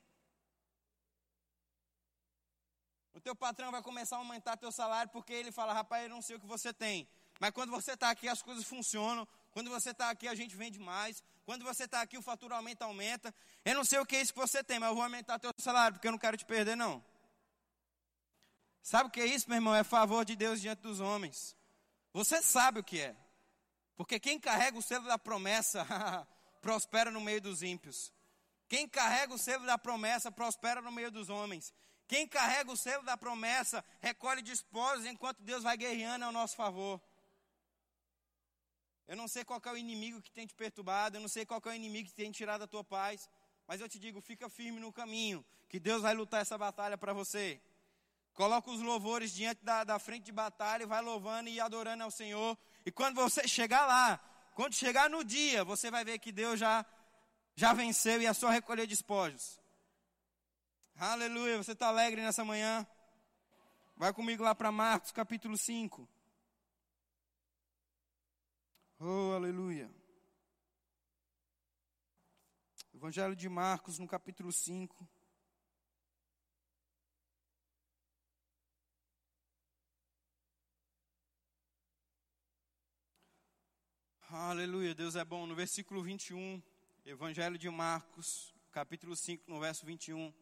O 3.14 3.20
teu 3.20 3.36
patrão 3.36 3.70
vai 3.70 3.84
começar 3.84 4.16
a 4.16 4.20
aumentar 4.20 4.56
teu 4.56 4.72
salário 4.72 5.12
porque 5.12 5.34
ele 5.34 5.52
fala, 5.52 5.74
rapaz, 5.74 6.04
eu 6.04 6.10
não 6.10 6.22
sei 6.22 6.38
o 6.38 6.40
que 6.40 6.48
você 6.48 6.74
tem. 6.74 7.08
Mas 7.38 7.52
quando 7.52 7.70
você 7.70 7.92
está 7.92 8.10
aqui, 8.10 8.28
as 8.30 8.42
coisas 8.42 8.64
funcionam 8.64 9.28
Quando 9.52 9.70
você 9.70 9.90
está 9.90 10.10
aqui, 10.10 10.28
a 10.30 10.36
gente 10.36 10.56
vende 10.56 10.80
mais. 10.80 11.22
Quando 11.44 11.66
você 11.66 11.84
está 11.84 12.02
aqui, 12.02 12.18
o 12.18 12.22
faturamento 12.22 12.84
aumenta. 12.84 13.36
Eu 13.66 13.76
não 13.76 13.84
sei 13.84 14.00
o 14.00 14.06
que 14.06 14.16
é 14.16 14.22
isso 14.22 14.34
que 14.34 14.40
você 14.40 14.64
tem, 14.64 14.80
mas 14.80 14.90
eu 14.90 14.96
vou 14.96 15.04
aumentar 15.04 15.38
teu 15.38 15.52
salário, 15.58 15.96
porque 15.96 16.08
eu 16.08 16.12
não 16.14 16.20
quero 16.20 16.38
te 16.38 16.46
perder, 16.46 16.78
não. 16.78 17.04
Sabe 18.82 19.10
o 19.10 19.12
que 19.12 19.22
é 19.22 19.26
isso, 19.26 19.48
meu 19.48 19.58
irmão? 19.58 19.76
É 19.76 19.84
favor 19.84 20.26
de 20.26 20.36
Deus 20.36 20.60
diante 20.60 20.82
dos 20.82 21.00
homens. 21.00 21.56
Você 22.14 22.42
sabe 22.42 22.80
o 22.80 22.84
que 22.84 23.00
é. 23.00 23.16
Porque 23.96 24.20
quem 24.20 24.40
carrega 24.40 24.78
o 24.78 24.82
selo 24.82 25.06
da 25.06 25.18
promessa 25.18 25.86
prospera 26.62 27.12
no 27.12 27.22
meio 27.22 27.42
dos 27.42 27.62
ímpios. 27.62 28.12
Quem 28.68 28.88
carrega 28.88 29.34
o 29.34 29.38
selo 29.38 29.66
da 29.66 29.78
promessa 29.78 30.32
prospera 30.32 30.82
no 30.82 30.92
meio 30.92 31.12
dos 31.12 31.30
homens. 31.30 31.74
Quem 32.08 32.28
carrega 32.28 32.72
o 32.72 32.78
selo 32.78 33.04
da 33.04 33.16
promessa 33.16 33.86
recolhe 34.00 34.42
despojos 34.42 35.06
enquanto 35.06 35.42
Deus 35.44 35.64
vai 35.64 35.78
guerreando 35.78 36.26
ao 36.26 36.32
nosso 36.32 36.56
favor. 36.56 37.02
Eu 39.08 39.16
não 39.16 39.28
sei 39.28 39.44
qual 39.44 39.62
é 39.66 39.72
o 39.72 39.78
inimigo 39.78 40.22
que 40.22 40.32
tem 40.32 40.48
te 40.48 40.54
perturbado, 40.54 41.18
eu 41.18 41.22
não 41.22 41.28
sei 41.28 41.46
qual 41.46 41.62
é 41.66 41.70
o 41.70 41.74
inimigo 41.74 42.10
que 42.10 42.16
tem 42.16 42.32
tirado 42.32 42.64
a 42.64 42.68
tua 42.68 42.84
paz, 42.84 43.30
mas 43.68 43.82
eu 43.82 43.90
te 43.90 44.00
digo, 44.00 44.22
fica 44.22 44.50
firme 44.50 44.80
no 44.80 44.92
caminho, 44.92 45.46
que 45.70 45.80
Deus 45.80 46.02
vai 46.02 46.14
lutar 46.14 46.42
essa 46.42 46.58
batalha 46.58 46.98
para 46.98 47.14
você. 47.14 47.62
Coloca 48.34 48.72
os 48.72 48.82
louvores 48.82 49.34
diante 49.34 49.64
da, 49.64 49.84
da 49.84 50.00
frente 50.00 50.24
de 50.24 50.32
batalha 50.32 50.84
e 50.84 50.88
vai 50.88 51.02
louvando 51.02 51.50
e 51.50 51.60
adorando 51.60 52.04
ao 52.04 52.12
Senhor. 52.12 52.58
E 52.86 52.92
quando 52.92 53.16
você 53.16 53.48
chegar 53.48 53.86
lá, 53.86 54.20
quando 54.56 54.74
chegar 54.74 55.10
no 55.10 55.24
dia, 55.24 55.64
você 55.64 55.92
vai 55.92 56.04
ver 56.04 56.20
que 56.20 56.32
Deus 56.32 56.60
já, 56.60 56.86
já 57.56 57.74
venceu 57.74 58.22
e 58.22 58.26
é 58.26 58.34
só 58.34 58.50
recolher 58.50 58.88
despojos. 58.88 59.60
Aleluia, 60.96 61.58
você 61.58 61.72
está 61.72 61.88
alegre 61.88 62.22
nessa 62.22 62.46
manhã? 62.46 62.86
Vai 63.96 64.14
comigo 64.14 64.44
lá 64.44 64.56
para 64.56 64.72
Marcos 64.72 65.12
capítulo 65.12 65.58
5. 65.58 66.08
Oh, 69.00 69.34
aleluia. 69.36 69.90
Evangelho 72.94 73.36
de 73.36 73.50
Marcos, 73.50 73.98
no 73.98 74.08
capítulo 74.08 74.52
5. 74.52 75.08
Aleluia, 84.34 84.96
Deus 84.96 85.18
é 85.18 85.26
bom. 85.26 85.46
No 85.46 85.54
versículo 85.54 86.02
21, 86.02 86.64
Evangelho 87.06 87.58
de 87.58 87.70
Marcos, 87.70 88.56
capítulo 88.72 89.14
5, 89.14 89.44
no 89.46 89.60
verso 89.60 89.86
21. 89.86 90.34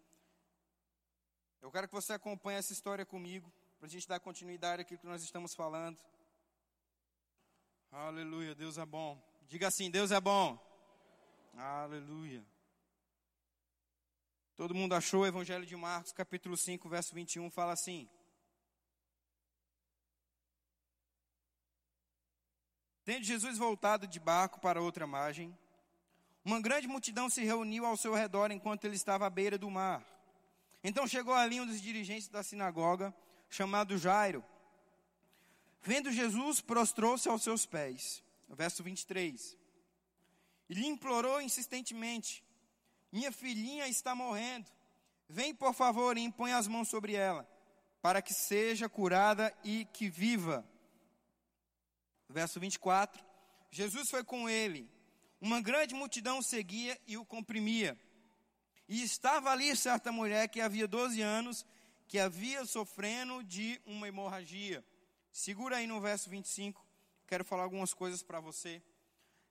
Eu 1.59 1.71
quero 1.71 1.87
que 1.87 1.95
você 1.95 2.13
acompanhe 2.13 2.59
essa 2.59 2.71
história 2.71 3.03
comigo, 3.03 3.51
para 3.79 3.87
a 3.87 3.89
gente 3.89 4.07
dar 4.07 4.19
continuidade 4.19 4.83
àquilo 4.83 4.99
que 4.99 5.07
nós 5.07 5.23
estamos 5.23 5.55
falando. 5.55 5.97
Aleluia, 7.91 8.53
Deus 8.53 8.77
é 8.77 8.85
bom. 8.85 9.19
Diga 9.47 9.69
assim: 9.69 9.89
Deus 9.89 10.11
é 10.11 10.21
bom. 10.21 10.59
Aleluia. 11.55 12.45
Todo 14.55 14.75
mundo 14.75 14.93
achou 14.93 15.21
o 15.21 15.25
Evangelho 15.25 15.65
de 15.65 15.75
Marcos, 15.75 16.11
capítulo 16.11 16.55
5, 16.55 16.87
verso 16.87 17.15
21, 17.15 17.49
fala 17.49 17.73
assim: 17.73 18.07
Tendo 23.09 23.23
Jesus 23.23 23.57
voltado 23.57 24.05
de 24.05 24.19
barco 24.19 24.59
para 24.59 24.79
outra 24.79 25.07
margem, 25.07 25.57
uma 26.45 26.61
grande 26.61 26.87
multidão 26.87 27.27
se 27.27 27.43
reuniu 27.43 27.83
ao 27.83 27.97
seu 27.97 28.13
redor 28.13 28.51
enquanto 28.51 28.85
ele 28.85 28.95
estava 28.95 29.25
à 29.25 29.29
beira 29.31 29.57
do 29.57 29.67
mar. 29.67 30.05
Então 30.83 31.07
chegou 31.07 31.33
ali 31.33 31.59
um 31.59 31.65
dos 31.65 31.81
dirigentes 31.81 32.27
da 32.27 32.43
sinagoga, 32.43 33.11
chamado 33.49 33.97
Jairo. 33.97 34.45
Vendo 35.81 36.11
Jesus, 36.11 36.61
prostrou-se 36.61 37.27
aos 37.27 37.41
seus 37.41 37.65
pés. 37.65 38.23
Verso 38.47 38.83
23. 38.83 39.57
E 40.69 40.73
lhe 40.75 40.85
implorou 40.85 41.41
insistentemente: 41.41 42.43
Minha 43.11 43.31
filhinha 43.31 43.87
está 43.87 44.13
morrendo. 44.13 44.69
Vem, 45.27 45.55
por 45.55 45.73
favor, 45.73 46.15
e 46.15 46.21
impõe 46.21 46.53
as 46.53 46.67
mãos 46.67 46.89
sobre 46.89 47.15
ela, 47.15 47.49
para 48.03 48.21
que 48.21 48.35
seja 48.35 48.87
curada 48.87 49.51
e 49.63 49.85
que 49.85 50.07
viva. 50.07 50.63
Verso 52.29 52.59
24. 52.59 53.23
Jesus 53.71 54.09
foi 54.09 54.23
com 54.23 54.49
ele. 54.49 54.89
Uma 55.41 55.59
grande 55.61 55.95
multidão 55.95 56.41
seguia 56.41 56.99
e 57.07 57.17
o 57.17 57.25
comprimia. 57.25 57.99
E 58.87 59.03
estava 59.03 59.51
ali 59.51 59.75
certa 59.75 60.11
mulher 60.11 60.47
que 60.47 60.61
havia 60.61 60.87
12 60.87 61.21
anos, 61.21 61.65
que 62.07 62.19
havia 62.19 62.65
sofrendo 62.65 63.43
de 63.43 63.81
uma 63.85 64.07
hemorragia. 64.07 64.83
Segura 65.31 65.77
aí 65.77 65.87
no 65.87 66.01
verso 66.01 66.29
25, 66.29 66.85
quero 67.27 67.45
falar 67.45 67.63
algumas 67.63 67.93
coisas 67.93 68.23
para 68.23 68.39
você. 68.39 68.81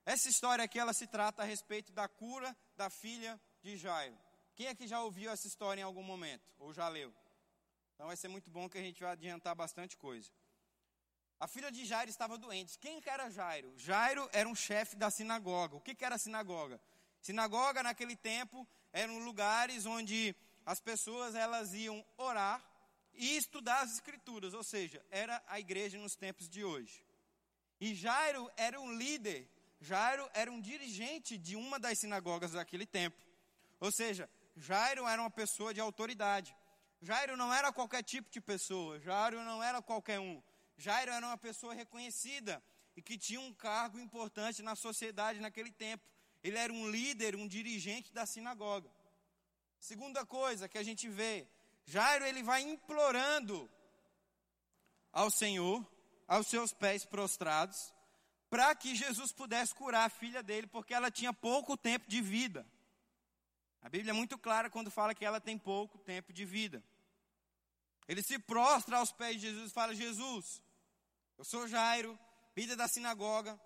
Essa 0.04 0.28
história 0.28 0.64
aqui, 0.64 0.78
ela 0.78 0.92
se 0.92 1.06
trata 1.06 1.42
a 1.42 1.44
respeito 1.44 1.92
da 1.92 2.08
cura 2.08 2.56
da 2.76 2.90
filha 2.90 3.40
de 3.62 3.76
Jairo. 3.76 4.18
Quem 4.54 4.66
aqui 4.66 4.88
já 4.88 5.00
ouviu 5.02 5.30
essa 5.30 5.46
história 5.46 5.80
em 5.80 5.84
algum 5.84 6.02
momento? 6.02 6.50
Ou 6.58 6.72
já 6.72 6.88
leu? 6.88 7.14
Então 7.94 8.08
vai 8.08 8.16
ser 8.16 8.28
muito 8.28 8.50
bom 8.50 8.68
que 8.68 8.78
a 8.78 8.82
gente 8.82 9.00
vai 9.00 9.12
adiantar 9.12 9.54
bastante 9.54 9.96
coisa. 9.96 10.30
A 11.40 11.46
filha 11.46 11.70
de 11.70 11.84
Jairo 11.84 12.10
estava 12.10 12.36
doente. 12.36 12.78
Quem 12.78 13.00
era 13.06 13.30
Jairo? 13.30 13.72
Jairo 13.76 14.28
era 14.32 14.48
um 14.48 14.54
chefe 14.54 14.96
da 14.96 15.10
sinagoga. 15.10 15.76
O 15.76 15.80
que, 15.80 15.94
que 15.94 16.04
era 16.04 16.16
a 16.16 16.18
sinagoga? 16.18 16.80
Sinagoga 17.20 17.82
naquele 17.82 18.16
tempo 18.16 18.66
eram 18.92 19.18
lugares 19.18 19.86
onde 19.86 20.34
as 20.66 20.80
pessoas 20.80 21.34
elas 21.34 21.72
iam 21.74 22.04
orar 22.16 22.62
e 23.14 23.36
estudar 23.36 23.80
as 23.80 23.94
escrituras, 23.94 24.54
ou 24.54 24.62
seja, 24.62 25.04
era 25.10 25.42
a 25.46 25.58
igreja 25.58 25.98
nos 25.98 26.14
tempos 26.14 26.48
de 26.48 26.64
hoje. 26.64 27.04
E 27.80 27.94
Jairo 27.94 28.50
era 28.56 28.80
um 28.80 28.92
líder, 28.92 29.48
Jairo 29.80 30.28
era 30.34 30.50
um 30.50 30.60
dirigente 30.60 31.38
de 31.38 31.56
uma 31.56 31.78
das 31.78 31.98
sinagogas 32.00 32.52
daquele 32.52 32.86
tempo. 32.86 33.16
Ou 33.80 33.92
seja, 33.92 34.28
Jairo 34.56 35.06
era 35.06 35.22
uma 35.22 35.30
pessoa 35.30 35.72
de 35.72 35.80
autoridade. 35.80 36.54
Jairo 37.00 37.36
não 37.36 37.54
era 37.54 37.72
qualquer 37.72 38.02
tipo 38.02 38.28
de 38.30 38.40
pessoa, 38.40 38.98
Jairo 38.98 39.42
não 39.44 39.62
era 39.62 39.80
qualquer 39.80 40.18
um. 40.18 40.42
Jairo 40.78 41.10
era 41.10 41.26
uma 41.26 41.36
pessoa 41.36 41.74
reconhecida 41.74 42.62
e 42.96 43.02
que 43.02 43.18
tinha 43.18 43.40
um 43.40 43.52
cargo 43.52 43.98
importante 43.98 44.62
na 44.62 44.76
sociedade 44.76 45.40
naquele 45.40 45.72
tempo. 45.72 46.04
Ele 46.42 46.56
era 46.56 46.72
um 46.72 46.88
líder, 46.88 47.34
um 47.34 47.48
dirigente 47.48 48.12
da 48.12 48.24
sinagoga. 48.24 48.88
Segunda 49.80 50.24
coisa 50.24 50.68
que 50.68 50.78
a 50.78 50.82
gente 50.84 51.08
vê, 51.08 51.48
Jairo 51.84 52.24
ele 52.24 52.44
vai 52.44 52.62
implorando 52.62 53.68
ao 55.12 55.30
Senhor, 55.30 55.84
aos 56.28 56.46
seus 56.46 56.72
pés 56.72 57.04
prostrados, 57.04 57.92
para 58.48 58.72
que 58.74 58.94
Jesus 58.94 59.32
pudesse 59.32 59.74
curar 59.74 60.06
a 60.06 60.10
filha 60.10 60.42
dele, 60.42 60.68
porque 60.68 60.94
ela 60.94 61.10
tinha 61.10 61.32
pouco 61.32 61.76
tempo 61.76 62.08
de 62.08 62.22
vida. 62.22 62.64
A 63.82 63.88
Bíblia 63.88 64.10
é 64.10 64.14
muito 64.14 64.38
clara 64.38 64.70
quando 64.70 64.90
fala 64.90 65.14
que 65.14 65.24
ela 65.24 65.40
tem 65.40 65.58
pouco 65.58 65.98
tempo 65.98 66.32
de 66.32 66.44
vida. 66.44 66.82
Ele 68.06 68.22
se 68.22 68.38
prostra 68.38 68.98
aos 68.98 69.12
pés 69.12 69.40
de 69.40 69.48
Jesus 69.48 69.70
e 69.70 69.74
fala: 69.74 69.94
Jesus, 69.94 70.62
eu 71.38 71.44
sou 71.44 71.68
Jairo, 71.68 72.18
líder 72.56 72.76
da 72.76 72.88
sinagoga, 72.88 73.58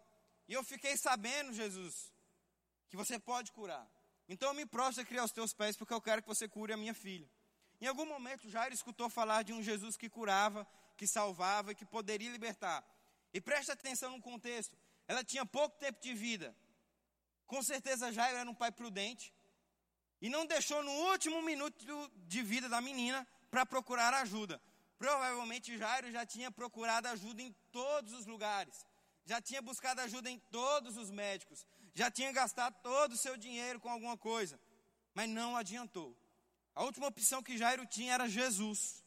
e 0.47 0.53
eu 0.53 0.63
fiquei 0.63 0.97
sabendo, 0.97 1.53
Jesus, 1.53 2.13
que 2.89 2.97
você 2.97 3.19
pode 3.19 3.51
curar. 3.53 3.91
Então 4.29 4.51
eu 4.51 4.55
me 4.55 4.67
prostro 4.67 5.03
aqui 5.03 5.17
aos 5.17 5.33
teus 5.33 5.55
pés, 5.55 5.77
porque 5.77 5.95
eu 5.95 6.01
quero 6.01 6.23
que 6.23 6.29
você 6.29 6.47
cure 6.47 6.73
a 6.73 6.77
minha 6.77 6.95
filha. 6.95 7.29
Em 7.81 7.87
algum 7.87 8.05
momento, 8.05 8.49
Jairo 8.49 8.75
escutou 8.75 9.09
falar 9.09 9.43
de 9.43 9.53
um 9.53 9.63
Jesus 9.63 9.97
que 9.97 10.09
curava, 10.09 10.67
que 10.97 11.07
salvava 11.07 11.73
e 11.73 11.75
que 11.75 11.85
poderia 11.85 12.31
libertar. 12.31 12.85
E 13.33 13.41
preste 13.41 13.73
atenção 13.73 14.11
no 14.11 14.21
contexto: 14.21 14.77
ela 15.09 15.25
tinha 15.25 15.45
pouco 15.45 15.79
tempo 15.79 16.01
de 16.01 16.15
vida. 16.15 16.55
Com 17.47 17.63
certeza, 17.63 18.13
Jairo 18.13 18.37
era 18.37 18.49
um 18.49 18.55
pai 18.55 18.71
prudente 18.71 19.35
e 20.21 20.29
não 20.29 20.47
deixou 20.47 20.83
no 20.83 20.93
último 21.11 21.43
minuto 21.43 21.85
de 22.29 22.43
vida 22.43 22.69
da 22.69 22.81
menina 22.81 23.27
para 23.51 23.67
procurar 23.67 24.15
ajuda. 24.15 24.63
Provavelmente 25.03 25.77
Jairo 25.77 26.13
já 26.13 26.25
tinha 26.25 26.49
procurado 26.49 27.09
ajuda 27.09 27.43
em 27.43 27.53
todos 27.73 28.13
os 28.13 28.25
lugares, 28.25 28.87
já 29.25 29.41
tinha 29.41 29.61
buscado 29.61 30.01
ajuda 30.01 30.31
em 30.31 30.39
todos 30.39 30.97
os 30.97 31.11
médicos, 31.11 31.67
já 31.93 32.09
tinha 32.09 32.31
gastado 32.31 32.81
todo 32.85 33.15
o 33.15 33.17
seu 33.17 33.37
dinheiro 33.37 33.81
com 33.81 33.91
alguma 33.91 34.17
coisa, 34.17 34.61
mas 35.13 35.29
não 35.29 35.57
adiantou. 35.57 36.17
A 36.73 36.85
última 36.85 37.09
opção 37.09 37.43
que 37.43 37.59
Jairo 37.59 37.85
tinha 37.85 38.15
era 38.15 38.29
Jesus. 38.29 39.03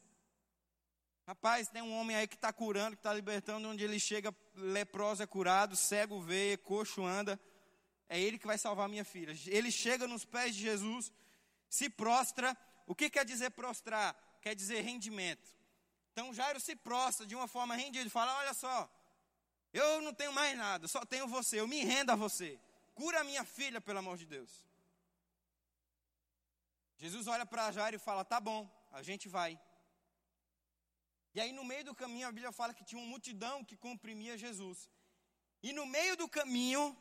Rapaz, 1.26 1.70
tem 1.70 1.82
um 1.82 1.98
homem 1.98 2.18
aí 2.18 2.28
que 2.28 2.36
está 2.36 2.52
curando, 2.52 2.98
que 2.98 3.00
está 3.00 3.14
libertando, 3.14 3.70
onde 3.70 3.82
ele 3.82 3.98
chega, 3.98 4.36
leproso 4.54 5.24
é 5.24 5.26
curado, 5.26 5.78
cego 5.78 6.20
vê, 6.20 6.58
coxo 6.58 7.06
anda. 7.06 7.40
É 8.10 8.20
ele 8.20 8.38
que 8.38 8.46
vai 8.46 8.58
salvar 8.58 8.90
minha 8.90 9.06
filha. 9.06 9.34
Ele 9.48 9.72
chega 9.72 10.10
nos 10.10 10.26
pés 10.26 10.54
de 10.56 10.62
Jesus, 10.62 11.10
se 11.70 11.90
prostra. 11.90 12.56
O 12.86 12.94
que 12.94 13.10
quer 13.10 13.24
dizer 13.24 13.52
prostrar? 13.52 14.14
Quer 14.42 14.54
dizer 14.54 14.82
rendimento. 14.82 15.55
Então 16.16 16.34
Jairo 16.34 16.62
se 16.62 16.78
prostra 16.78 17.28
de 17.28 17.36
uma 17.36 17.46
forma 17.46 17.76
rendida 17.76 18.08
e 18.08 18.10
fala: 18.10 18.38
Olha 18.38 18.54
só, 18.54 18.90
eu 19.74 20.02
não 20.02 20.14
tenho 20.14 20.32
mais 20.32 20.58
nada, 20.58 20.88
só 20.88 21.06
tenho 21.06 21.28
você, 21.28 21.60
eu 21.60 21.68
me 21.68 21.84
rendo 21.84 22.12
a 22.12 22.16
você. 22.16 22.58
Cura 22.94 23.20
a 23.20 23.24
minha 23.26 23.44
filha, 23.44 23.82
pelo 23.82 24.00
amor 24.00 24.18
de 24.18 24.26
Deus. 24.26 24.66
Jesus 26.96 27.28
olha 27.28 27.46
para 27.46 27.70
Jairo 27.74 27.98
e 27.98 28.00
fala: 28.00 28.24
Tá 28.24 28.40
bom, 28.40 28.62
a 28.94 29.02
gente 29.04 29.28
vai. 29.28 29.60
E 31.34 31.42
aí, 31.42 31.52
no 31.52 31.66
meio 31.66 31.84
do 31.84 31.94
caminho, 31.94 32.30
a 32.30 32.32
Bíblia 32.32 32.54
fala 32.54 32.74
que 32.74 32.86
tinha 32.86 33.02
uma 33.02 33.10
multidão 33.10 33.62
que 33.62 33.76
comprimia 33.76 34.38
Jesus. 34.38 34.90
E 35.62 35.74
no 35.74 35.86
meio 35.86 36.16
do 36.16 36.30
caminho, 36.30 36.98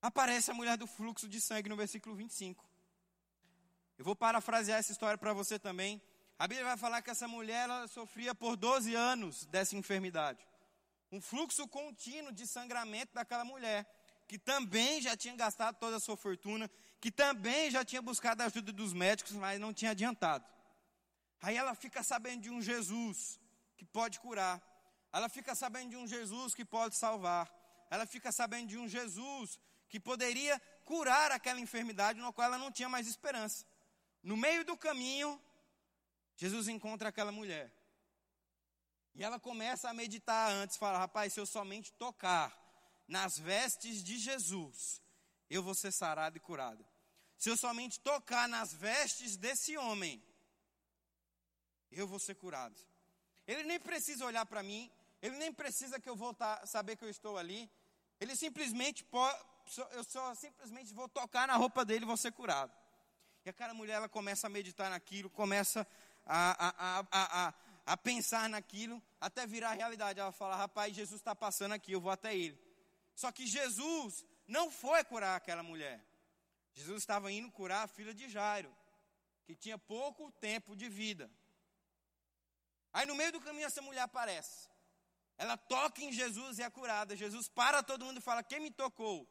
aparece 0.00 0.50
a 0.50 0.54
mulher 0.54 0.78
do 0.78 0.86
fluxo 0.86 1.28
de 1.28 1.42
sangue 1.42 1.68
no 1.68 1.76
versículo 1.76 2.16
25. 2.16 2.66
Eu 3.98 4.04
vou 4.06 4.16
parafrasear 4.16 4.78
essa 4.78 4.92
história 4.92 5.18
para 5.18 5.34
você 5.34 5.58
também. 5.58 6.00
A 6.38 6.48
Bíblia 6.48 6.66
vai 6.66 6.76
falar 6.76 7.00
que 7.00 7.10
essa 7.10 7.28
mulher 7.28 7.64
ela 7.64 7.86
sofria 7.86 8.34
por 8.34 8.56
12 8.56 8.94
anos 8.94 9.46
dessa 9.46 9.76
enfermidade. 9.76 10.44
Um 11.12 11.20
fluxo 11.20 11.66
contínuo 11.68 12.32
de 12.32 12.46
sangramento 12.46 13.14
daquela 13.14 13.44
mulher, 13.44 13.86
que 14.26 14.38
também 14.38 15.00
já 15.00 15.16
tinha 15.16 15.36
gastado 15.36 15.76
toda 15.76 15.96
a 15.96 16.00
sua 16.00 16.16
fortuna, 16.16 16.68
que 17.00 17.10
também 17.10 17.70
já 17.70 17.84
tinha 17.84 18.02
buscado 18.02 18.42
a 18.42 18.46
ajuda 18.46 18.72
dos 18.72 18.92
médicos, 18.92 19.32
mas 19.32 19.60
não 19.60 19.72
tinha 19.72 19.92
adiantado. 19.92 20.44
Aí 21.40 21.56
ela 21.56 21.74
fica 21.74 22.02
sabendo 22.02 22.42
de 22.42 22.50
um 22.50 22.60
Jesus 22.60 23.38
que 23.76 23.84
pode 23.84 24.18
curar. 24.18 24.60
Ela 25.12 25.28
fica 25.28 25.54
sabendo 25.54 25.90
de 25.90 25.96
um 25.96 26.06
Jesus 26.06 26.54
que 26.54 26.64
pode 26.64 26.96
salvar. 26.96 27.48
Ela 27.90 28.06
fica 28.06 28.32
sabendo 28.32 28.68
de 28.68 28.78
um 28.78 28.88
Jesus 28.88 29.60
que 29.88 30.00
poderia 30.00 30.60
curar 30.84 31.30
aquela 31.30 31.60
enfermidade 31.60 32.18
no 32.18 32.32
qual 32.32 32.46
ela 32.46 32.58
não 32.58 32.72
tinha 32.72 32.88
mais 32.88 33.06
esperança. 33.06 33.64
No 34.22 34.36
meio 34.36 34.64
do 34.64 34.76
caminho, 34.76 35.40
Jesus 36.36 36.68
encontra 36.68 37.08
aquela 37.08 37.32
mulher. 37.32 37.72
E 39.14 39.22
ela 39.22 39.38
começa 39.38 39.88
a 39.88 39.94
meditar 39.94 40.50
antes, 40.50 40.76
fala: 40.76 40.98
"Rapaz, 40.98 41.32
se 41.32 41.40
eu 41.40 41.46
somente 41.46 41.92
tocar 41.92 42.52
nas 43.06 43.38
vestes 43.38 44.02
de 44.02 44.18
Jesus, 44.18 45.00
eu 45.48 45.62
vou 45.62 45.74
ser 45.74 45.92
sarado 45.92 46.36
e 46.36 46.40
curado. 46.40 46.84
Se 47.36 47.50
eu 47.50 47.56
somente 47.56 48.00
tocar 48.00 48.48
nas 48.48 48.72
vestes 48.72 49.36
desse 49.36 49.76
homem, 49.76 50.22
eu 51.90 52.06
vou 52.06 52.18
ser 52.18 52.34
curado. 52.34 52.78
Ele 53.46 53.62
nem 53.64 53.78
precisa 53.78 54.24
olhar 54.24 54.46
para 54.46 54.62
mim, 54.62 54.90
ele 55.20 55.36
nem 55.36 55.52
precisa 55.52 56.00
que 56.00 56.08
eu 56.08 56.16
voltar, 56.16 56.66
saber 56.66 56.96
que 56.96 57.04
eu 57.04 57.10
estou 57.10 57.36
ali. 57.36 57.70
Ele 58.20 58.34
simplesmente 58.34 59.04
pode, 59.04 59.38
eu 59.92 60.04
só 60.04 60.34
simplesmente 60.34 60.92
vou 60.94 61.08
tocar 61.08 61.46
na 61.46 61.56
roupa 61.56 61.84
dele 61.84 62.04
e 62.04 62.06
vou 62.06 62.16
ser 62.16 62.32
curado. 62.32 62.72
E 63.44 63.50
aquela 63.50 63.74
mulher 63.74 63.94
ela 63.94 64.08
começa 64.08 64.46
a 64.46 64.50
meditar 64.50 64.88
naquilo, 64.88 65.28
começa 65.28 65.86
a, 66.26 66.68
a, 66.68 67.06
a, 67.10 67.48
a, 67.48 67.54
a 67.86 67.96
pensar 67.96 68.48
naquilo, 68.48 69.02
até 69.20 69.46
virar 69.46 69.74
realidade. 69.74 70.20
Ela 70.20 70.32
fala: 70.32 70.56
Rapaz, 70.56 70.94
Jesus 70.94 71.20
está 71.20 71.34
passando 71.34 71.72
aqui, 71.72 71.92
eu 71.92 72.00
vou 72.00 72.10
até 72.10 72.36
ele. 72.36 72.58
Só 73.14 73.30
que 73.30 73.46
Jesus 73.46 74.24
não 74.46 74.70
foi 74.70 75.04
curar 75.04 75.36
aquela 75.36 75.62
mulher. 75.62 76.04
Jesus 76.74 77.02
estava 77.02 77.30
indo 77.30 77.50
curar 77.50 77.84
a 77.84 77.88
filha 77.88 78.12
de 78.12 78.28
Jairo, 78.28 78.74
que 79.44 79.54
tinha 79.54 79.78
pouco 79.78 80.32
tempo 80.32 80.74
de 80.74 80.88
vida. 80.88 81.30
Aí 82.92 83.06
no 83.06 83.14
meio 83.14 83.32
do 83.32 83.40
caminho 83.40 83.66
essa 83.66 83.82
mulher 83.82 84.02
aparece. 84.02 84.68
Ela 85.36 85.56
toca 85.56 86.02
em 86.02 86.12
Jesus 86.12 86.58
e 86.58 86.62
é 86.62 86.70
curada. 86.70 87.16
Jesus 87.16 87.48
para 87.48 87.82
todo 87.82 88.04
mundo 88.04 88.18
e 88.18 88.22
fala: 88.22 88.42
Quem 88.42 88.60
me 88.60 88.70
tocou? 88.70 89.28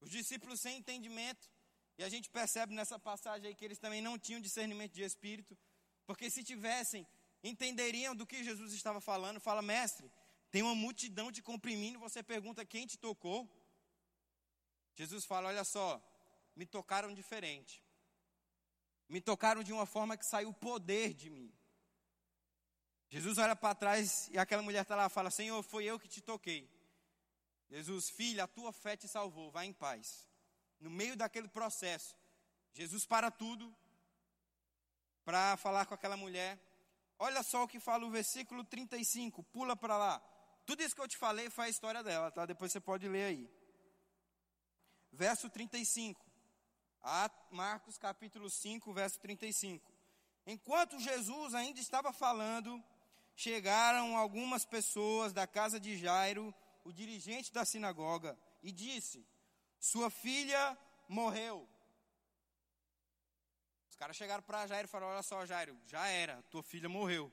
Os 0.00 0.10
discípulos 0.10 0.60
sem 0.60 0.78
entendimento. 0.78 1.50
E 1.98 2.02
a 2.02 2.08
gente 2.08 2.28
percebe 2.28 2.74
nessa 2.74 2.98
passagem 2.98 3.48
aí 3.48 3.54
que 3.54 3.64
eles 3.64 3.78
também 3.78 4.02
não 4.02 4.18
tinham 4.18 4.40
discernimento 4.40 4.92
de 4.92 5.02
espírito. 5.02 5.56
Porque 6.06 6.30
se 6.30 6.42
tivessem, 6.42 7.06
entenderiam 7.42 8.14
do 8.14 8.26
que 8.26 8.44
Jesus 8.44 8.72
estava 8.72 9.00
falando. 9.00 9.40
Fala, 9.40 9.62
mestre, 9.62 10.10
tem 10.50 10.62
uma 10.62 10.74
multidão 10.74 11.32
te 11.32 11.40
comprimindo. 11.40 11.98
Você 11.98 12.22
pergunta 12.22 12.64
quem 12.64 12.86
te 12.86 12.98
tocou. 12.98 13.50
Jesus 14.94 15.24
fala: 15.24 15.48
Olha 15.48 15.64
só, 15.64 16.00
me 16.54 16.66
tocaram 16.66 17.14
diferente. 17.14 17.82
Me 19.08 19.20
tocaram 19.20 19.62
de 19.62 19.72
uma 19.72 19.86
forma 19.86 20.16
que 20.16 20.26
saiu 20.26 20.50
o 20.50 20.54
poder 20.54 21.14
de 21.14 21.30
mim. 21.30 21.52
Jesus 23.08 23.36
olha 23.38 23.54
para 23.54 23.74
trás 23.74 24.28
e 24.32 24.38
aquela 24.38 24.62
mulher 24.62 24.82
está 24.82 24.96
lá 24.96 25.08
fala: 25.08 25.30
Senhor, 25.30 25.62
foi 25.62 25.84
eu 25.84 25.98
que 25.98 26.08
te 26.08 26.20
toquei. 26.20 26.70
Jesus, 27.70 28.10
filha, 28.10 28.44
a 28.44 28.46
tua 28.46 28.72
fé 28.72 28.96
te 28.96 29.08
salvou, 29.08 29.50
vai 29.50 29.66
em 29.66 29.72
paz. 29.72 30.28
No 30.78 30.90
meio 30.90 31.16
daquele 31.16 31.48
processo, 31.48 32.14
Jesus 32.74 33.06
para 33.06 33.30
tudo 33.30 33.74
para 35.24 35.56
falar 35.56 35.86
com 35.86 35.94
aquela 35.94 36.16
mulher. 36.16 36.58
Olha 37.18 37.42
só 37.42 37.64
o 37.64 37.68
que 37.68 37.78
fala 37.78 38.04
o 38.04 38.10
versículo 38.10 38.64
35, 38.64 39.42
pula 39.44 39.76
para 39.76 39.96
lá. 39.96 40.22
Tudo 40.66 40.82
isso 40.82 40.94
que 40.94 41.00
eu 41.00 41.08
te 41.08 41.16
falei 41.16 41.50
foi 41.50 41.66
a 41.66 41.68
história 41.68 42.02
dela, 42.02 42.30
tá? 42.30 42.46
Depois 42.46 42.72
você 42.72 42.80
pode 42.80 43.08
ler 43.08 43.24
aí. 43.24 43.50
Verso 45.12 45.48
35. 45.48 46.24
Marcos 47.50 47.98
capítulo 47.98 48.48
5, 48.48 48.92
verso 48.92 49.18
35. 49.20 49.92
Enquanto 50.46 50.98
Jesus 50.98 51.54
ainda 51.54 51.80
estava 51.80 52.12
falando, 52.12 52.82
chegaram 53.34 54.16
algumas 54.16 54.64
pessoas 54.64 55.32
da 55.32 55.46
casa 55.46 55.78
de 55.78 55.96
Jairo, 55.96 56.54
o 56.84 56.92
dirigente 56.92 57.52
da 57.52 57.64
sinagoga, 57.64 58.38
e 58.62 58.72
disse: 58.72 59.26
Sua 59.78 60.10
filha 60.10 60.78
morreu. 61.08 61.68
Caras 64.02 64.16
chegaram 64.16 64.42
para 64.42 64.66
Jairo 64.66 64.88
e 64.88 64.90
falaram: 64.90 65.12
Olha 65.12 65.22
só, 65.22 65.46
Jairo, 65.46 65.78
já 65.86 66.04
era, 66.08 66.42
tua 66.50 66.60
filha 66.60 66.88
morreu. 66.88 67.32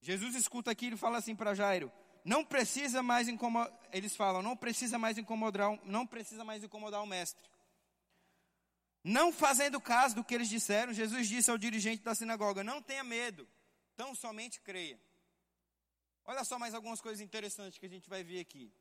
Jesus 0.00 0.34
escuta 0.34 0.68
aqui 0.68 0.88
e 0.88 0.96
fala 0.96 1.18
assim 1.18 1.36
para 1.36 1.54
Jairo: 1.54 1.92
Não 2.24 2.44
precisa 2.44 3.04
mais 3.04 3.28
incomodar. 3.28 3.72
Eles 3.92 4.16
falam: 4.16 4.42
Não 4.42 4.56
precisa 4.56 4.98
mais 4.98 5.16
incomodar, 5.16 5.78
não 5.84 6.04
precisa 6.04 6.42
mais 6.42 6.64
incomodar 6.64 7.00
o 7.04 7.06
mestre. 7.06 7.48
Não 9.04 9.32
fazendo 9.32 9.80
caso 9.80 10.16
do 10.16 10.24
que 10.24 10.34
eles 10.34 10.48
disseram, 10.48 10.92
Jesus 10.92 11.28
disse 11.28 11.52
ao 11.52 11.56
dirigente 11.56 12.02
da 12.02 12.16
sinagoga: 12.16 12.64
Não 12.64 12.82
tenha 12.82 13.04
medo 13.04 13.46
Tão 13.94 14.12
somente 14.12 14.60
creia. 14.60 15.00
Olha 16.24 16.42
só 16.42 16.58
mais 16.58 16.74
algumas 16.74 17.00
coisas 17.00 17.20
interessantes 17.20 17.78
que 17.78 17.86
a 17.86 17.88
gente 17.88 18.10
vai 18.10 18.24
ver 18.24 18.40
aqui. 18.40 18.74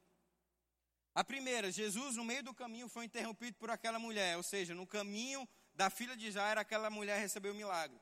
A 1.14 1.24
primeira, 1.24 1.72
Jesus 1.72 2.16
no 2.16 2.26
meio 2.26 2.42
do 2.42 2.52
caminho 2.52 2.90
foi 2.90 3.06
interrompido 3.06 3.58
por 3.58 3.70
aquela 3.70 4.00
mulher, 4.00 4.38
ou 4.38 4.44
seja, 4.44 4.74
no 4.74 4.88
caminho 4.88 5.48
da 5.82 5.90
filha 5.90 6.16
de 6.22 6.28
Jairo, 6.36 6.60
aquela 6.60 6.90
mulher 6.98 7.18
recebeu 7.26 7.52
o 7.54 7.56
milagre. 7.56 7.98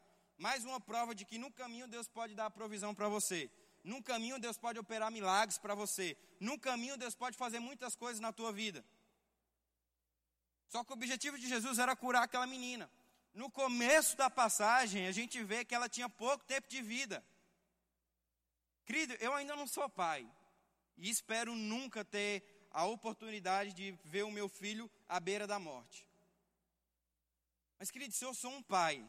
Mais 0.46 0.66
uma 0.70 0.80
prova 0.90 1.14
de 1.20 1.24
que 1.30 1.38
no 1.44 1.52
caminho 1.62 1.88
Deus 1.96 2.08
pode 2.18 2.34
dar 2.40 2.50
provisão 2.60 2.92
para 2.94 3.08
você. 3.16 3.40
No 3.84 4.00
caminho 4.10 4.40
Deus 4.46 4.58
pode 4.66 4.78
operar 4.84 5.10
milagres 5.12 5.58
para 5.58 5.76
você. 5.84 6.08
No 6.40 6.56
caminho 6.68 6.98
Deus 7.04 7.16
pode 7.24 7.36
fazer 7.44 7.60
muitas 7.60 7.96
coisas 7.96 8.20
na 8.20 8.32
tua 8.40 8.52
vida. 8.62 8.84
Só 10.68 10.84
que 10.84 10.92
o 10.92 10.98
objetivo 11.00 11.38
de 11.42 11.48
Jesus 11.48 11.78
era 11.80 11.96
curar 11.96 12.24
aquela 12.24 12.48
menina 12.56 12.90
no 13.38 13.52
começo 13.52 14.18
da 14.18 14.30
passagem, 14.32 15.06
a 15.06 15.12
gente 15.12 15.44
vê 15.44 15.64
que 15.64 15.76
ela 15.76 15.88
tinha 15.88 16.10
pouco 16.10 16.44
tempo 16.44 16.68
de 16.68 16.82
vida. 16.82 17.24
Querido, 18.84 19.14
eu 19.20 19.32
ainda 19.34 19.56
não 19.56 19.68
sou 19.68 19.88
pai. 19.88 20.28
E 20.98 21.08
espero 21.08 21.56
nunca 21.56 22.04
ter 22.04 22.68
a 22.72 22.84
oportunidade 22.86 23.74
de 23.74 23.92
ver 24.04 24.24
o 24.24 24.32
meu 24.32 24.50
filho 24.50 24.90
à 25.08 25.20
beira 25.20 25.46
da 25.46 25.60
morte. 25.60 26.07
Mas, 27.80 27.92
querido, 27.92 28.14
se 28.14 28.26
eu 28.26 28.34
sou 28.34 28.52
um 28.52 28.62
pai 28.62 29.08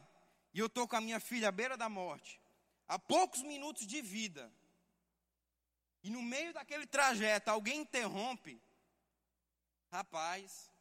e 0.53 0.59
eu 0.59 0.67
estou 0.67 0.87
com 0.87 0.95
a 0.95 1.01
minha 1.01 1.19
filha 1.19 1.49
à 1.49 1.51
beira 1.51 1.75
da 1.75 1.89
morte, 1.89 2.39
há 2.87 2.99
poucos 2.99 3.41
minutos 3.41 3.85
de 3.87 4.01
vida, 4.01 4.51
e 6.03 6.09
no 6.09 6.21
meio 6.21 6.53
daquele 6.53 6.85
trajeto 6.85 7.49
alguém 7.49 7.81
interrompe, 7.81 8.61
rapaz, 9.91 10.71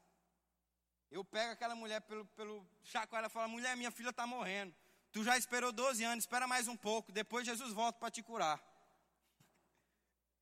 eu 1.10 1.24
pego 1.24 1.52
aquela 1.52 1.74
mulher 1.74 2.00
pelo, 2.02 2.24
pelo 2.26 2.66
chacoalho 2.82 3.26
e 3.26 3.30
falo, 3.30 3.48
mulher, 3.48 3.76
minha 3.76 3.90
filha 3.90 4.10
está 4.10 4.26
morrendo. 4.26 4.74
Tu 5.10 5.24
já 5.24 5.38
esperou 5.38 5.72
12 5.72 6.04
anos, 6.04 6.24
espera 6.24 6.46
mais 6.46 6.68
um 6.68 6.76
pouco, 6.76 7.10
depois 7.10 7.46
Jesus 7.46 7.72
volta 7.72 7.98
para 7.98 8.10
te 8.10 8.22
curar. 8.22 8.62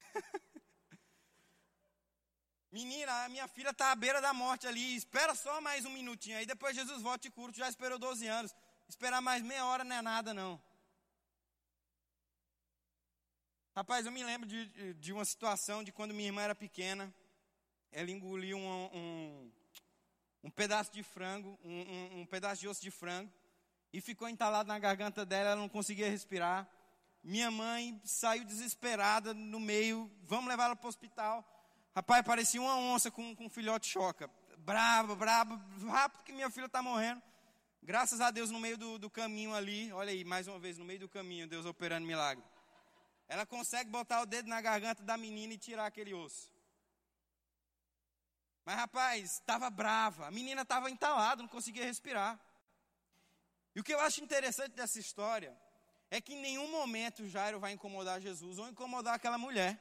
Menina, 2.71 3.25
a 3.25 3.29
minha 3.29 3.47
filha 3.49 3.71
está 3.71 3.93
à 3.93 3.97
beira 3.97 4.21
da 4.21 4.33
morte 4.33 4.67
ali, 4.67 4.97
espera 4.97 5.35
só 5.35 5.61
mais 5.61 5.85
um 5.85 5.91
minutinho, 5.91 6.37
aí 6.37 6.47
depois 6.47 6.75
Jesus 6.75 7.01
volta 7.03 7.27
e 7.27 7.31
cura, 7.31 7.53
já 7.53 7.69
esperou 7.69 7.99
12 7.99 8.27
anos. 8.27 8.55
Esperar 8.89 9.21
mais 9.21 9.43
meia 9.43 9.65
hora 9.65 9.85
não 9.85 9.97
é 9.97 10.03
nada, 10.03 10.35
não. 10.35 10.61
Rapaz, 13.75 14.07
eu 14.07 14.13
me 14.13 14.23
lembro 14.23 14.49
de, 14.49 14.95
de 14.95 15.13
uma 15.13 15.25
situação 15.25 15.85
de 15.85 15.93
quando 15.93 16.15
minha 16.15 16.29
irmã 16.29 16.43
era 16.43 16.55
pequena. 16.55 17.13
Ela 17.93 18.11
engoliu 18.11 18.57
um, 18.59 18.91
um 18.95 19.53
um 20.47 20.51
pedaço 20.51 20.93
de 20.93 21.03
frango, 21.03 21.59
um, 21.65 22.21
um 22.21 22.27
pedaço 22.27 22.61
de 22.61 22.69
osso 22.69 22.81
de 22.81 22.91
frango, 22.91 23.33
e 23.93 24.01
ficou 24.01 24.29
entalado 24.29 24.69
na 24.69 24.79
garganta 24.79 25.27
dela, 25.27 25.51
ela 25.51 25.61
não 25.61 25.69
conseguia 25.69 26.09
respirar. 26.09 26.69
Minha 27.21 27.51
mãe 27.51 28.01
saiu 28.05 28.45
desesperada 28.45 29.35
no 29.35 29.59
meio, 29.59 30.09
vamos 30.23 30.49
levar 30.49 30.67
ela 30.67 30.77
para 30.77 30.87
o 30.87 30.89
hospital. 30.89 31.45
Rapaz, 31.97 32.23
parecia 32.27 32.61
uma 32.61 32.77
onça 32.77 33.11
com, 33.11 33.35
com 33.35 33.47
um 33.47 33.49
filhote 33.49 33.89
choca. 33.89 34.29
Brava, 34.59 35.17
brava, 35.17 35.59
rápido 35.89 36.25
que 36.25 36.33
minha 36.33 36.51
filha 36.51 36.67
está 36.67 36.83
morrendo. 36.83 37.23
Graças 37.83 38.21
a 38.21 38.31
Deus, 38.31 38.51
no 38.51 38.61
meio 38.61 38.77
do, 38.77 38.99
do 38.99 39.09
caminho 39.09 39.55
ali, 39.55 39.91
olha 39.95 40.11
aí, 40.11 40.23
mais 40.23 40.47
uma 40.47 40.59
vez, 40.59 40.77
no 40.77 40.85
meio 40.85 41.01
do 41.01 41.09
caminho, 41.09 41.49
Deus 41.49 41.65
operando 41.65 42.07
milagre. 42.07 42.45
Ela 43.27 43.47
consegue 43.47 43.89
botar 43.89 44.21
o 44.21 44.27
dedo 44.27 44.47
na 44.47 44.61
garganta 44.61 45.03
da 45.03 45.17
menina 45.17 45.55
e 45.55 45.57
tirar 45.57 45.87
aquele 45.87 46.13
osso. 46.13 46.51
Mas, 48.67 48.77
rapaz, 48.77 49.33
estava 49.33 49.71
brava. 49.71 50.27
A 50.27 50.31
menina 50.31 50.63
estava 50.63 50.91
entalada, 50.91 51.41
não 51.41 51.49
conseguia 51.49 51.87
respirar. 51.87 52.39
E 53.75 53.81
o 53.81 53.83
que 53.83 53.95
eu 53.95 54.01
acho 54.01 54.23
interessante 54.23 54.73
dessa 54.73 54.99
história 54.99 55.57
é 56.11 56.21
que 56.21 56.35
em 56.35 56.43
nenhum 56.43 56.71
momento 56.71 57.27
Jairo 57.27 57.59
vai 57.59 57.73
incomodar 57.73 58.21
Jesus 58.21 58.59
ou 58.59 58.69
incomodar 58.69 59.15
aquela 59.15 59.39
mulher. 59.39 59.81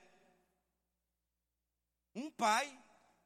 Um 2.16 2.32
pai 2.32 2.66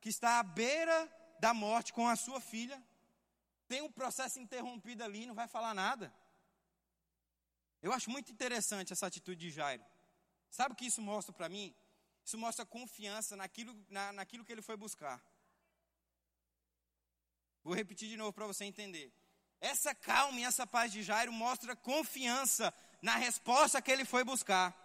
que 0.01 0.09
está 0.09 0.39
à 0.39 0.43
beira 0.43 0.97
da 1.39 1.53
morte 1.53 1.93
com 1.93 2.07
a 2.07 2.15
sua 2.15 2.41
filha, 2.41 2.81
tem 3.67 3.81
um 3.81 3.91
processo 3.91 4.39
interrompido 4.39 5.03
ali, 5.03 5.25
não 5.25 5.35
vai 5.35 5.47
falar 5.47 5.73
nada. 5.73 6.13
Eu 7.81 7.93
acho 7.93 8.09
muito 8.09 8.31
interessante 8.31 8.91
essa 8.91 9.07
atitude 9.07 9.39
de 9.39 9.51
Jairo. 9.51 9.85
Sabe 10.49 10.73
o 10.73 10.75
que 10.75 10.87
isso 10.87 11.01
mostra 11.01 11.31
para 11.31 11.47
mim? 11.47 11.73
Isso 12.25 12.37
mostra 12.37 12.65
confiança 12.65 13.35
naquilo, 13.35 13.73
na, 13.89 14.11
naquilo 14.11 14.43
que 14.43 14.51
ele 14.51 14.61
foi 14.61 14.75
buscar. 14.75 15.23
Vou 17.63 17.73
repetir 17.73 18.09
de 18.09 18.17
novo 18.17 18.33
para 18.33 18.47
você 18.47 18.65
entender. 18.65 19.13
Essa 19.61 19.93
calma 19.93 20.39
e 20.39 20.43
essa 20.43 20.65
paz 20.65 20.91
de 20.91 21.03
Jairo 21.03 21.31
mostra 21.31 21.75
confiança 21.75 22.73
na 23.01 23.15
resposta 23.15 23.81
que 23.81 23.91
ele 23.91 24.05
foi 24.05 24.23
buscar. 24.23 24.75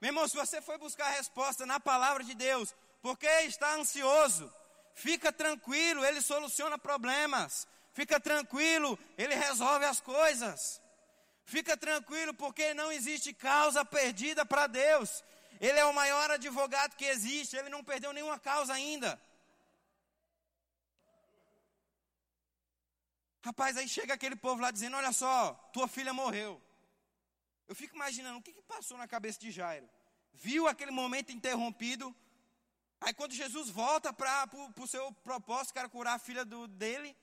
Meu 0.00 0.08
irmão, 0.10 0.26
se 0.28 0.36
você 0.36 0.60
foi 0.60 0.78
buscar 0.78 1.06
a 1.06 1.16
resposta 1.16 1.64
na 1.64 1.78
palavra 1.80 2.22
de 2.24 2.34
Deus, 2.34 2.74
porque 3.02 3.26
está 3.26 3.74
ansioso, 3.74 4.50
fica 4.94 5.32
tranquilo, 5.32 6.04
ele 6.04 6.22
soluciona 6.22 6.78
problemas. 6.78 7.66
Fica 7.92 8.18
tranquilo, 8.18 8.98
ele 9.18 9.34
resolve 9.34 9.84
as 9.84 10.00
coisas. 10.00 10.80
Fica 11.44 11.76
tranquilo, 11.76 12.32
porque 12.32 12.72
não 12.72 12.90
existe 12.90 13.34
causa 13.34 13.84
perdida 13.84 14.46
para 14.46 14.66
Deus. 14.66 15.22
Ele 15.60 15.78
é 15.78 15.84
o 15.84 15.92
maior 15.92 16.30
advogado 16.30 16.96
que 16.96 17.04
existe, 17.04 17.56
ele 17.56 17.68
não 17.68 17.84
perdeu 17.84 18.12
nenhuma 18.12 18.38
causa 18.38 18.72
ainda. 18.72 19.20
Rapaz, 23.44 23.76
aí 23.76 23.88
chega 23.88 24.14
aquele 24.14 24.36
povo 24.36 24.62
lá 24.62 24.70
dizendo: 24.70 24.96
Olha 24.96 25.12
só, 25.12 25.52
tua 25.72 25.88
filha 25.88 26.12
morreu. 26.14 26.62
Eu 27.68 27.74
fico 27.74 27.94
imaginando 27.94 28.38
o 28.38 28.42
que, 28.42 28.52
que 28.52 28.62
passou 28.62 28.96
na 28.96 29.08
cabeça 29.08 29.38
de 29.40 29.50
Jairo. 29.50 29.88
Viu 30.32 30.66
aquele 30.66 30.90
momento 30.90 31.32
interrompido. 31.32 32.14
Aí 33.04 33.12
quando 33.12 33.34
Jesus 33.34 33.68
volta 33.68 34.12
para 34.12 34.48
o 34.76 34.86
seu 34.86 35.12
propósito, 35.12 35.76
era 35.76 35.88
curar 35.88 36.14
a 36.14 36.18
filha 36.18 36.44
do, 36.44 36.68
dele, 36.68 37.16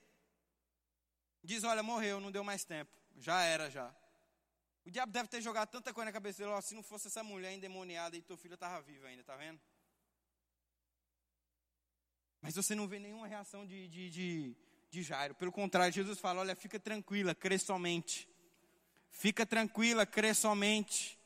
diz: 1.42 1.64
Olha, 1.64 1.82
morreu, 1.82 2.20
não 2.20 2.30
deu 2.30 2.44
mais 2.44 2.64
tempo. 2.64 2.92
Já 3.16 3.40
era, 3.42 3.70
já. 3.70 3.94
O 4.84 4.90
diabo 4.90 5.12
deve 5.12 5.28
ter 5.28 5.40
jogado 5.40 5.70
tanta 5.70 5.92
coisa 5.92 6.06
na 6.06 6.12
cabeça 6.12 6.38
dele. 6.38 6.54
Oh, 6.54 6.60
se 6.60 6.74
não 6.74 6.82
fosse 6.82 7.06
essa 7.08 7.22
mulher 7.22 7.52
endemoniada 7.52 8.14
e 8.14 8.22
tua 8.22 8.36
filha 8.36 8.54
estava 8.54 8.82
viva 8.82 9.06
ainda, 9.06 9.24
tá 9.24 9.36
vendo? 9.36 9.60
Mas 12.42 12.54
você 12.54 12.74
não 12.74 12.86
vê 12.86 12.98
nenhuma 12.98 13.26
reação 13.26 13.66
de, 13.66 13.88
de, 13.88 14.10
de, 14.10 14.56
de 14.90 15.02
Jairo. 15.02 15.34
Pelo 15.34 15.52
contrário, 15.52 15.92
Jesus 15.92 16.18
fala: 16.18 16.40
Olha, 16.40 16.54
fica 16.54 16.78
tranquila, 16.78 17.34
crê 17.34 17.58
somente. 17.58 18.28
Fica 19.10 19.46
tranquila, 19.46 20.04
crê 20.04 20.34
somente. 20.34 21.18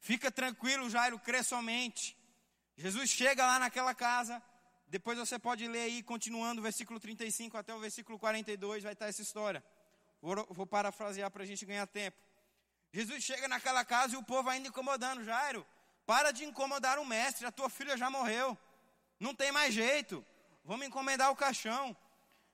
Fica 0.00 0.32
tranquilo, 0.32 0.90
Jairo, 0.90 1.16
crê 1.20 1.44
somente. 1.44 2.16
Jesus 2.76 3.10
chega 3.10 3.46
lá 3.46 3.58
naquela 3.58 3.94
casa. 3.94 4.42
Depois 4.86 5.18
você 5.18 5.38
pode 5.38 5.66
ler 5.66 5.82
aí, 5.82 6.02
continuando 6.02 6.62
versículo 6.62 7.00
35 7.00 7.56
até 7.56 7.74
o 7.74 7.80
versículo 7.80 8.18
42, 8.18 8.82
vai 8.82 8.92
estar 8.92 9.06
essa 9.06 9.22
história. 9.22 9.64
Vou, 10.20 10.46
vou 10.50 10.66
parafrasear 10.66 11.30
para 11.30 11.42
a 11.42 11.46
gente 11.46 11.64
ganhar 11.64 11.86
tempo. 11.86 12.16
Jesus 12.92 13.24
chega 13.24 13.48
naquela 13.48 13.84
casa 13.84 14.14
e 14.14 14.16
o 14.16 14.22
povo 14.22 14.48
ainda 14.48 14.68
incomodando. 14.68 15.24
Jairo, 15.24 15.66
para 16.06 16.30
de 16.30 16.44
incomodar 16.44 16.98
o 16.98 17.04
mestre, 17.04 17.46
a 17.46 17.52
tua 17.52 17.68
filha 17.68 17.96
já 17.96 18.08
morreu. 18.08 18.56
Não 19.18 19.34
tem 19.34 19.50
mais 19.50 19.74
jeito. 19.74 20.24
Vamos 20.64 20.86
encomendar 20.86 21.30
o 21.30 21.36
caixão. 21.36 21.96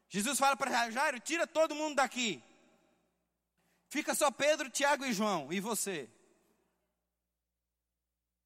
Jesus 0.09 0.39
fala 0.39 0.57
para 0.57 0.71
Jairo, 0.71 0.93
Jairo, 0.93 1.21
tira 1.21 1.47
todo 1.47 1.75
mundo 1.75 1.97
daqui. 1.97 2.43
Fica 3.89 4.15
só 4.15 4.31
Pedro, 4.31 4.71
Tiago 4.71 5.05
e 5.05 5.13
João. 5.13 5.53
E 5.53 5.61
você? 5.61 6.09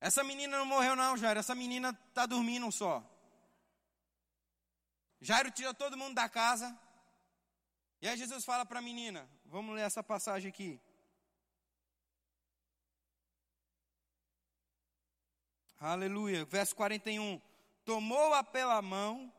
Essa 0.06 0.22
menina 0.22 0.58
não 0.58 0.66
morreu 0.66 0.94
não, 0.94 1.16
Jairo. 1.16 1.40
Essa 1.40 1.54
menina 1.54 1.98
está 2.10 2.26
dormindo 2.26 2.70
só. 2.70 3.02
Jairo 5.18 5.50
tira 5.50 5.72
todo 5.72 5.96
mundo 5.96 6.14
da 6.14 6.28
casa. 6.28 6.78
E 8.02 8.06
aí 8.06 8.14
Jesus 8.18 8.44
fala 8.44 8.66
para 8.66 8.80
a 8.80 8.82
menina, 8.82 9.26
vamos 9.46 9.74
ler 9.74 9.80
essa 9.80 10.02
passagem 10.02 10.50
aqui. 10.50 10.78
Aleluia. 15.80 16.44
Verso 16.44 16.76
41. 16.76 17.40
Tomou-a 17.82 18.44
pela 18.44 18.82
mão, 18.82 19.32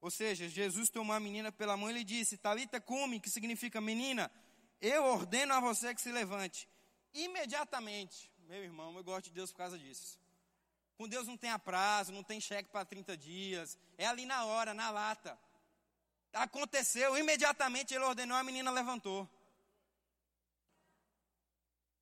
ou 0.00 0.10
seja, 0.10 0.48
Jesus 0.48 0.90
tomou 0.90 1.14
a 1.14 1.20
menina 1.20 1.52
pela 1.52 1.76
mão 1.76 1.88
e 1.88 1.94
lhe 1.94 2.04
disse: 2.04 2.36
Talita 2.36 2.80
cume, 2.80 3.20
que 3.20 3.30
significa 3.30 3.80
menina, 3.80 4.28
eu 4.80 5.04
ordeno 5.04 5.54
a 5.54 5.60
você 5.60 5.94
que 5.94 6.00
se 6.00 6.10
levante. 6.10 6.68
Imediatamente, 7.14 8.29
meu 8.50 8.64
irmão, 8.64 8.96
eu 8.96 9.04
gosto 9.04 9.26
de 9.26 9.30
Deus 9.30 9.52
por 9.52 9.58
causa 9.58 9.78
disso. 9.78 10.18
Com 10.98 11.08
Deus 11.08 11.24
não 11.24 11.36
tem 11.36 11.50
a 11.50 11.58
prazo, 11.58 12.10
não 12.10 12.24
tem 12.24 12.40
cheque 12.40 12.68
para 12.68 12.84
30 12.84 13.16
dias, 13.16 13.78
é 13.96 14.04
ali 14.04 14.26
na 14.26 14.44
hora, 14.44 14.74
na 14.74 14.90
lata. 14.90 15.38
Aconteceu, 16.32 17.16
imediatamente 17.16 17.94
ele 17.94 18.02
ordenou, 18.04 18.36
a 18.36 18.42
menina 18.42 18.72
levantou. 18.72 19.28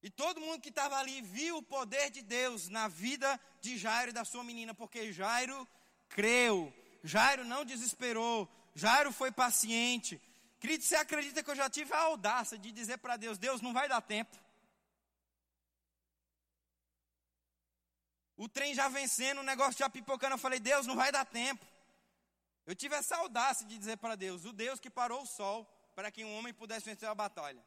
E 0.02 0.08
todo 0.08 0.40
mundo 0.40 0.62
que 0.62 0.70
estava 0.70 0.96
ali 0.96 1.20
viu 1.20 1.58
o 1.58 1.62
poder 1.62 2.10
de 2.10 2.22
Deus 2.22 2.70
na 2.70 2.88
vida 2.88 3.38
de 3.60 3.76
Jairo 3.76 4.10
e 4.10 4.14
da 4.14 4.24
sua 4.24 4.42
menina, 4.42 4.72
porque 4.72 5.12
Jairo 5.12 5.68
creu, 6.08 6.72
Jairo 7.04 7.44
não 7.44 7.62
desesperou, 7.62 8.48
Jairo 8.74 9.12
foi 9.12 9.30
paciente. 9.30 10.18
Querido, 10.58 10.82
você 10.82 10.96
acredita 10.96 11.42
que 11.42 11.50
eu 11.50 11.56
já 11.56 11.68
tive 11.68 11.92
a 11.92 12.00
audácia 12.04 12.56
de 12.56 12.72
dizer 12.72 12.96
para 12.98 13.18
Deus: 13.18 13.36
Deus, 13.36 13.60
não 13.60 13.74
vai 13.74 13.86
dar 13.86 14.00
tempo. 14.00 14.47
O 18.38 18.48
trem 18.48 18.72
já 18.72 18.88
vencendo, 18.88 19.40
o 19.40 19.42
negócio 19.42 19.76
já 19.76 19.90
pipocando, 19.90 20.34
eu 20.34 20.38
falei: 20.38 20.60
Deus, 20.60 20.86
não 20.86 20.94
vai 20.94 21.10
dar 21.10 21.26
tempo. 21.26 21.66
Eu 22.64 22.74
tive 22.74 22.94
essa 22.94 23.16
audácia 23.16 23.66
de 23.66 23.76
dizer 23.76 23.96
para 23.96 24.14
Deus: 24.14 24.44
o 24.44 24.52
Deus 24.52 24.78
que 24.78 24.88
parou 24.88 25.22
o 25.22 25.26
sol 25.26 25.68
para 25.94 26.08
que 26.12 26.24
um 26.24 26.38
homem 26.38 26.54
pudesse 26.54 26.86
vencer 26.86 27.08
a 27.08 27.14
batalha. 27.14 27.60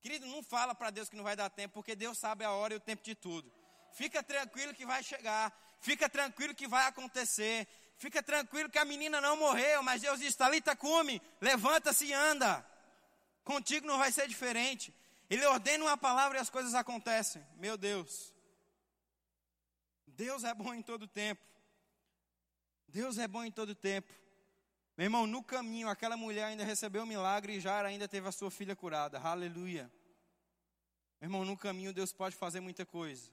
Querido, 0.00 0.26
não 0.26 0.42
fala 0.42 0.74
para 0.74 0.88
Deus 0.88 1.10
que 1.10 1.16
não 1.16 1.22
vai 1.22 1.36
dar 1.36 1.50
tempo, 1.50 1.74
porque 1.74 1.94
Deus 1.94 2.16
sabe 2.16 2.42
a 2.42 2.50
hora 2.50 2.72
e 2.72 2.78
o 2.78 2.80
tempo 2.80 3.02
de 3.02 3.14
tudo. 3.14 3.52
Fica 3.92 4.22
tranquilo 4.22 4.72
que 4.72 4.86
vai 4.86 5.02
chegar. 5.02 5.52
Fica 5.80 6.08
tranquilo 6.08 6.54
que 6.54 6.66
vai 6.66 6.86
acontecer. 6.86 7.68
Fica 7.98 8.22
tranquilo 8.22 8.70
que 8.70 8.78
a 8.78 8.84
menina 8.86 9.20
não 9.20 9.36
morreu, 9.36 9.82
mas 9.82 10.00
Deus 10.00 10.18
diz: 10.18 10.34
Talita, 10.34 10.74
come, 10.74 11.20
levanta-se 11.42 12.06
e 12.06 12.12
anda. 12.14 12.66
Contigo 13.44 13.86
não 13.86 13.98
vai 13.98 14.10
ser 14.10 14.26
diferente. 14.26 14.94
Ele 15.28 15.44
ordena 15.44 15.84
uma 15.84 15.98
palavra 15.98 16.38
e 16.38 16.40
as 16.40 16.48
coisas 16.48 16.74
acontecem. 16.74 17.46
Meu 17.58 17.76
Deus. 17.76 18.32
Deus 20.20 20.44
é 20.44 20.52
bom 20.52 20.74
em 20.74 20.82
todo 20.82 21.06
tempo. 21.06 21.42
Deus 22.86 23.16
é 23.16 23.26
bom 23.26 23.42
em 23.42 23.50
todo 23.50 23.74
tempo. 23.74 24.12
Meu 24.94 25.06
irmão, 25.06 25.26
no 25.26 25.42
caminho, 25.42 25.88
aquela 25.88 26.14
mulher 26.14 26.44
ainda 26.44 26.62
recebeu 26.62 27.04
o 27.04 27.06
milagre 27.06 27.54
e 27.54 27.60
já 27.60 27.82
ainda 27.86 28.06
teve 28.06 28.28
a 28.28 28.32
sua 28.32 28.50
filha 28.50 28.76
curada. 28.76 29.18
Aleluia. 29.18 29.90
Meu 31.18 31.28
irmão, 31.28 31.42
no 31.42 31.56
caminho 31.56 31.94
Deus 31.94 32.12
pode 32.12 32.36
fazer 32.36 32.60
muita 32.60 32.84
coisa. 32.84 33.30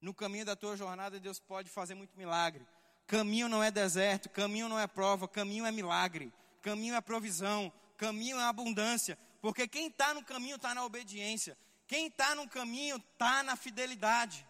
No 0.00 0.14
caminho 0.14 0.44
da 0.44 0.54
tua 0.54 0.76
jornada 0.76 1.18
Deus 1.18 1.40
pode 1.40 1.68
fazer 1.68 1.96
muito 1.96 2.16
milagre. 2.16 2.64
Caminho 3.08 3.48
não 3.48 3.60
é 3.60 3.72
deserto, 3.72 4.30
caminho 4.30 4.68
não 4.68 4.78
é 4.78 4.86
prova, 4.86 5.26
caminho 5.26 5.66
é 5.66 5.72
milagre, 5.72 6.32
caminho 6.62 6.94
é 6.94 7.00
provisão, 7.00 7.72
caminho 7.96 8.38
é 8.38 8.44
abundância. 8.44 9.18
Porque 9.40 9.66
quem 9.66 9.88
está 9.88 10.14
no 10.14 10.22
caminho 10.22 10.54
está 10.54 10.76
na 10.76 10.84
obediência. 10.84 11.58
Quem 11.88 12.06
está 12.06 12.36
no 12.36 12.48
caminho 12.48 12.98
está 12.98 13.42
na 13.42 13.56
fidelidade. 13.56 14.46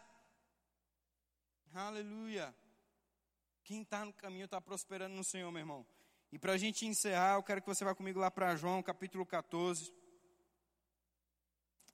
Aleluia. 1.75 2.55
Quem 3.65 3.83
está 3.83 4.05
no 4.05 4.13
caminho 4.13 4.45
está 4.45 4.61
prosperando 4.61 5.17
no 5.17 5.25
Senhor, 5.25 5.51
meu 5.51 5.59
irmão. 5.59 5.85
E 6.31 6.39
para 6.39 6.53
a 6.53 6.57
gente 6.57 6.87
encerrar, 6.87 7.35
eu 7.35 7.43
quero 7.43 7.61
que 7.61 7.67
você 7.67 7.85
vá 7.85 7.93
comigo 7.93 8.21
lá 8.21 8.31
para 8.31 8.55
João, 8.55 8.81
capítulo 8.81 9.27
14. 9.27 9.93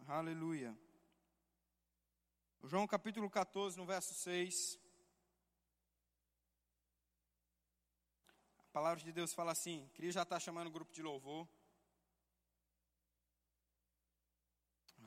Aleluia. 0.06 0.78
João 2.64 2.86
capítulo 2.86 3.30
14, 3.30 3.78
no 3.78 3.86
verso 3.86 4.12
6. 4.12 4.78
A 8.58 8.72
palavra 8.72 9.02
de 9.02 9.12
Deus 9.12 9.32
fala 9.32 9.52
assim: 9.52 9.88
queria 9.94 10.12
já 10.12 10.24
estar 10.24 10.36
tá 10.36 10.40
chamando 10.40 10.66
o 10.66 10.72
grupo 10.72 10.92
de 10.92 11.02
louvor. 11.02 11.48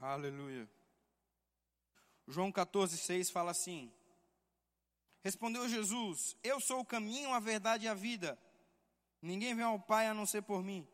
Aleluia. 0.02 0.68
João 2.28 2.52
14, 2.52 2.98
6 2.98 3.30
fala 3.30 3.52
assim: 3.52 3.94
Respondeu 5.24 5.70
Jesus: 5.70 6.36
Eu 6.44 6.60
sou 6.60 6.82
o 6.82 6.86
caminho, 6.86 7.34
a 7.34 7.40
verdade 7.40 7.86
e 7.86 7.88
a 7.88 7.94
vida. 7.94 8.38
Ninguém 9.22 9.56
vem 9.56 9.64
ao 9.64 9.80
Pai 9.80 10.08
a 10.08 10.14
não 10.14 10.26
ser 10.26 10.42
por 10.42 10.62
mim. 10.62 10.86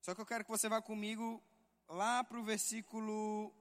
Só 0.00 0.14
que 0.14 0.20
eu 0.20 0.26
quero 0.26 0.44
que 0.44 0.50
você 0.50 0.68
vá 0.68 0.82
comigo 0.82 1.42
lá 1.88 2.24
para 2.24 2.38
o 2.38 2.42
versículo 2.42 3.54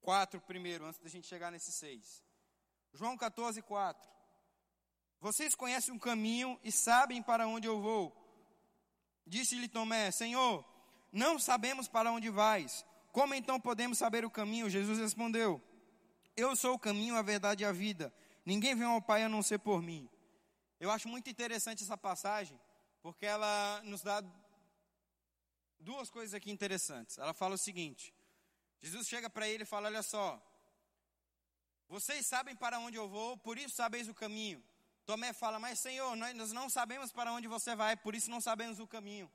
4 0.00 0.40
primeiro, 0.40 0.84
antes 0.84 1.00
da 1.00 1.08
gente 1.08 1.28
chegar 1.28 1.52
nesse 1.52 1.70
6. 1.70 2.24
João 2.92 3.16
14, 3.16 3.62
4. 3.62 4.10
Vocês 5.20 5.54
conhecem 5.54 5.94
o 5.94 6.00
caminho 6.00 6.58
e 6.64 6.72
sabem 6.72 7.22
para 7.22 7.46
onde 7.46 7.68
eu 7.68 7.80
vou. 7.80 8.14
Disse-lhe 9.24 9.68
Tomé: 9.68 10.10
Senhor, 10.10 10.64
não 11.12 11.38
sabemos 11.38 11.86
para 11.86 12.10
onde 12.10 12.30
vais. 12.30 12.84
Como 13.12 13.32
então 13.32 13.60
podemos 13.60 13.96
saber 13.96 14.24
o 14.24 14.30
caminho? 14.30 14.68
Jesus 14.68 14.98
respondeu: 14.98 15.62
Eu 16.36 16.56
sou 16.56 16.74
o 16.74 16.78
caminho, 16.78 17.16
a 17.16 17.22
verdade 17.22 17.62
e 17.62 17.66
a 17.66 17.70
vida. 17.72 18.12
Ninguém 18.46 18.76
vem 18.76 18.86
ao 18.86 19.02
Pai 19.02 19.24
a 19.24 19.28
não 19.28 19.42
ser 19.42 19.58
por 19.58 19.82
mim. 19.82 20.08
Eu 20.78 20.90
acho 20.92 21.08
muito 21.08 21.28
interessante 21.28 21.82
essa 21.82 21.98
passagem, 21.98 22.58
porque 23.02 23.26
ela 23.26 23.82
nos 23.82 24.02
dá 24.02 24.22
duas 25.80 26.08
coisas 26.08 26.32
aqui 26.32 26.50
interessantes. 26.50 27.18
Ela 27.18 27.34
fala 27.34 27.56
o 27.56 27.58
seguinte: 27.58 28.14
Jesus 28.80 29.08
chega 29.08 29.28
para 29.28 29.48
ele 29.48 29.64
e 29.64 29.66
fala: 29.66 29.88
Olha 29.88 30.02
só, 30.02 30.40
vocês 31.88 32.24
sabem 32.24 32.54
para 32.54 32.78
onde 32.78 32.96
eu 32.96 33.08
vou, 33.08 33.36
por 33.36 33.58
isso 33.58 33.74
sabeis 33.74 34.08
o 34.08 34.14
caminho. 34.14 34.62
Tomé 35.04 35.32
fala: 35.32 35.58
Mas 35.58 35.80
Senhor, 35.80 36.14
nós 36.14 36.52
não 36.52 36.70
sabemos 36.70 37.10
para 37.10 37.32
onde 37.32 37.48
você 37.48 37.74
vai, 37.74 37.96
por 37.96 38.14
isso 38.14 38.30
não 38.30 38.40
sabemos 38.40 38.78
o 38.78 38.86
caminho. 38.86 39.28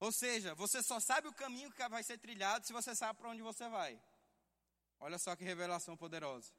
Ou 0.00 0.10
seja, 0.10 0.54
você 0.54 0.82
só 0.82 0.98
sabe 0.98 1.28
o 1.28 1.32
caminho 1.32 1.70
que 1.70 1.88
vai 1.88 2.02
ser 2.02 2.16
trilhado 2.16 2.66
se 2.66 2.72
você 2.72 2.94
sabe 2.94 3.18
para 3.18 3.28
onde 3.28 3.42
você 3.42 3.68
vai. 3.68 4.00
Olha 4.98 5.18
só 5.18 5.36
que 5.36 5.44
revelação 5.44 5.94
poderosa. 5.94 6.52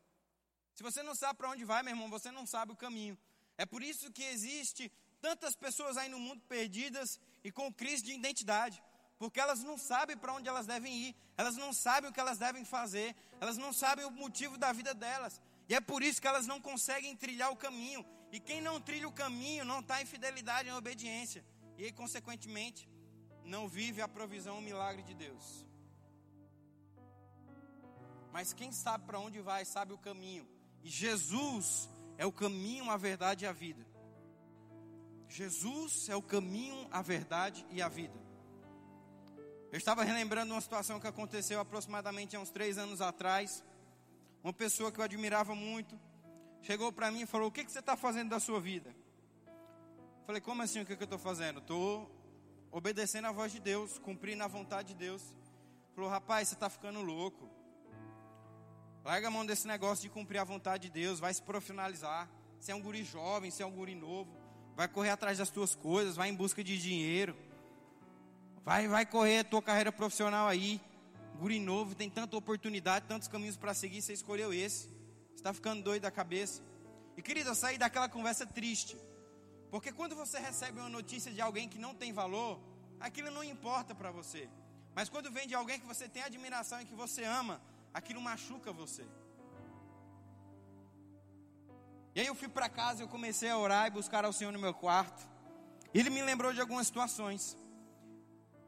Se 0.76 0.84
você 0.84 1.02
não 1.02 1.16
sabe 1.16 1.38
para 1.38 1.50
onde 1.50 1.64
vai, 1.64 1.82
meu 1.82 1.94
irmão, 1.94 2.10
você 2.10 2.30
não 2.32 2.46
sabe 2.46 2.74
o 2.74 2.76
caminho. 2.76 3.18
É 3.58 3.66
por 3.66 3.82
isso 3.82 4.12
que 4.12 4.24
existe 4.24 4.92
tantas 5.22 5.56
pessoas 5.56 5.96
aí 5.96 6.10
no 6.10 6.20
mundo 6.20 6.42
perdidas 6.50 7.20
e 7.44 7.52
com 7.52 7.74
crise 7.74 8.04
de 8.04 8.12
identidade, 8.12 8.84
porque 9.18 9.40
elas 9.40 9.64
não 9.64 9.78
sabem 9.78 10.18
para 10.18 10.34
onde 10.34 10.50
elas 10.50 10.68
devem 10.68 10.94
ir, 10.94 11.16
elas 11.38 11.56
não 11.56 11.72
sabem 11.72 12.10
o 12.10 12.14
que 12.14 12.20
elas 12.20 12.38
devem 12.38 12.66
fazer, 12.66 13.16
elas 13.40 13.58
não 13.58 13.72
sabem 13.72 14.06
o 14.06 14.12
motivo 14.12 14.58
da 14.58 14.74
vida 14.74 14.94
delas. 14.94 15.42
E 15.70 15.74
é 15.74 15.80
por 15.80 16.04
isso 16.04 16.22
que 16.22 16.28
elas 16.28 16.46
não 16.46 16.60
conseguem 16.60 17.16
trilhar 17.16 17.52
o 17.52 17.56
caminho. 17.56 18.06
E 18.32 18.40
quem 18.40 18.60
não 18.60 18.82
trilha 18.82 19.08
o 19.08 19.14
caminho 19.14 19.64
não 19.64 19.80
está 19.80 20.02
em 20.02 20.06
fidelidade, 20.06 20.68
em 20.68 20.74
obediência. 20.74 21.44
E 21.78 21.90
consequentemente, 21.94 22.90
não 23.46 23.68
vive 23.68 24.02
a 24.02 24.08
provisão, 24.08 24.58
o 24.58 24.62
milagre 24.62 25.04
de 25.04 25.14
Deus. 25.14 25.66
Mas 28.34 28.52
quem 28.52 28.74
sabe 28.74 29.06
para 29.06 29.20
onde 29.20 29.40
vai, 29.40 29.64
sabe 29.64 29.94
o 29.94 29.98
caminho. 29.98 30.46
E 30.86 30.90
Jesus 30.90 31.90
é 32.16 32.28
o 32.28 32.32
caminho, 32.32 32.92
a 32.92 32.96
verdade 32.96 33.44
e 33.44 33.48
a 33.48 33.52
vida. 33.52 33.84
Jesus 35.28 36.08
é 36.10 36.16
o 36.16 36.22
caminho, 36.22 36.88
a 36.92 37.02
verdade 37.02 37.66
e 37.72 37.82
a 37.82 37.90
vida. 37.90 38.14
Eu 39.72 39.80
estava 39.80 40.04
relembrando 40.04 40.54
uma 40.54 40.62
situação 40.62 41.00
que 41.00 41.08
aconteceu 41.08 41.60
aproximadamente 41.60 42.36
há 42.36 42.40
uns 42.40 42.52
três 42.52 42.78
anos 42.78 43.02
atrás. 43.02 43.66
Uma 44.44 44.54
pessoa 44.54 44.92
que 44.92 45.00
eu 45.00 45.04
admirava 45.04 45.56
muito 45.56 46.00
chegou 46.62 46.92
para 46.92 47.10
mim 47.10 47.22
e 47.22 47.26
falou: 47.26 47.48
O 47.48 47.52
que, 47.52 47.66
que 47.66 47.72
você 47.72 47.80
está 47.80 47.98
fazendo 47.98 48.30
da 48.30 48.40
sua 48.40 48.62
vida? 48.62 48.96
Eu 49.48 50.26
falei: 50.28 50.40
Como 50.40 50.62
assim 50.62 50.82
o 50.82 50.86
que, 50.86 50.96
que 50.96 51.02
eu 51.02 51.06
estou 51.06 51.20
fazendo? 51.20 51.62
Estou 51.62 52.12
obedecendo 52.72 53.26
a 53.26 53.32
voz 53.32 53.52
de 53.52 53.60
Deus, 53.60 53.98
cumprindo 53.98 54.44
a 54.44 54.48
vontade 54.48 54.90
de 54.90 54.94
Deus. 54.94 55.36
Falou: 55.96 56.12
Rapaz, 56.12 56.48
você 56.48 56.54
está 56.54 56.70
ficando 56.70 57.02
louco. 57.02 57.50
Larga 59.06 59.28
a 59.28 59.30
mão 59.30 59.46
desse 59.46 59.68
negócio 59.68 60.02
de 60.02 60.10
cumprir 60.10 60.40
a 60.40 60.44
vontade 60.44 60.88
de 60.88 60.90
Deus, 60.90 61.20
vai 61.20 61.32
se 61.32 61.40
profissionalizar. 61.40 62.28
Você 62.60 62.72
é 62.72 62.76
um 62.76 62.82
guri 62.82 63.04
jovem, 63.04 63.52
você 63.52 63.62
é 63.62 63.66
um 63.66 63.72
guri 63.72 63.94
novo. 63.94 64.36
Vai 64.76 64.88
correr 64.88 65.12
atrás 65.12 65.38
das 65.38 65.52
tuas 65.52 65.76
coisas, 65.76 66.16
vai 66.16 66.28
em 66.28 66.34
busca 66.34 66.64
de 66.64 66.76
dinheiro. 66.76 67.38
Vai, 68.64 68.88
vai 68.88 69.06
correr 69.06 69.40
a 69.40 69.44
tua 69.44 69.62
carreira 69.62 69.92
profissional 69.92 70.48
aí. 70.48 70.82
Guri 71.38 71.60
novo, 71.60 71.94
tem 71.94 72.10
tanta 72.10 72.36
oportunidade, 72.36 73.06
tantos 73.08 73.28
caminhos 73.28 73.56
para 73.56 73.76
seguir, 73.76 74.02
você 74.02 74.12
escolheu 74.12 74.52
esse. 74.52 74.88
Você 74.88 75.36
está 75.36 75.54
ficando 75.54 75.84
doido 75.84 76.02
da 76.02 76.10
cabeça. 76.10 76.64
E 77.16 77.22
querido, 77.22 77.52
eu 77.52 77.56
saí 77.56 77.78
daquela 77.78 78.10
conversa 78.10 78.44
triste. 78.48 78.98
Porque 79.70 79.92
quando 79.92 80.16
você 80.16 80.40
recebe 80.40 80.80
uma 80.80 80.90
notícia 80.90 81.32
de 81.32 81.42
alguém 81.42 81.70
que 81.70 81.78
não 81.78 81.94
tem 81.94 82.12
valor, 82.12 82.60
aquilo 83.00 83.30
não 83.30 83.44
importa 83.44 83.94
para 83.94 84.10
você. 84.10 84.50
Mas 84.96 85.10
quando 85.10 85.30
vem 85.30 85.48
de 85.48 85.54
alguém 85.54 85.80
que 85.80 85.86
você 85.86 86.10
tem 86.10 86.24
admiração 86.24 86.82
e 86.82 86.86
que 86.86 86.96
você 86.96 87.24
ama, 87.24 87.62
aquilo 87.98 88.22
machuca 88.22 88.74
você. 88.74 89.06
E 92.14 92.20
aí 92.20 92.28
eu 92.28 92.36
fui 92.36 92.50
para 92.50 92.68
casa, 92.68 93.02
eu 93.02 93.08
comecei 93.08 93.50
a 93.50 93.58
orar 93.58 93.88
e 93.88 93.90
buscar 93.90 94.26
ao 94.26 94.34
Senhor 94.34 94.52
no 94.52 94.60
meu 94.60 94.74
quarto. 94.74 95.26
Ele 95.94 96.10
me 96.10 96.22
lembrou 96.22 96.52
de 96.54 96.60
algumas 96.60 96.88
situações. 96.88 97.58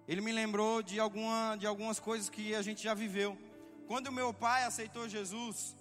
Ele 0.08 0.22
me 0.22 0.32
lembrou 0.32 0.82
de, 0.82 0.98
alguma, 0.98 1.58
de 1.58 1.68
algumas 1.68 2.00
coisas 2.00 2.30
que 2.30 2.56
a 2.56 2.62
gente 2.62 2.82
já 2.82 2.94
viveu. 2.94 3.38
Quando 3.86 4.14
meu 4.14 4.34
pai 4.34 4.64
aceitou 4.64 5.10
Jesus, 5.10 5.76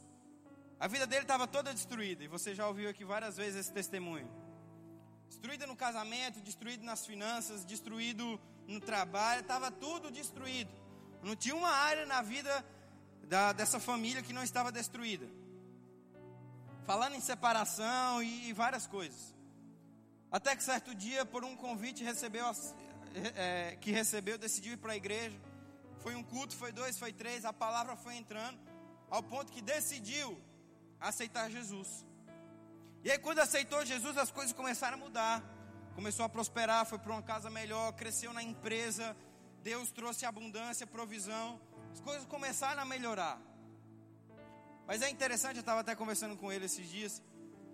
a 0.80 0.88
vida 0.88 1.07
dele 1.07 1.22
estava 1.22 1.47
toda 1.47 1.72
destruída. 1.72 2.24
E 2.24 2.28
você 2.28 2.53
já 2.53 2.66
ouviu 2.66 2.90
aqui 2.90 3.05
várias 3.05 3.36
vezes 3.36 3.61
esse 3.61 3.72
testemunho. 3.72 4.28
Destruída 5.28 5.68
no 5.68 5.76
casamento, 5.76 6.40
destruído 6.40 6.84
nas 6.84 7.07
finanças, 7.07 7.64
destruído 7.64 8.40
no 8.66 8.80
trabalho, 8.80 9.42
estava 9.42 9.70
tudo 9.70 10.11
destruído. 10.11 10.70
Não 11.22 11.36
tinha 11.36 11.55
uma 11.55 11.70
área 11.70 12.07
na 12.07 12.22
vida 12.22 12.64
da, 13.29 13.53
dessa 13.53 13.79
família 13.81 14.22
que 14.22 14.33
não 14.33 14.43
estava 14.43 14.70
destruída. 14.70 15.27
Falando 16.87 17.14
em 17.14 17.20
separação 17.20 18.22
e, 18.22 18.49
e 18.49 18.53
várias 18.53 18.87
coisas. 18.87 19.35
Até 20.31 20.55
que 20.55 20.62
certo 20.62 20.95
dia, 20.95 21.24
por 21.24 21.45
um 21.45 21.57
convite 21.57 22.05
recebeu, 22.05 22.45
é, 23.35 23.77
que 23.81 23.91
recebeu, 23.91 24.39
decidiu 24.39 24.74
ir 24.74 24.77
para 24.77 24.93
a 24.93 24.97
igreja. 24.97 25.39
Foi 26.01 26.14
um 26.14 26.22
culto, 26.22 26.55
foi 26.55 26.70
dois, 26.72 26.99
foi 26.99 27.12
três, 27.12 27.45
a 27.45 27.53
palavra 27.53 27.97
foi 27.97 28.16
entrando, 28.16 28.59
ao 29.11 29.22
ponto 29.22 29.51
que 29.51 29.61
decidiu 29.61 30.41
aceitar 31.01 31.51
Jesus. 31.51 32.05
E 33.03 33.11
aí, 33.11 33.18
quando 33.18 33.41
aceitou 33.41 33.85
Jesus, 33.85 34.16
as 34.16 34.31
coisas 34.31 34.53
começaram 34.53 34.97
a 34.97 35.01
mudar. 35.01 35.43
Começou 35.95 36.24
a 36.27 36.29
prosperar, 36.29 36.85
foi 36.85 36.99
para 36.99 37.12
uma 37.12 37.22
casa 37.22 37.49
melhor, 37.49 37.93
cresceu 37.93 38.33
na 38.33 38.43
empresa. 38.43 39.16
Deus 39.62 39.91
trouxe 39.91 40.27
abundância, 40.27 40.87
provisão 40.87 41.61
as 41.97 42.01
coisas 42.01 42.26
começaram 42.26 42.82
a 42.82 42.84
melhorar. 42.84 43.40
Mas 44.86 45.01
é 45.01 45.09
interessante, 45.09 45.57
eu 45.57 45.61
estava 45.61 45.80
até 45.80 45.94
conversando 45.94 46.36
com 46.36 46.53
ele 46.53 46.66
esses 46.66 46.86
dias, 46.97 47.22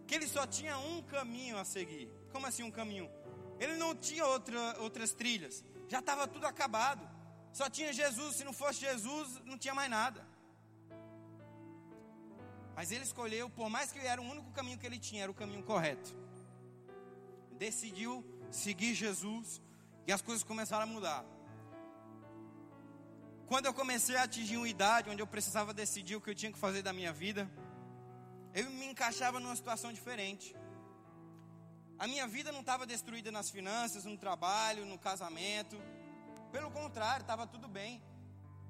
que 0.07 0.15
ele 0.15 0.29
só 0.29 0.47
tinha 0.47 0.79
um 0.79 1.03
caminho 1.03 1.59
a 1.59 1.65
seguir. 1.65 2.09
Como 2.31 2.47
assim 2.47 2.63
um 2.63 2.71
caminho? 2.71 3.11
Ele 3.59 3.75
não 3.77 3.97
tinha 3.97 4.25
outra, 4.25 4.81
outras 4.81 5.13
trilhas, 5.13 5.65
já 5.89 5.99
estava 5.99 6.29
tudo 6.29 6.47
acabado. 6.47 7.05
Só 7.53 7.69
tinha 7.69 7.93
Jesus, 7.93 8.37
se 8.37 8.45
não 8.45 8.53
fosse 8.53 8.79
Jesus, 8.81 9.41
não 9.45 9.59
tinha 9.59 9.75
mais 9.75 9.91
nada. 9.91 10.25
Mas 12.77 12.93
ele 12.93 13.03
escolheu, 13.03 13.51
por 13.51 13.69
mais 13.69 13.91
que 13.91 13.99
era 13.99 14.23
o 14.23 14.25
único 14.25 14.53
caminho 14.53 14.79
que 14.79 14.87
ele 14.87 15.01
tinha, 15.01 15.25
era 15.25 15.33
o 15.33 15.35
caminho 15.35 15.65
correto. 15.65 16.15
Decidiu 17.59 18.25
seguir 18.53 18.95
Jesus 18.95 19.61
e 20.07 20.13
as 20.13 20.23
coisas 20.23 20.45
começaram 20.45 20.85
a 20.85 20.87
mudar. 20.87 21.25
Quando 23.47 23.67
eu 23.67 23.75
comecei 23.75 24.17
a 24.17 24.23
atingir 24.23 24.57
uma 24.57 24.69
idade 24.69 25.11
onde 25.11 25.21
eu 25.21 25.27
precisava 25.27 25.75
decidir 25.75 26.17
o 26.17 26.21
que 26.21 26.31
eu 26.31 26.35
tinha 26.35 26.53
que 26.53 26.59
fazer 26.59 26.83
da 26.83 26.93
minha 26.93 27.13
vida, 27.13 27.51
eu 28.55 28.71
me 28.71 28.87
encaixava 28.87 29.41
numa 29.41 29.57
situação 29.57 29.93
diferente. 29.93 30.55
A 31.99 32.07
minha 32.07 32.27
vida 32.27 32.51
não 32.51 32.61
estava 32.61 32.87
destruída 32.87 33.31
nas 33.31 33.51
finanças, 33.51 34.05
no 34.05 34.17
trabalho, 34.17 34.85
no 34.85 34.99
casamento. 34.99 35.81
Pelo 36.51 36.71
contrário, 36.71 37.23
estava 37.23 37.47
tudo 37.47 37.69
bem. 37.69 38.03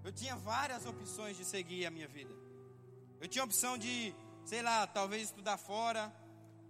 Eu 0.05 0.13
tinha 0.13 0.37
várias 0.37 0.85
opções 0.85 1.37
de 1.37 1.45
seguir 1.45 1.87
a 1.87 1.91
minha 1.91 2.09
vida. 2.09 2.35
Eu 3.21 3.29
tinha 3.29 3.43
a 3.43 3.45
opção 3.45 3.79
de, 3.79 4.15
sei 4.45 4.63
lá, 4.63 4.87
talvez 4.87 5.23
estudar 5.25 5.57
fora, 5.57 6.13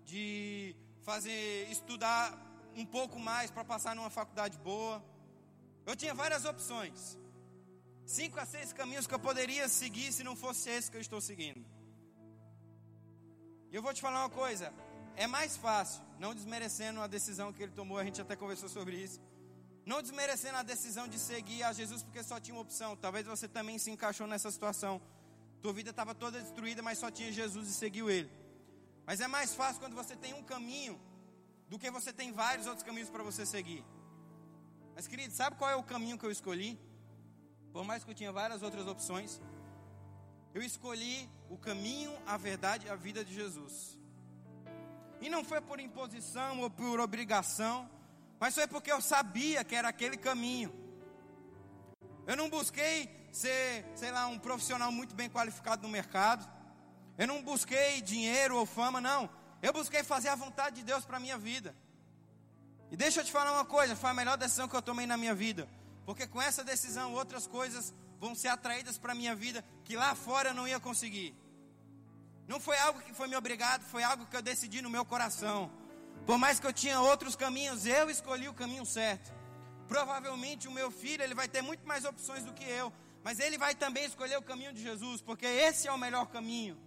de 0.05 0.77
fazer 1.03 1.69
estudar 1.71 2.39
um 2.77 2.85
pouco 2.85 3.19
mais 3.19 3.51
para 3.51 3.65
passar 3.65 3.97
numa 3.97 4.11
faculdade 4.11 4.59
boa. 4.59 5.03
Eu 5.87 5.97
tinha 5.97 6.15
várias 6.15 6.45
opções. 6.45 7.19
Cinco 8.07 8.39
a 8.39 8.45
seis 8.45 8.73
caminhos 8.73 9.07
que 9.07 9.15
eu 9.15 9.19
poderia 9.19 9.69
seguir 9.69 10.13
se 10.13 10.25
não 10.25 10.37
fosse 10.37 10.71
esse 10.71 10.91
que 10.91 10.97
eu 10.97 11.01
estou 11.01 11.21
seguindo. 11.21 11.65
E 13.71 13.75
eu 13.75 13.83
vou 13.83 13.95
te 13.95 14.01
falar 14.01 14.21
uma 14.21 14.31
coisa: 14.31 14.73
é 15.17 15.27
mais 15.27 15.57
fácil, 15.57 16.03
não 16.19 16.35
desmerecendo 16.35 17.01
a 17.01 17.07
decisão 17.07 17.53
que 17.53 17.63
ele 17.63 17.73
tomou, 17.73 17.99
a 17.99 18.05
gente 18.05 18.21
até 18.21 18.37
conversou 18.37 18.69
sobre 18.69 18.97
isso. 18.97 19.21
Não 19.85 20.01
desmerecendo 20.01 20.57
a 20.57 20.63
decisão 20.63 21.09
de 21.09 21.19
seguir 21.19 21.63
a 21.65 21.73
Jesus 21.73 22.03
porque 22.03 22.23
só 22.23 22.39
tinha 22.39 22.55
uma 22.55 22.63
opção. 22.63 22.97
Talvez 22.97 23.27
você 23.27 23.49
também 23.49 23.79
se 23.79 23.91
encaixou 23.91 24.27
nessa 24.27 24.51
situação. 24.51 25.01
Tua 25.61 25.73
vida 25.73 25.91
estava 25.91 26.15
toda 26.15 26.41
destruída, 26.41 26.83
mas 26.83 26.99
só 26.99 27.11
tinha 27.11 27.33
Jesus 27.33 27.69
e 27.69 27.73
seguiu 27.73 28.09
ele. 28.09 28.31
Mas 29.05 29.21
é 29.21 29.27
mais 29.27 29.55
fácil 29.55 29.81
quando 29.81 29.95
você 29.95 30.15
tem 30.15 30.35
um 30.35 30.43
caminho 30.43 31.01
do 31.69 31.79
que 31.79 31.91
você 31.91 32.13
tem 32.13 32.31
vários 32.33 32.67
outros 32.67 32.85
caminhos 32.85 33.11
para 33.11 33.23
você 33.23 33.45
seguir. 33.45 33.85
Mas 34.95 35.09
querido, 35.09 35.35
sabe 35.35 35.57
qual 35.57 35.71
é 35.71 35.75
o 35.77 35.83
caminho 35.83 36.19
que 36.19 36.25
eu 36.25 36.31
escolhi? 36.31 36.79
Por 37.73 37.85
mais 37.85 38.05
que 38.05 38.11
eu 38.11 38.15
tinha 38.15 38.31
várias 38.31 38.63
outras 38.63 38.87
opções, 38.87 39.41
eu 40.55 40.63
escolhi 40.63 41.29
o 41.49 41.57
caminho, 41.57 42.13
a 42.27 42.37
verdade 42.37 42.87
e 42.87 42.91
a 42.91 42.95
vida 42.95 43.25
de 43.25 43.35
Jesus. 43.35 43.99
E 45.21 45.31
não 45.31 45.45
foi 45.45 45.61
por 45.61 45.81
imposição 45.81 46.61
ou 46.61 46.69
por 46.69 47.01
obrigação, 47.01 47.89
mas 48.39 48.55
foi 48.55 48.67
porque 48.67 48.93
eu 48.93 49.01
sabia 49.01 49.65
que 49.65 49.75
era 49.75 49.89
aquele 49.89 50.17
caminho. 50.17 50.73
Eu 52.27 52.37
não 52.37 52.51
busquei 52.51 53.09
ser, 53.33 53.87
sei 53.95 54.11
lá, 54.11 54.27
um 54.27 54.39
profissional 54.39 54.93
muito 54.93 55.15
bem 55.15 55.31
qualificado 55.31 55.83
no 55.83 55.89
mercado. 55.89 56.49
Eu 57.17 57.27
não 57.27 57.43
busquei 57.43 58.03
dinheiro 58.03 58.57
ou 58.57 58.67
fama, 58.67 59.01
não. 59.01 59.31
Eu 59.63 59.73
busquei 59.73 60.03
fazer 60.03 60.29
a 60.29 60.35
vontade 60.35 60.77
de 60.77 60.83
Deus 60.83 61.05
para 61.05 61.17
a 61.17 61.21
minha 61.21 61.39
vida. 61.39 61.75
E 62.91 62.97
deixa 62.97 63.21
eu 63.21 63.25
te 63.25 63.33
falar 63.33 63.53
uma 63.53 63.65
coisa: 63.65 63.97
foi 63.97 64.11
a 64.11 64.15
melhor 64.15 64.37
decisão 64.37 64.69
que 64.69 64.77
eu 64.77 64.83
tomei 64.83 65.07
na 65.07 65.17
minha 65.17 65.35
vida. 65.35 65.67
Porque 66.05 66.27
com 66.27 66.41
essa 66.41 66.65
decisão 66.65 67.13
outras 67.13 67.47
coisas 67.47 67.95
vão 68.19 68.35
ser 68.35 68.49
atraídas 68.49 68.99
para 68.99 69.13
a 69.13 69.15
minha 69.15 69.35
vida 69.35 69.65
que 69.85 69.97
lá 69.97 70.15
fora 70.15 70.51
eu 70.51 70.55
não 70.55 70.67
ia 70.67 70.81
conseguir. 70.81 71.35
Não 72.47 72.61
foi 72.61 72.77
algo 72.79 73.01
que 73.01 73.15
foi 73.15 73.29
me 73.29 73.37
obrigado, 73.37 73.83
foi 73.83 74.03
algo 74.03 74.27
que 74.27 74.37
eu 74.37 74.43
decidi 74.43 74.83
no 74.83 74.91
meu 74.91 75.05
coração. 75.05 75.71
Por 76.27 76.39
mais 76.39 76.61
que 76.61 76.67
eu 76.67 76.73
tinha 76.73 77.01
outros 77.01 77.35
caminhos, 77.35 77.87
eu 77.87 78.11
escolhi 78.11 78.49
o 78.49 78.55
caminho 78.55 78.87
certo. 78.87 79.33
Provavelmente 79.89 80.69
o 80.69 80.73
meu 80.73 80.91
filho, 80.91 81.23
ele 81.23 81.35
vai 81.35 81.49
ter 81.49 81.63
muito 81.63 81.87
mais 81.87 82.05
opções 82.05 82.45
do 82.45 82.53
que 82.53 82.65
eu, 82.65 82.93
mas 83.23 83.39
ele 83.39 83.59
vai 83.59 83.75
também 83.75 84.05
escolher 84.05 84.39
o 84.39 84.43
caminho 84.43 84.73
de 84.73 84.83
Jesus, 84.83 85.21
porque 85.21 85.47
esse 85.47 85.89
é 85.89 85.93
o 85.93 85.99
melhor 85.99 86.27
caminho. 86.27 86.79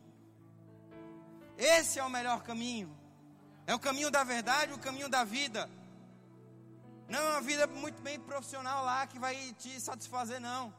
Esse 1.57 1.99
é 1.99 2.03
o 2.03 2.09
melhor 2.09 2.43
caminho. 2.43 2.95
É 3.67 3.73
o 3.73 3.79
caminho 3.79 4.11
da 4.11 4.23
verdade, 4.23 4.73
o 4.73 4.79
caminho 4.79 5.09
da 5.09 5.23
vida. 5.23 5.69
Não 7.07 7.19
é 7.19 7.29
uma 7.31 7.41
vida 7.41 7.67
muito 7.67 8.01
bem 8.01 8.19
profissional 8.19 8.83
lá 8.83 9.05
que 9.05 9.19
vai 9.19 9.53
te 9.59 9.79
satisfazer, 9.79 10.39
não. 10.39 10.73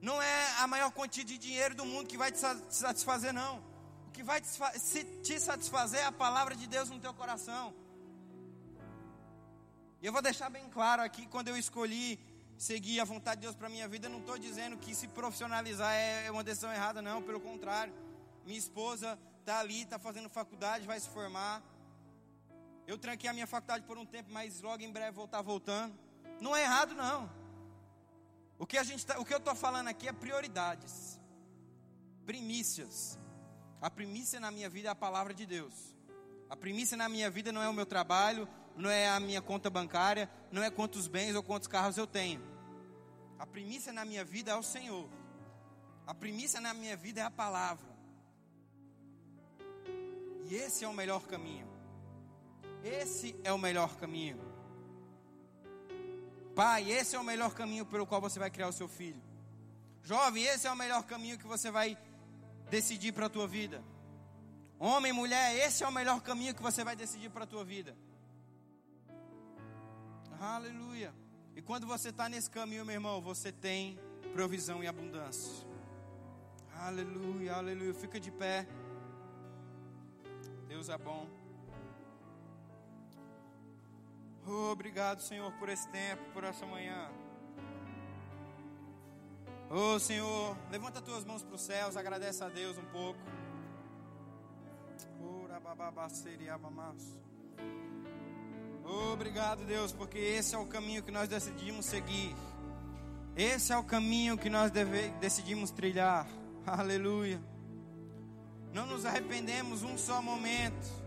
Não 0.00 0.20
é 0.20 0.46
a 0.58 0.66
maior 0.66 0.90
quantia 0.90 1.24
de 1.24 1.38
dinheiro 1.38 1.74
do 1.74 1.86
mundo 1.86 2.06
que 2.06 2.18
vai 2.18 2.30
te 2.30 2.38
satisfazer, 2.38 3.32
não. 3.32 3.58
O 4.08 4.10
que 4.12 4.22
vai 4.22 4.40
te 4.40 5.40
satisfazer 5.40 6.00
é 6.00 6.04
a 6.04 6.12
palavra 6.12 6.54
de 6.54 6.66
Deus 6.66 6.90
no 6.90 6.98
teu 6.98 7.14
coração. 7.14 7.72
E 10.02 10.06
eu 10.06 10.12
vou 10.12 10.20
deixar 10.20 10.50
bem 10.50 10.68
claro 10.68 11.00
aqui, 11.00 11.26
quando 11.28 11.48
eu 11.48 11.56
escolhi 11.56 12.18
seguir 12.58 13.00
a 13.00 13.04
vontade 13.04 13.40
de 13.40 13.46
Deus 13.46 13.56
para 13.56 13.68
minha 13.68 13.88
vida, 13.88 14.06
eu 14.06 14.10
não 14.10 14.18
estou 14.18 14.36
dizendo 14.36 14.76
que 14.76 14.94
se 14.94 15.08
profissionalizar 15.08 15.94
é 15.94 16.30
uma 16.30 16.44
decisão 16.44 16.72
errada, 16.72 17.00
não. 17.00 17.22
Pelo 17.22 17.40
contrário, 17.40 17.94
minha 18.44 18.58
esposa 18.58 19.18
está 19.40 19.60
ali, 19.60 19.82
está 19.82 19.98
fazendo 19.98 20.28
faculdade, 20.28 20.86
vai 20.86 21.00
se 21.00 21.08
formar. 21.08 21.62
Eu 22.92 22.98
tranquei 22.98 23.30
a 23.30 23.32
minha 23.32 23.46
faculdade 23.46 23.86
por 23.86 23.96
um 23.96 24.04
tempo, 24.04 24.30
mas 24.30 24.60
logo 24.60 24.82
em 24.82 24.92
breve 24.92 25.12
vou 25.12 25.24
estar 25.24 25.40
voltando. 25.40 25.98
Não 26.38 26.54
é 26.54 26.60
errado, 26.60 26.94
não. 26.94 27.32
O 28.58 28.66
que, 28.66 28.76
a 28.76 28.84
gente 28.84 29.06
tá, 29.06 29.18
o 29.18 29.24
que 29.24 29.32
eu 29.32 29.38
estou 29.38 29.54
falando 29.54 29.88
aqui 29.88 30.06
é 30.06 30.12
prioridades, 30.12 31.18
primícias. 32.26 33.18
A 33.80 33.88
primícia 33.88 34.38
na 34.38 34.50
minha 34.50 34.68
vida 34.68 34.88
é 34.88 34.90
a 34.90 34.94
palavra 34.94 35.32
de 35.32 35.46
Deus. 35.46 35.96
A 36.50 36.54
primícia 36.54 36.94
na 36.94 37.08
minha 37.08 37.30
vida 37.30 37.50
não 37.50 37.62
é 37.62 37.68
o 37.68 37.72
meu 37.72 37.86
trabalho, 37.86 38.46
não 38.76 38.90
é 38.90 39.08
a 39.08 39.18
minha 39.18 39.40
conta 39.40 39.70
bancária, 39.70 40.30
não 40.50 40.62
é 40.62 40.70
quantos 40.70 41.08
bens 41.08 41.34
ou 41.34 41.42
quantos 41.42 41.68
carros 41.68 41.96
eu 41.96 42.06
tenho. 42.06 42.42
A 43.38 43.46
primícia 43.46 43.90
na 43.90 44.04
minha 44.04 44.22
vida 44.22 44.50
é 44.50 44.54
o 44.54 44.62
Senhor. 44.62 45.08
A 46.06 46.12
primícia 46.12 46.60
na 46.60 46.74
minha 46.74 46.94
vida 46.94 47.22
é 47.22 47.24
a 47.24 47.30
palavra. 47.30 47.90
E 50.44 50.54
esse 50.54 50.84
é 50.84 50.88
o 50.88 50.92
melhor 50.92 51.26
caminho. 51.26 51.71
Esse 52.84 53.34
é 53.44 53.52
o 53.52 53.58
melhor 53.58 53.96
caminho. 53.96 54.38
Pai, 56.54 56.90
esse 56.90 57.16
é 57.16 57.18
o 57.18 57.24
melhor 57.24 57.54
caminho 57.54 57.86
pelo 57.86 58.06
qual 58.06 58.20
você 58.20 58.38
vai 58.38 58.50
criar 58.50 58.68
o 58.68 58.72
seu 58.72 58.88
filho. 58.88 59.22
Jovem, 60.02 60.44
esse 60.44 60.66
é 60.66 60.72
o 60.72 60.76
melhor 60.76 61.04
caminho 61.04 61.38
que 61.38 61.46
você 61.46 61.70
vai 61.70 61.96
decidir 62.68 63.12
para 63.12 63.26
a 63.26 63.30
tua 63.30 63.46
vida. 63.46 63.82
Homem, 64.78 65.12
mulher, 65.12 65.56
esse 65.64 65.84
é 65.84 65.88
o 65.88 65.92
melhor 65.92 66.20
caminho 66.20 66.54
que 66.54 66.62
você 66.62 66.82
vai 66.82 66.96
decidir 66.96 67.30
para 67.30 67.44
a 67.44 67.46
tua 67.46 67.64
vida. 67.64 67.96
Aleluia. 70.40 71.14
E 71.54 71.62
quando 71.62 71.86
você 71.86 72.08
está 72.08 72.28
nesse 72.28 72.50
caminho, 72.50 72.84
meu 72.84 72.94
irmão, 72.94 73.20
você 73.20 73.52
tem 73.52 73.98
provisão 74.32 74.82
e 74.82 74.88
abundância. 74.88 75.64
Aleluia, 76.74 77.54
aleluia. 77.54 77.94
Fica 77.94 78.18
de 78.18 78.32
pé. 78.32 78.66
Deus 80.66 80.88
é 80.88 80.98
bom. 80.98 81.41
Oh, 84.46 84.72
obrigado, 84.72 85.20
Senhor, 85.22 85.52
por 85.52 85.68
esse 85.68 85.88
tempo, 85.88 86.22
por 86.32 86.42
essa 86.42 86.66
manhã. 86.66 87.08
Oh, 89.70 89.98
Senhor, 89.98 90.56
levanta 90.70 90.98
as 90.98 91.04
tuas 91.04 91.24
mãos 91.24 91.42
para 91.42 91.54
os 91.54 91.62
céus, 91.62 91.96
agradece 91.96 92.42
a 92.42 92.48
Deus 92.48 92.76
um 92.76 92.84
pouco. 92.86 93.20
Oh, 98.84 99.12
obrigado, 99.12 99.64
Deus, 99.64 99.92
porque 99.92 100.18
esse 100.18 100.54
é 100.54 100.58
o 100.58 100.66
caminho 100.66 101.02
que 101.02 101.12
nós 101.12 101.28
decidimos 101.28 101.86
seguir. 101.86 102.34
Esse 103.36 103.72
é 103.72 103.78
o 103.78 103.84
caminho 103.84 104.36
que 104.36 104.50
nós 104.50 104.70
deve, 104.70 105.08
decidimos 105.20 105.70
trilhar. 105.70 106.26
Aleluia. 106.66 107.40
Não 108.72 108.86
nos 108.86 109.06
arrependemos 109.06 109.82
um 109.82 109.96
só 109.96 110.20
momento 110.20 111.01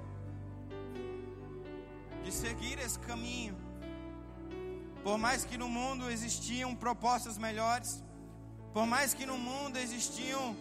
de 2.26 2.32
seguir 2.32 2.80
esse 2.80 2.98
caminho. 3.00 3.56
Por 5.04 5.18
mais 5.26 5.46
que 5.46 5.58
no 5.64 5.70
mundo 5.70 6.10
existiam 6.10 6.76
propostas 6.76 7.38
melhores, 7.38 8.04
por 8.74 8.86
mais 8.88 9.14
que 9.14 9.26
no 9.32 9.38
mundo 9.38 9.78
existiam 9.78 10.56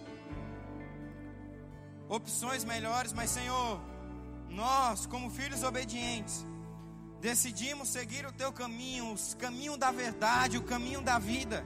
opções 2.07 2.63
melhores, 2.65 3.15
mas 3.15 3.31
Senhor, 3.31 3.81
nós, 4.51 5.07
como 5.07 5.31
filhos 5.31 5.63
obedientes, 5.63 6.47
decidimos 7.19 7.89
seguir 7.89 8.27
o 8.27 8.33
teu 8.33 8.53
caminho, 8.53 9.15
o 9.15 9.37
caminho 9.37 9.79
da 9.79 9.91
verdade, 9.91 10.59
o 10.59 10.63
caminho 10.63 11.01
da 11.01 11.19
vida. 11.19 11.65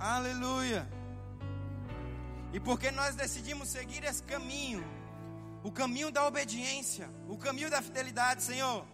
Aleluia. 0.00 0.90
E 2.52 2.58
porque 2.58 2.90
nós 2.90 3.14
decidimos 3.14 3.68
seguir 3.68 4.02
esse 4.02 4.24
caminho, 4.24 4.84
o 5.62 5.70
caminho 5.70 6.10
da 6.10 6.26
obediência, 6.26 7.10
o 7.28 7.36
caminho 7.36 7.70
da 7.70 7.82
fidelidade, 7.82 8.42
Senhor. 8.42 8.86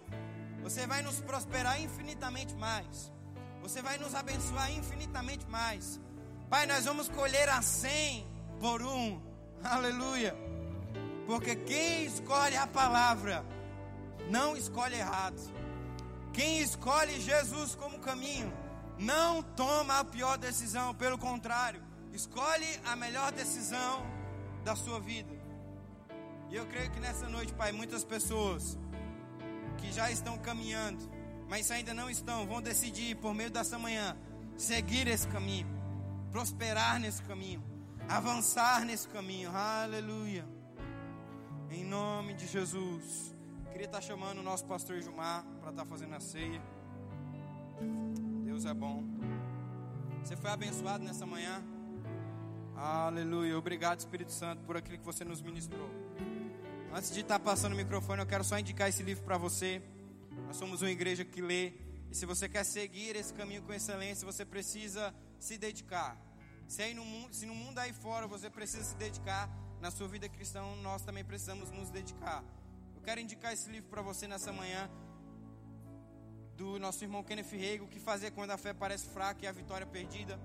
Você 0.63 0.87
vai 0.87 1.03
nos 1.03 1.21
prosperar 1.21 1.81
infinitamente 1.81 2.55
mais. 2.55 3.13
Você 3.63 3.81
vai 3.83 3.99
nos 3.99 4.15
abençoar 4.15 4.73
infinitamente 4.73 5.47
mais. 5.47 6.01
Pai, 6.51 6.67
nós 6.67 6.85
vamos 6.85 7.09
colher 7.09 7.49
a 7.49 7.63
cem 7.63 8.27
por 8.61 8.83
um. 8.83 9.21
Aleluia. 9.63 10.37
Porque 11.27 11.57
quem 11.57 12.05
escolhe 12.05 12.57
a 12.57 12.67
palavra 12.67 13.45
não 14.29 14.57
escolhe 14.57 14.97
errado. 14.97 15.41
Quem 16.33 16.61
escolhe 16.61 17.21
Jesus 17.21 17.75
como 17.75 17.99
caminho 17.99 18.53
não 18.99 19.43
toma 19.43 19.99
a 19.99 20.05
pior 20.05 20.39
decisão, 20.39 20.95
pelo 20.95 21.19
contrário, 21.19 21.83
escolhe 22.13 22.67
a 22.85 22.97
melhor 22.97 23.33
decisão 23.33 24.05
da 24.65 24.75
sua 24.75 25.01
vida. 25.01 25.36
E 26.51 26.55
eu 26.55 26.67
creio 26.67 26.91
que 26.91 27.01
nessa 27.01 27.29
noite, 27.29 27.53
Pai, 27.53 27.73
muitas 27.73 28.05
pessoas 28.05 28.79
que 29.79 29.93
já 29.93 30.11
estão 30.11 30.39
caminhando, 30.39 31.03
mas 31.49 31.71
ainda 31.71 31.93
não 31.93 32.09
estão, 32.09 32.47
vão 32.47 32.63
decidir 32.63 33.17
por 33.17 33.35
meio 33.35 33.51
dessa 33.51 33.79
manhã 33.79 34.17
seguir 34.57 35.07
esse 35.07 35.29
caminho, 35.29 35.67
prosperar 36.31 36.99
nesse 36.99 37.23
caminho, 37.23 37.63
avançar 38.09 38.85
nesse 38.85 39.09
caminho. 39.09 39.51
Aleluia. 39.55 40.47
Em 41.71 41.85
nome 41.85 42.35
de 42.35 42.47
Jesus. 42.47 43.35
Queria 43.71 43.87
estar 43.87 44.01
chamando 44.01 44.39
o 44.39 44.43
nosso 44.43 44.65
pastor 44.65 45.01
Gilmar 45.03 45.45
para 45.61 45.71
estar 45.71 45.85
fazendo 45.85 46.15
a 46.15 46.21
ceia. 46.21 46.63
Deus 48.45 48.65
é 48.65 48.73
bom. 48.73 49.05
Você 50.23 50.37
foi 50.37 50.51
abençoado 50.51 51.05
nessa 51.05 51.27
manhã? 51.27 51.63
Aleluia. 52.75 53.59
Obrigado, 53.59 53.99
Espírito 53.99 54.33
Santo, 54.33 54.63
por 54.63 54.77
aquilo 54.77 54.99
que 54.99 55.05
você 55.05 55.25
nos 55.25 55.43
ministrou. 55.43 56.06
Antes 56.97 57.13
de 57.13 57.21
estar 57.21 57.39
passando 57.39 57.75
o 57.75 57.77
microfone, 57.77 58.23
eu 58.23 58.27
quero 58.27 58.43
só 58.43 58.59
indicar 58.59 58.89
esse 58.89 59.03
livro 59.03 59.23
para 59.23 59.37
você. 59.37 59.83
Nós 60.47 60.57
somos 60.57 60.81
uma 60.81 60.91
igreja 60.91 61.27
que 61.27 61.43
lê. 61.43 61.75
E 62.11 62.15
se 62.15 62.25
você 62.25 62.49
quer 62.49 62.65
seguir 62.65 63.15
esse 63.17 63.35
caminho 63.35 63.61
com 63.65 63.75
excelência, 63.75 64.25
você 64.25 64.47
precisa 64.47 65.15
se 65.39 65.59
dedicar. 65.59 66.17
Se, 66.67 66.95
no 66.95 67.05
mundo, 67.05 67.35
se 67.35 67.45
no 67.45 67.55
mundo 67.55 67.79
aí 67.81 67.93
fora 67.93 68.27
você 68.27 68.49
precisa 68.49 68.83
se 68.83 68.97
dedicar, 68.97 69.47
na 69.79 69.91
sua 69.91 70.09
vida 70.09 70.27
cristã 70.27 70.63
nós 70.83 71.03
também 71.03 71.23
precisamos 71.23 71.71
nos 71.71 71.91
dedicar. 71.91 72.43
Eu 72.95 73.03
quero 73.03 73.21
indicar 73.21 73.53
esse 73.53 73.69
livro 73.69 73.91
para 73.91 74.01
você 74.01 74.27
nessa 74.27 74.51
manhã, 74.51 74.89
do 76.57 76.79
nosso 76.79 77.05
irmão 77.05 77.23
Kenneth 77.23 77.51
Reagan, 77.51 77.85
O 77.85 77.89
que 77.89 78.01
fazer 78.01 78.31
quando 78.31 78.53
a 78.53 78.57
fé 78.57 78.73
parece 78.73 79.07
fraca 79.11 79.45
e 79.45 79.47
a 79.47 79.53
vitória 79.53 79.87
perdida. 79.87 80.41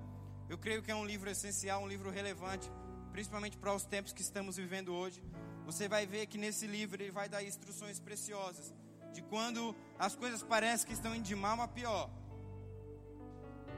Eu 0.49 0.57
creio 0.57 0.83
que 0.83 0.91
é 0.91 0.95
um 0.95 1.05
livro 1.05 1.29
essencial, 1.29 1.81
um 1.81 1.87
livro 1.87 2.09
relevante, 2.09 2.69
principalmente 3.13 3.57
para 3.57 3.73
os 3.73 3.85
tempos 3.85 4.11
que 4.11 4.21
estamos 4.21 4.57
vivendo 4.57 4.93
hoje. 4.93 5.23
Você 5.65 5.87
vai 5.87 6.05
ver 6.05 6.25
que 6.27 6.37
nesse 6.37 6.67
livro 6.67 7.01
ele 7.01 7.11
vai 7.11 7.29
dar 7.29 7.43
instruções 7.43 7.99
preciosas 7.99 8.73
de 9.13 9.21
quando 9.21 9.75
as 9.99 10.15
coisas 10.15 10.41
parecem 10.41 10.87
que 10.87 10.93
estão 10.93 11.15
indo 11.15 11.25
de 11.25 11.35
mal 11.35 11.59
a 11.61 11.67
pior. 11.67 12.09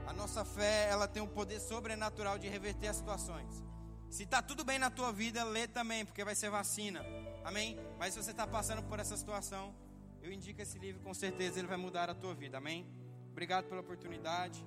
A 0.06 0.14
nossa 0.14 0.44
fé, 0.44 0.88
ela 0.90 1.08
tem 1.08 1.22
um 1.22 1.28
poder 1.28 1.60
sobrenatural 1.60 2.38
de 2.38 2.48
reverter 2.48 2.88
as 2.88 2.98
situações. 2.98 3.64
Se 4.10 4.24
está 4.24 4.42
tudo 4.42 4.64
bem 4.64 4.78
na 4.78 4.90
tua 4.90 5.12
vida, 5.12 5.44
lê 5.44 5.68
também, 5.68 6.06
porque 6.06 6.24
vai 6.24 6.36
ser 6.36 6.50
vacina. 6.50 7.04
Amém? 7.44 7.80
Mas 7.98 8.14
se 8.14 8.22
você 8.22 8.32
está 8.32 8.46
passando 8.46 8.84
por 8.84 9.00
essa 9.00 9.18
situação, 9.18 9.74
eu 10.22 10.32
indico 10.32 10.62
esse 10.62 10.78
livro, 10.78 11.02
com 11.02 11.14
certeza 11.14 11.60
ele 11.60 11.68
vai 11.68 11.78
mudar 11.78 12.10
a 12.10 12.14
tua 12.16 12.34
vida. 12.34 12.58
Amém? 12.58 12.86
Obrigado 13.32 13.66
pela 13.66 13.82
oportunidade. 13.82 14.64